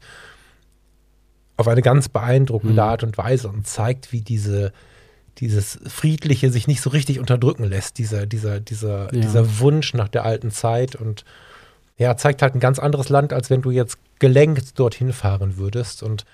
auf 1.57 1.69
eine 1.69 1.83
ganz 1.83 2.09
beeindruckende 2.09 2.75
Mhm. 2.83 2.89
Art 2.89 3.03
und 3.03 3.17
Weise 3.19 3.49
und 3.49 3.67
zeigt, 3.67 4.13
wie 4.13 4.21
diese 4.21 4.73
dieses 5.39 5.79
Friedliche 5.87 6.51
sich 6.51 6.67
nicht 6.67 6.81
so 6.81 6.89
richtig 6.89 7.21
unterdrücken 7.21 7.65
lässt, 7.65 7.99
dieser, 7.99 8.25
dieser, 8.25 8.59
dieser, 8.59 9.13
Ja. 9.15 9.21
dieser 9.21 9.59
Wunsch 9.61 9.93
nach 9.93 10.09
der 10.09 10.25
alten 10.25 10.51
Zeit 10.51 10.97
und 10.97 11.27
ja, 11.99 12.17
zeigt 12.17 12.41
halt 12.41 12.55
ein 12.55 12.61
ganz 12.61 12.79
anderes 12.79 13.11
Land, 13.11 13.35
als 13.35 13.51
wenn 13.51 13.61
du 13.61 13.71
jetzt 13.71 13.99
gelenkt 14.19 14.79
dorthin 14.79 15.13
fahren 15.13 15.59
würdest. 15.59 16.03
Und 16.03 16.25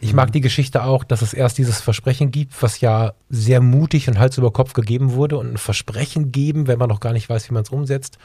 ich 0.00 0.12
mag 0.12 0.32
die 0.32 0.40
Geschichte 0.40 0.82
auch, 0.84 1.04
dass 1.04 1.22
es 1.22 1.32
erst 1.32 1.56
dieses 1.56 1.80
Versprechen 1.80 2.30
gibt, 2.30 2.60
was 2.62 2.80
ja 2.80 3.14
sehr 3.30 3.60
mutig 3.60 4.08
und 4.08 4.18
Hals 4.18 4.36
über 4.36 4.52
Kopf 4.52 4.72
gegeben 4.74 5.12
wurde. 5.12 5.38
Und 5.38 5.52
ein 5.52 5.56
Versprechen 5.56 6.30
geben, 6.32 6.66
wenn 6.66 6.78
man 6.78 6.88
noch 6.88 7.00
gar 7.00 7.12
nicht 7.12 7.28
weiß, 7.28 7.48
wie 7.48 7.54
man 7.54 7.62
es 7.62 7.70
umsetzt, 7.70 8.18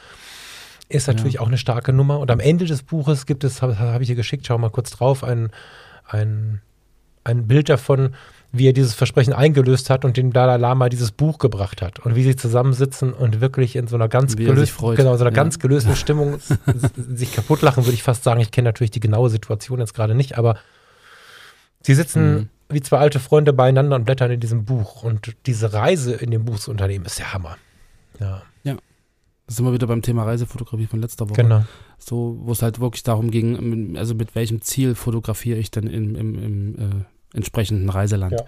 ist 0.88 1.06
natürlich 1.06 1.34
Ja. 1.34 1.40
auch 1.40 1.46
eine 1.48 1.56
starke 1.58 1.92
Nummer. 1.92 2.18
Und 2.18 2.30
am 2.30 2.40
Ende 2.40 2.64
des 2.66 2.82
Buches 2.82 3.24
gibt 3.24 3.44
es, 3.44 3.62
habe 3.62 3.78
hab 3.78 4.00
ich 4.00 4.08
dir 4.08 4.16
geschickt, 4.16 4.46
schau 4.46 4.58
mal 4.58 4.70
kurz 4.70 4.90
drauf, 4.90 5.24
ein, 5.24 5.50
ein, 6.06 6.60
ein 7.24 7.46
Bild 7.46 7.68
davon, 7.68 8.14
wie 8.52 8.66
er 8.68 8.72
dieses 8.72 8.94
Versprechen 8.94 9.32
eingelöst 9.32 9.88
hat 9.90 10.04
und 10.04 10.16
dem 10.16 10.32
Dalai 10.32 10.56
Lama 10.56 10.88
dieses 10.88 11.12
Buch 11.12 11.38
gebracht 11.38 11.80
hat. 11.82 12.00
Und 12.00 12.16
wie 12.16 12.24
sie 12.24 12.34
zusammensitzen 12.34 13.12
und 13.12 13.40
wirklich 13.40 13.76
in 13.76 13.86
so 13.86 13.94
einer 13.94 14.08
ganz 14.08 14.34
gelösten, 14.34 14.96
genau, 14.96 15.16
so 15.16 15.22
einer 15.24 15.30
Ja. 15.30 15.42
ganz 15.42 15.60
gelösten 15.60 15.94
Stimmung 15.96 16.38
sich 16.96 17.32
kaputt 17.32 17.62
lachen, 17.62 17.84
würde 17.84 17.94
ich 17.94 18.02
fast 18.02 18.24
sagen. 18.24 18.40
Ich 18.40 18.50
kenne 18.50 18.68
natürlich 18.68 18.90
die 18.90 18.98
genaue 19.00 19.30
Situation 19.30 19.78
jetzt 19.78 19.94
gerade 19.94 20.16
nicht, 20.16 20.36
aber 20.36 20.56
sie 21.82 21.94
sitzen 21.94 22.34
Mhm. 22.34 22.48
wie 22.68 22.80
zwei 22.80 22.98
alte 22.98 23.18
Freunde 23.20 23.52
beieinander 23.52 23.96
und 23.96 24.04
blättern 24.04 24.30
in 24.30 24.40
diesem 24.40 24.64
Buch. 24.64 25.02
Und 25.02 25.34
diese 25.46 25.72
Reise 25.72 26.12
in 26.14 26.30
dem 26.30 26.44
Buch 26.44 26.58
zu 26.58 26.70
unternehmen, 26.70 27.04
ist 27.04 27.18
der 27.18 27.32
Hammer. 27.32 27.56
Ja, 28.18 28.42
Das 29.46 29.56
sind 29.56 29.64
wir 29.66 29.72
wieder 29.72 29.88
beim 29.88 30.02
Thema 30.02 30.22
Reisefotografie 30.24 30.86
von 30.86 31.00
letzter 31.00 31.28
Woche. 31.28 31.42
genau. 31.42 31.64
So, 31.98 32.38
wo 32.42 32.52
es 32.52 32.62
halt 32.62 32.78
wirklich 32.78 33.02
darum 33.02 33.30
ging, 33.32 33.96
also 33.96 34.14
mit 34.14 34.34
welchem 34.36 34.62
Ziel 34.62 34.94
fotografiere 34.94 35.58
ich 35.58 35.70
denn 35.72 35.88
im, 35.88 36.14
im, 36.14 36.38
im 36.42 36.74
äh, 36.78 37.36
entsprechenden 37.36 37.88
Reiseland. 37.90 38.32
Ja. 38.32 38.44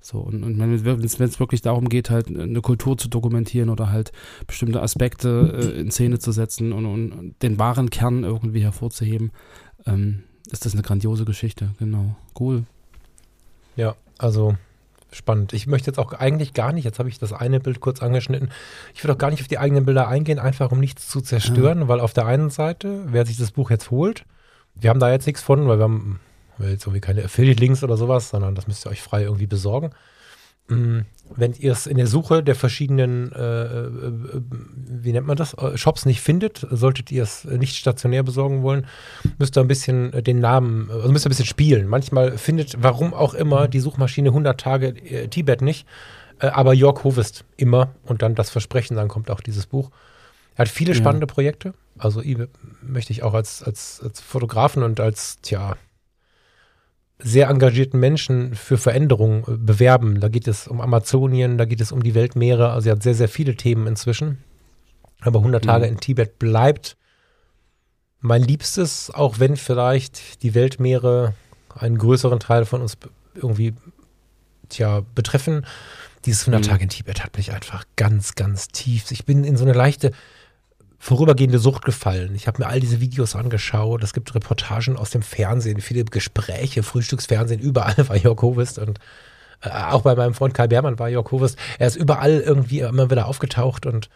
So, 0.00 0.18
und, 0.18 0.42
und 0.44 0.58
wenn 0.58 0.74
es 0.74 1.18
wenn 1.18 1.28
es 1.28 1.40
wirklich 1.40 1.62
darum 1.62 1.88
geht, 1.88 2.10
halt 2.10 2.26
eine 2.28 2.60
Kultur 2.60 2.98
zu 2.98 3.08
dokumentieren 3.08 3.70
oder 3.70 3.90
halt 3.90 4.12
bestimmte 4.46 4.82
Aspekte 4.82 5.72
äh, 5.76 5.80
in 5.80 5.90
Szene 5.90 6.18
zu 6.18 6.32
setzen 6.32 6.72
und, 6.72 6.84
und 6.86 7.34
den 7.42 7.58
wahren 7.58 7.88
Kern 7.88 8.22
irgendwie 8.24 8.62
hervorzuheben, 8.62 9.30
ähm, 9.86 10.24
ist 10.50 10.66
das 10.66 10.74
eine 10.74 10.82
grandiose 10.82 11.24
Geschichte. 11.24 11.70
Genau. 11.78 12.16
Cool. 12.38 12.64
Ja, 13.76 13.94
also 14.18 14.56
spannend. 15.10 15.52
Ich 15.52 15.66
möchte 15.66 15.90
jetzt 15.90 15.98
auch 15.98 16.12
eigentlich 16.12 16.54
gar 16.54 16.72
nicht, 16.72 16.84
jetzt 16.84 16.98
habe 16.98 17.08
ich 17.08 17.18
das 17.18 17.32
eine 17.32 17.60
Bild 17.60 17.80
kurz 17.80 18.02
angeschnitten, 18.02 18.50
ich 18.94 19.04
will 19.04 19.10
auch 19.10 19.18
gar 19.18 19.30
nicht 19.30 19.42
auf 19.42 19.48
die 19.48 19.58
eigenen 19.58 19.84
Bilder 19.84 20.08
eingehen, 20.08 20.38
einfach 20.38 20.72
um 20.72 20.80
nichts 20.80 21.08
zu 21.08 21.20
zerstören, 21.20 21.88
weil 21.88 22.00
auf 22.00 22.12
der 22.14 22.26
einen 22.26 22.50
Seite, 22.50 23.04
wer 23.06 23.26
sich 23.26 23.36
das 23.36 23.50
Buch 23.50 23.70
jetzt 23.70 23.90
holt, 23.90 24.24
wir 24.74 24.90
haben 24.90 25.00
da 25.00 25.10
jetzt 25.10 25.26
nichts 25.26 25.42
von, 25.42 25.68
weil 25.68 25.78
wir 25.78 25.84
haben 25.84 26.20
wir 26.58 26.66
haben 26.66 26.72
jetzt 26.72 26.86
irgendwie 26.86 27.00
keine 27.00 27.24
Affiliate-Links 27.24 27.82
oder 27.82 27.96
sowas, 27.96 28.30
sondern 28.30 28.54
das 28.54 28.66
müsst 28.66 28.86
ihr 28.86 28.90
euch 28.90 29.02
frei 29.02 29.22
irgendwie 29.22 29.46
besorgen. 29.46 29.90
Wenn 31.36 31.52
ihr 31.54 31.72
es 31.72 31.86
in 31.86 31.96
der 31.96 32.06
Suche 32.06 32.42
der 32.42 32.54
verschiedenen, 32.54 33.32
äh, 33.32 33.62
äh, 33.64 34.12
wie 34.86 35.12
nennt 35.12 35.26
man 35.26 35.36
das, 35.36 35.54
äh, 35.54 35.76
Shops 35.76 36.06
nicht 36.06 36.20
findet, 36.20 36.66
solltet 36.70 37.10
ihr 37.10 37.22
es 37.22 37.44
nicht 37.44 37.76
stationär 37.76 38.22
besorgen 38.22 38.62
wollen, 38.62 38.86
müsst 39.38 39.56
ihr 39.56 39.60
ein 39.60 39.68
bisschen 39.68 40.12
äh, 40.12 40.22
den 40.22 40.40
Namen, 40.40 40.90
also 40.90 41.10
müsst 41.10 41.24
ihr 41.26 41.28
ein 41.28 41.30
bisschen 41.30 41.46
spielen. 41.46 41.86
Manchmal 41.88 42.38
findet, 42.38 42.82
warum 42.82 43.14
auch 43.14 43.34
immer, 43.34 43.68
die 43.68 43.80
Suchmaschine 43.80 44.28
100 44.30 44.60
Tage 44.60 44.88
äh, 44.88 45.28
Tibet 45.28 45.62
nicht, 45.62 45.86
äh, 46.40 46.46
aber 46.46 46.74
Jörg 46.74 47.04
Hovest 47.04 47.44
immer 47.56 47.94
und 48.04 48.22
dann 48.22 48.34
das 48.34 48.50
Versprechen, 48.50 48.96
dann 48.96 49.08
kommt 49.08 49.30
auch 49.30 49.40
dieses 49.40 49.66
Buch. 49.66 49.90
Er 50.54 50.62
hat 50.62 50.68
viele 50.68 50.92
Ja. 50.92 50.98
spannende 50.98 51.26
Projekte, 51.26 51.72
also 51.98 52.22
möchte 52.82 53.12
ich 53.12 53.22
auch 53.22 53.34
als, 53.34 53.62
als, 53.62 54.00
als 54.04 54.20
Fotografen 54.20 54.82
und 54.82 55.00
als, 55.00 55.38
tja, 55.40 55.76
sehr 57.22 57.48
engagierten 57.48 58.00
Menschen 58.00 58.54
für 58.54 58.76
Veränderungen 58.78 59.42
äh, 59.46 59.56
bewerben. 59.56 60.20
Da 60.20 60.28
geht 60.28 60.48
es 60.48 60.66
um 60.68 60.80
Amazonien, 60.80 61.56
da 61.58 61.64
geht 61.64 61.80
es 61.80 61.92
um 61.92 62.02
die 62.02 62.14
Weltmeere. 62.14 62.70
Also 62.70 62.88
er 62.88 62.96
hat 62.96 63.02
sehr, 63.02 63.14
sehr 63.14 63.28
viele 63.28 63.54
Themen 63.56 63.86
inzwischen. 63.86 64.38
Aber 65.20 65.38
100 65.38 65.62
Mhm. 65.64 65.68
Tage 65.68 65.86
in 65.86 65.98
Tibet 65.98 66.38
bleibt 66.38 66.96
mein 68.20 68.42
Liebstes, 68.42 69.10
auch 69.10 69.38
wenn 69.38 69.56
vielleicht 69.56 70.42
die 70.42 70.54
Weltmeere 70.54 71.34
einen 71.74 71.98
größeren 71.98 72.40
Teil 72.40 72.64
von 72.64 72.80
uns 72.82 72.96
irgendwie 73.34 73.74
tja, 74.68 75.02
betreffen. 75.14 75.64
Dieses 76.24 76.42
100 76.46 76.62
Mhm. 76.64 76.68
Tage 76.70 76.82
in 76.84 76.88
Tibet 76.90 77.22
hat 77.24 77.36
mich 77.36 77.52
einfach 77.52 77.84
ganz, 77.96 78.34
ganz 78.34 78.68
tief. 78.68 79.10
Ich 79.10 79.24
bin 79.24 79.44
in 79.44 79.56
so 79.56 79.64
eine 79.64 79.72
leichte 79.72 80.12
vorübergehende 81.02 81.58
Sucht 81.58 81.84
gefallen. 81.84 82.32
Ich 82.36 82.46
habe 82.46 82.62
mir 82.62 82.68
all 82.68 82.78
diese 82.78 83.00
Videos 83.00 83.34
angeschaut. 83.34 84.04
Es 84.04 84.12
gibt 84.12 84.36
Reportagen 84.36 84.96
aus 84.96 85.10
dem 85.10 85.22
Fernsehen, 85.22 85.80
viele 85.80 86.04
Gespräche, 86.04 86.84
Frühstücksfernsehen, 86.84 87.60
überall 87.60 87.96
war 88.08 88.16
Jörg 88.16 88.40
Hovest 88.40 88.78
und 88.78 89.00
äh, 89.62 89.70
auch 89.70 90.02
bei 90.02 90.14
meinem 90.14 90.32
Freund 90.32 90.54
Kai 90.54 90.68
Beermann 90.68 91.00
war 91.00 91.08
Jörg 91.08 91.28
Hovest. 91.32 91.58
Er 91.80 91.88
ist 91.88 91.96
überall 91.96 92.38
irgendwie 92.38 92.78
immer 92.78 93.10
wieder 93.10 93.26
aufgetaucht 93.26 93.84
und 93.84 94.10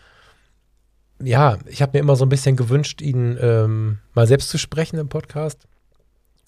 ja, 1.21 1.59
ich 1.67 1.83
habe 1.83 1.99
mir 1.99 2.05
immer 2.05 2.15
so 2.15 2.25
ein 2.25 2.29
bisschen 2.29 2.55
gewünscht, 2.55 3.03
ihn 3.03 3.37
ähm, 3.41 3.99
mal 4.15 4.29
selbst 4.29 4.51
zu 4.51 4.57
sprechen 4.57 5.01
im 5.01 5.09
Podcast 5.09 5.67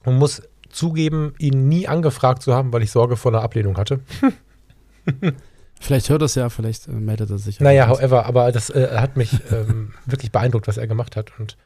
und 0.04 0.18
muss 0.18 0.42
zugeben, 0.68 1.34
ihn 1.40 1.68
nie 1.68 1.88
angefragt 1.88 2.42
zu 2.44 2.54
haben, 2.54 2.72
weil 2.72 2.84
ich 2.84 2.92
Sorge 2.92 3.16
vor 3.16 3.32
einer 3.32 3.42
Ablehnung 3.42 3.76
hatte. 3.76 4.00
Vielleicht 5.80 6.10
hört 6.10 6.22
er 6.22 6.26
es 6.26 6.34
ja, 6.34 6.48
vielleicht 6.48 6.88
äh, 6.88 6.92
meldet 6.92 7.30
er 7.30 7.38
sich. 7.38 7.60
Naja, 7.60 7.88
however, 7.88 8.26
aber 8.26 8.50
das 8.52 8.70
äh, 8.70 8.88
hat 8.96 9.16
mich 9.16 9.32
ähm, 9.52 9.94
wirklich 10.06 10.32
beeindruckt, 10.32 10.66
was 10.66 10.76
er 10.76 10.86
gemacht 10.86 11.16
hat. 11.16 11.32
Und 11.38 11.56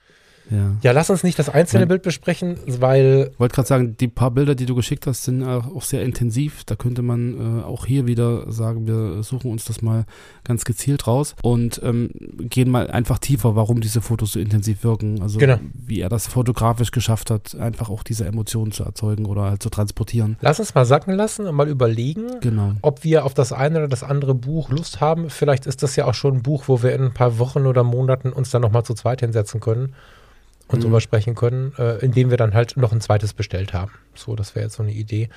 Ja. 0.51 0.77
ja, 0.83 0.93
lass 0.93 1.09
uns 1.09 1.23
nicht 1.23 1.39
das 1.39 1.49
einzelne 1.49 1.83
Mein- 1.83 1.89
Bild 1.89 2.03
besprechen, 2.03 2.59
weil 2.67 3.31
Ich 3.33 3.41
wollte 3.41 3.55
gerade 3.55 3.69
sagen, 3.69 3.97
die 3.99 4.09
paar 4.09 4.31
Bilder, 4.31 4.55
die 4.55 4.67
du 4.67 4.75
geschickt 4.75 5.07
hast, 5.07 5.25
sind 5.25 5.43
auch 5.45 5.75
auch 5.75 5.83
sehr 5.83 6.03
intensiv. 6.03 6.65
Da 6.65 6.75
könnte 6.77 7.01
man 7.03 7.61
äh, 7.61 7.63
auch 7.63 7.87
hier 7.87 8.07
wieder 8.07 8.51
sagen, 8.53 8.87
wir 8.87 9.23
suchen 9.23 9.51
uns 9.51 9.65
das 9.65 9.81
mal 9.83 10.05
ganz 10.45 10.65
gezielt 10.65 11.07
raus 11.07 11.35
und 11.43 11.81
ähm, 11.85 12.11
gehen 12.51 12.71
mal 12.71 12.91
einfach 12.91 13.19
tiefer, 13.19 13.57
warum 13.57 13.81
diese 13.81 14.01
Fotos 14.01 14.33
so 14.33 14.41
intensiv 14.41 14.85
wirken. 14.85 15.23
Also 15.23 15.39
Genau. 15.39 15.59
wie 15.73 16.01
er 16.01 16.09
das 16.09 16.27
fotografisch 16.27 16.91
geschafft 16.91 17.31
hat, 17.31 17.55
einfach 17.55 17.89
auch 17.89 18.03
diese 18.03 18.25
Emotionen 18.27 18.73
zu 18.73 18.85
erzeugen 18.85 19.27
oder 19.27 19.43
halt 19.43 19.63
zu 19.63 19.71
transportieren. 19.71 20.37
lass 20.41 20.61
uns 20.61 20.75
mal 20.75 20.85
sacken 20.85 21.15
lassen 21.15 21.47
und 21.47 21.55
mal 21.55 21.69
überlegen, 21.69 22.27
Genau. 22.41 22.73
ob 22.83 23.05
wir 23.05 23.25
auf 23.25 23.33
das 23.35 23.53
eine 23.53 23.79
oder 23.79 23.89
das 23.89 24.03
andere 24.03 24.35
Buch 24.35 24.71
Lust 24.71 25.01
haben. 25.01 25.31
Vielleicht 25.31 25.67
ist 25.67 25.83
das 25.83 25.97
ja 25.97 26.05
auch 26.07 26.15
schon 26.15 26.37
ein 26.39 26.43
Buch, 26.43 26.65
wo 26.67 26.83
wir 26.83 26.95
in 26.95 27.03
ein 27.05 27.15
paar 27.15 27.39
Wochen 27.39 27.67
oder 27.67 27.85
Monaten 27.85 28.33
uns 28.33 28.51
dann 28.51 28.63
nochmal 28.63 28.83
zu 28.85 28.95
zweit 28.95 29.21
hinsetzen 29.21 29.61
können 29.61 29.95
und 30.69 30.79
Mhm. 30.79 30.83
drüber 30.85 31.01
sprechen 31.01 31.35
können, 31.35 31.73
äh, 31.79 31.99
indem 31.99 32.31
wir 32.31 32.37
dann 32.37 32.55
halt 32.55 32.77
noch 32.77 32.93
ein 32.93 33.01
zweites 33.01 33.35
bestellt 33.35 33.73
haben. 33.75 33.93
So, 34.15 34.37
das 34.37 34.55
wäre 34.55 34.65
jetzt 34.65 34.77
so 34.77 34.83
eine 34.83 34.93
Idee. 34.93 35.29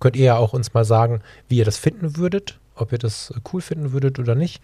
Könnt 0.00 0.16
ihr 0.16 0.24
ja 0.24 0.36
auch 0.36 0.52
uns 0.52 0.74
mal 0.74 0.84
sagen, 0.84 1.22
wie 1.48 1.56
ihr 1.58 1.64
das 1.64 1.78
finden 1.78 2.16
würdet, 2.16 2.60
ob 2.74 2.92
ihr 2.92 2.98
das 2.98 3.30
äh, 3.30 3.40
cool 3.52 3.60
finden 3.60 3.92
würdet 3.92 4.18
oder 4.18 4.34
nicht, 4.34 4.62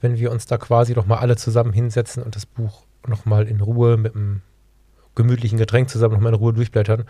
wenn 0.00 0.18
wir 0.18 0.30
uns 0.30 0.46
da 0.46 0.58
quasi 0.58 0.94
nochmal 0.94 1.18
alle 1.18 1.36
zusammen 1.36 1.72
hinsetzen 1.72 2.22
und 2.22 2.36
das 2.36 2.46
Buch 2.46 2.82
nochmal 3.06 3.46
in 3.48 3.60
Ruhe 3.60 3.96
mit 3.96 4.14
einem 4.14 4.42
gemütlichen 5.14 5.58
Getränk 5.58 5.88
zusammen 5.90 6.14
nochmal 6.14 6.32
in 6.32 6.38
Ruhe 6.38 6.52
durchblättern 6.52 7.04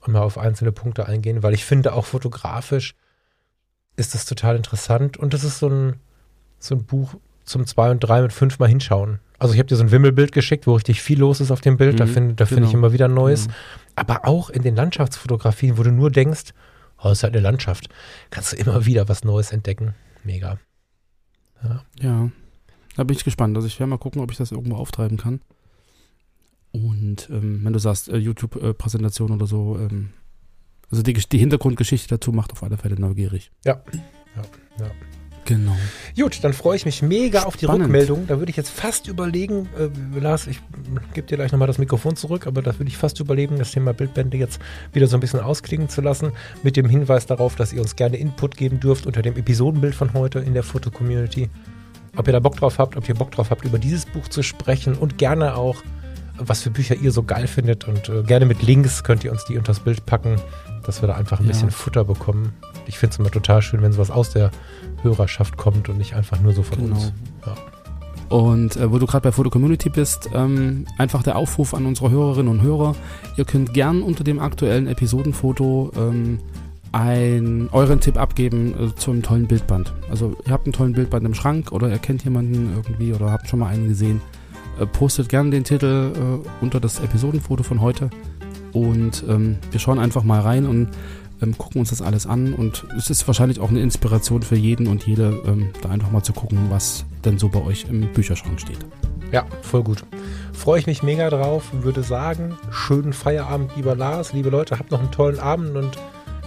und 0.00 0.12
mal 0.12 0.20
auf 0.20 0.36
einzelne 0.38 0.72
Punkte 0.72 1.06
eingehen, 1.06 1.42
weil 1.42 1.54
ich 1.54 1.64
finde 1.64 1.92
auch 1.94 2.04
fotografisch 2.04 2.94
ist 3.96 4.14
das 4.14 4.26
total 4.26 4.56
interessant 4.56 5.16
und 5.16 5.32
das 5.32 5.42
ist 5.42 5.58
so 5.58 5.68
ein, 5.68 5.94
so 6.58 6.74
ein 6.74 6.84
Buch 6.84 7.14
zum 7.46 7.66
zwei 7.66 7.90
und 7.90 8.00
drei 8.00 8.22
mit 8.22 8.32
fünf 8.32 8.58
Mal 8.58 8.68
hinschauen. 8.68 9.20
Also 9.38 9.54
ich 9.54 9.58
habe 9.60 9.68
dir 9.68 9.76
so 9.76 9.82
ein 9.84 9.90
Wimmelbild 9.90 10.32
geschickt, 10.32 10.66
wo 10.66 10.74
richtig 10.74 11.02
viel 11.02 11.18
los 11.18 11.40
ist 11.40 11.50
auf 11.50 11.60
dem 11.60 11.76
Bild, 11.76 12.00
da 12.00 12.06
Mhm, 12.06 12.10
finde 12.10 12.34
da 12.34 12.46
find 12.46 12.62
ich 12.62 12.72
genau. 12.72 12.78
immer 12.78 12.92
wieder 12.92 13.08
Neues. 13.08 13.48
Mhm. 13.48 13.52
Aber 13.96 14.26
auch 14.26 14.50
in 14.50 14.62
den 14.62 14.74
Landschaftsfotografien, 14.76 15.78
wo 15.78 15.82
du 15.82 15.92
nur 15.92 16.10
denkst, 16.10 16.52
oh, 17.02 17.10
ist 17.10 17.22
halt 17.22 17.34
eine 17.34 17.42
Landschaft, 17.42 17.88
kannst 18.30 18.52
du 18.52 18.56
immer 18.56 18.86
wieder 18.86 19.08
was 19.08 19.24
Neues 19.24 19.52
entdecken. 19.52 19.94
Mega. 20.24 20.58
Ja, 22.00 22.30
da 22.96 23.04
bin 23.04 23.16
ich 23.16 23.24
gespannt. 23.24 23.56
Also 23.56 23.66
ich 23.66 23.78
werde 23.78 23.90
mal 23.90 23.98
gucken, 23.98 24.20
ob 24.22 24.30
ich 24.30 24.36
das 24.36 24.52
irgendwo 24.52 24.76
auftreiben 24.76 25.16
kann. 25.18 25.40
Und 26.72 27.28
ähm, 27.30 27.60
wenn 27.64 27.72
du 27.72 27.78
sagst, 27.78 28.08
äh, 28.08 28.16
YouTube-Präsentation 28.16 29.32
oder 29.32 29.46
so, 29.46 29.78
ähm, 29.78 30.10
also 30.90 31.02
die, 31.02 31.14
die 31.14 31.38
Hintergrundgeschichte 31.38 32.08
dazu 32.08 32.32
macht 32.32 32.52
auf 32.52 32.62
alle 32.62 32.76
Fälle 32.76 33.00
neugierig. 33.00 33.50
Ja. 33.64 33.82
Ja, 34.36 34.42
ja. 34.80 34.90
Genau. 35.46 35.76
Gut, 36.16 36.42
dann 36.42 36.52
freue 36.52 36.76
ich 36.76 36.84
mich 36.84 37.02
mega 37.02 37.44
auf 37.44 37.56
die 37.56 37.66
Spannend. 37.66 37.84
Rückmeldung. 37.84 38.26
Da 38.26 38.38
würde 38.38 38.50
ich 38.50 38.56
jetzt 38.56 38.70
fast 38.70 39.06
überlegen, 39.06 39.68
äh, 39.78 40.18
Lars, 40.18 40.46
ich 40.48 40.60
gebe 41.14 41.26
dir 41.26 41.36
gleich 41.36 41.52
nochmal 41.52 41.68
das 41.68 41.78
Mikrofon 41.78 42.16
zurück, 42.16 42.46
aber 42.46 42.62
da 42.62 42.76
würde 42.78 42.88
ich 42.88 42.96
fast 42.96 43.20
überlegen, 43.20 43.56
das 43.58 43.70
Thema 43.70 43.94
Bildbände 43.94 44.36
jetzt 44.36 44.60
wieder 44.92 45.06
so 45.06 45.16
ein 45.16 45.20
bisschen 45.20 45.40
ausklingen 45.40 45.88
zu 45.88 46.00
lassen, 46.00 46.32
mit 46.62 46.76
dem 46.76 46.88
Hinweis 46.88 47.26
darauf, 47.26 47.54
dass 47.54 47.72
ihr 47.72 47.80
uns 47.80 47.96
gerne 47.96 48.16
Input 48.16 48.56
geben 48.56 48.80
dürft 48.80 49.06
unter 49.06 49.22
dem 49.22 49.36
Episodenbild 49.36 49.94
von 49.94 50.12
heute 50.14 50.40
in 50.40 50.52
der 50.52 50.64
Foto-Community. 50.64 51.48
Ob 52.16 52.26
ihr 52.26 52.32
da 52.32 52.40
Bock 52.40 52.56
drauf 52.56 52.78
habt, 52.78 52.96
ob 52.96 53.08
ihr 53.08 53.14
Bock 53.14 53.30
drauf 53.30 53.50
habt, 53.50 53.64
über 53.64 53.78
dieses 53.78 54.04
Buch 54.06 54.26
zu 54.28 54.42
sprechen 54.42 54.94
und 54.94 55.18
gerne 55.18 55.54
auch, 55.54 55.76
was 56.38 56.62
für 56.62 56.70
Bücher 56.70 56.94
ihr 56.94 57.12
so 57.12 57.22
geil 57.22 57.46
findet 57.46 57.86
und 57.88 58.08
äh, 58.08 58.22
gerne 58.22 58.46
mit 58.46 58.62
Links 58.62 59.04
könnt 59.04 59.24
ihr 59.24 59.32
uns 59.32 59.44
die 59.44 59.56
unter 59.56 59.68
das 59.72 59.80
Bild 59.80 60.04
packen, 60.06 60.36
dass 60.84 61.02
wir 61.02 61.08
da 61.08 61.14
einfach 61.14 61.38
ein 61.40 61.46
Ja. 61.46 61.52
bisschen 61.52 61.70
Futter 61.70 62.04
bekommen. 62.04 62.52
Ich 62.86 62.98
finde 62.98 63.14
es 63.14 63.18
immer 63.18 63.30
total 63.30 63.62
schön, 63.62 63.82
wenn 63.82 63.92
sowas 63.92 64.10
aus 64.10 64.30
der 64.30 64.50
Hörerschaft 65.02 65.56
kommt 65.56 65.88
und 65.88 65.98
nicht 65.98 66.14
einfach 66.14 66.40
nur 66.40 66.52
so 66.52 66.62
von 66.62 66.78
Genau. 66.78 66.94
uns. 66.96 67.12
Ja. 67.46 67.54
Und 68.28 68.76
äh, 68.76 68.90
wo 68.90 68.98
du 68.98 69.06
gerade 69.06 69.22
bei 69.22 69.32
Foto 69.32 69.50
Community 69.50 69.88
bist, 69.88 70.30
ähm, 70.34 70.84
einfach 70.98 71.22
der 71.22 71.36
Aufruf 71.36 71.74
an 71.74 71.86
unsere 71.86 72.10
Hörerinnen 72.10 72.48
und 72.50 72.60
Hörer. 72.62 72.96
Ihr 73.36 73.44
könnt 73.44 73.72
gern 73.72 74.02
unter 74.02 74.24
dem 74.24 74.40
aktuellen 74.40 74.88
Episodenfoto 74.88 75.92
ähm, 75.96 76.40
ein, 76.92 77.68
euren 77.72 78.00
Tipp 78.00 78.16
abgeben 78.18 78.74
äh, 78.74 78.94
zum 78.96 79.22
tollen 79.22 79.46
Bildband. 79.46 79.92
Also 80.10 80.36
ihr 80.44 80.52
habt 80.52 80.66
einen 80.66 80.72
tollen 80.72 80.92
Bildband 80.92 81.24
im 81.26 81.34
Schrank 81.34 81.70
oder 81.72 81.88
ihr 81.88 81.98
kennt 81.98 82.24
jemanden 82.24 82.72
irgendwie 82.74 83.12
oder 83.12 83.30
habt 83.30 83.48
schon 83.48 83.58
mal 83.60 83.68
einen 83.68 83.88
gesehen. 83.88 84.20
Äh, 84.78 84.86
postet 84.86 85.28
gern 85.28 85.50
den 85.50 85.64
Titel 85.64 86.12
äh, 86.14 86.48
unter 86.64 86.80
das 86.80 87.00
Episodenfoto 87.00 87.62
von 87.62 87.80
heute. 87.80 88.10
Und 88.72 89.24
ähm, 89.28 89.56
wir 89.70 89.80
schauen 89.80 89.98
einfach 89.98 90.22
mal 90.22 90.40
rein 90.40 90.66
und 90.66 90.88
ähm, 91.42 91.56
gucken 91.56 91.80
uns 91.80 91.90
das 91.90 92.02
alles 92.02 92.26
an. 92.26 92.52
Und 92.52 92.84
es 92.96 93.08
ist 93.10 93.26
wahrscheinlich 93.26 93.58
auch 93.60 93.70
eine 93.70 93.80
Inspiration 93.80 94.42
für 94.42 94.56
jeden 94.56 94.86
und 94.86 95.06
jede, 95.06 95.40
ähm, 95.46 95.70
da 95.82 95.88
einfach 95.88 96.10
mal 96.10 96.22
zu 96.22 96.32
gucken, 96.34 96.58
was 96.68 97.04
denn 97.24 97.38
so 97.38 97.48
bei 97.48 97.62
euch 97.62 97.86
im 97.88 98.12
Bücherschrank 98.12 98.60
steht. 98.60 98.78
ja, 99.32 99.44
voll 99.62 99.82
gut. 99.82 100.04
Freue 100.52 100.78
ich 100.78 100.86
mich 100.86 101.02
mega 101.02 101.28
drauf. 101.30 101.70
Würde 101.72 102.02
sagen, 102.02 102.56
schönen 102.70 103.12
Feierabend, 103.12 103.72
lieber 103.76 103.94
Lars. 103.94 104.32
Liebe 104.32 104.50
Leute, 104.50 104.78
habt 104.78 104.90
noch 104.90 105.00
einen 105.00 105.10
tollen 105.10 105.38
Abend 105.38 105.74
und 105.76 105.96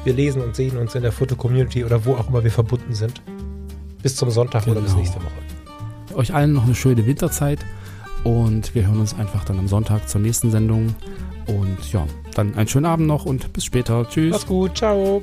wir 0.03 0.13
lesen 0.13 0.41
und 0.41 0.55
sehen 0.55 0.77
uns 0.77 0.95
in 0.95 1.01
der 1.01 1.11
Foto-Community 1.11 1.83
oder 1.83 2.05
wo 2.05 2.13
auch 2.13 2.29
immer 2.29 2.43
wir 2.43 2.51
verbunden 2.51 2.93
sind. 2.93 3.21
Bis 4.01 4.15
zum 4.15 4.29
Sonntag 4.31 4.65
oder 4.67 4.81
bis 4.81 4.91
Genau. 4.91 4.99
nächste 5.01 5.17
Woche. 5.19 6.15
Euch 6.17 6.33
allen 6.33 6.53
noch 6.53 6.63
eine 6.65 6.73
schöne 6.75 7.05
Winterzeit 7.05 7.59
und 8.23 8.73
wir 8.75 8.87
hören 8.87 8.99
uns 8.99 9.13
einfach 9.13 9.45
dann 9.45 9.59
am 9.59 9.67
Sonntag 9.67 10.09
zur 10.09 10.21
nächsten 10.21 10.51
Sendung. 10.51 10.95
Und 11.47 11.91
ja, 11.91 12.05
dann 12.35 12.53
einen 12.55 12.67
schönen 12.67 12.85
Abend 12.85 13.07
noch 13.07 13.25
und 13.25 13.51
bis 13.53 13.65
später. 13.65 14.07
Tschüss. 14.07 14.31
Mach's 14.31 14.45
gut, 14.45 14.77
ciao. 14.77 15.21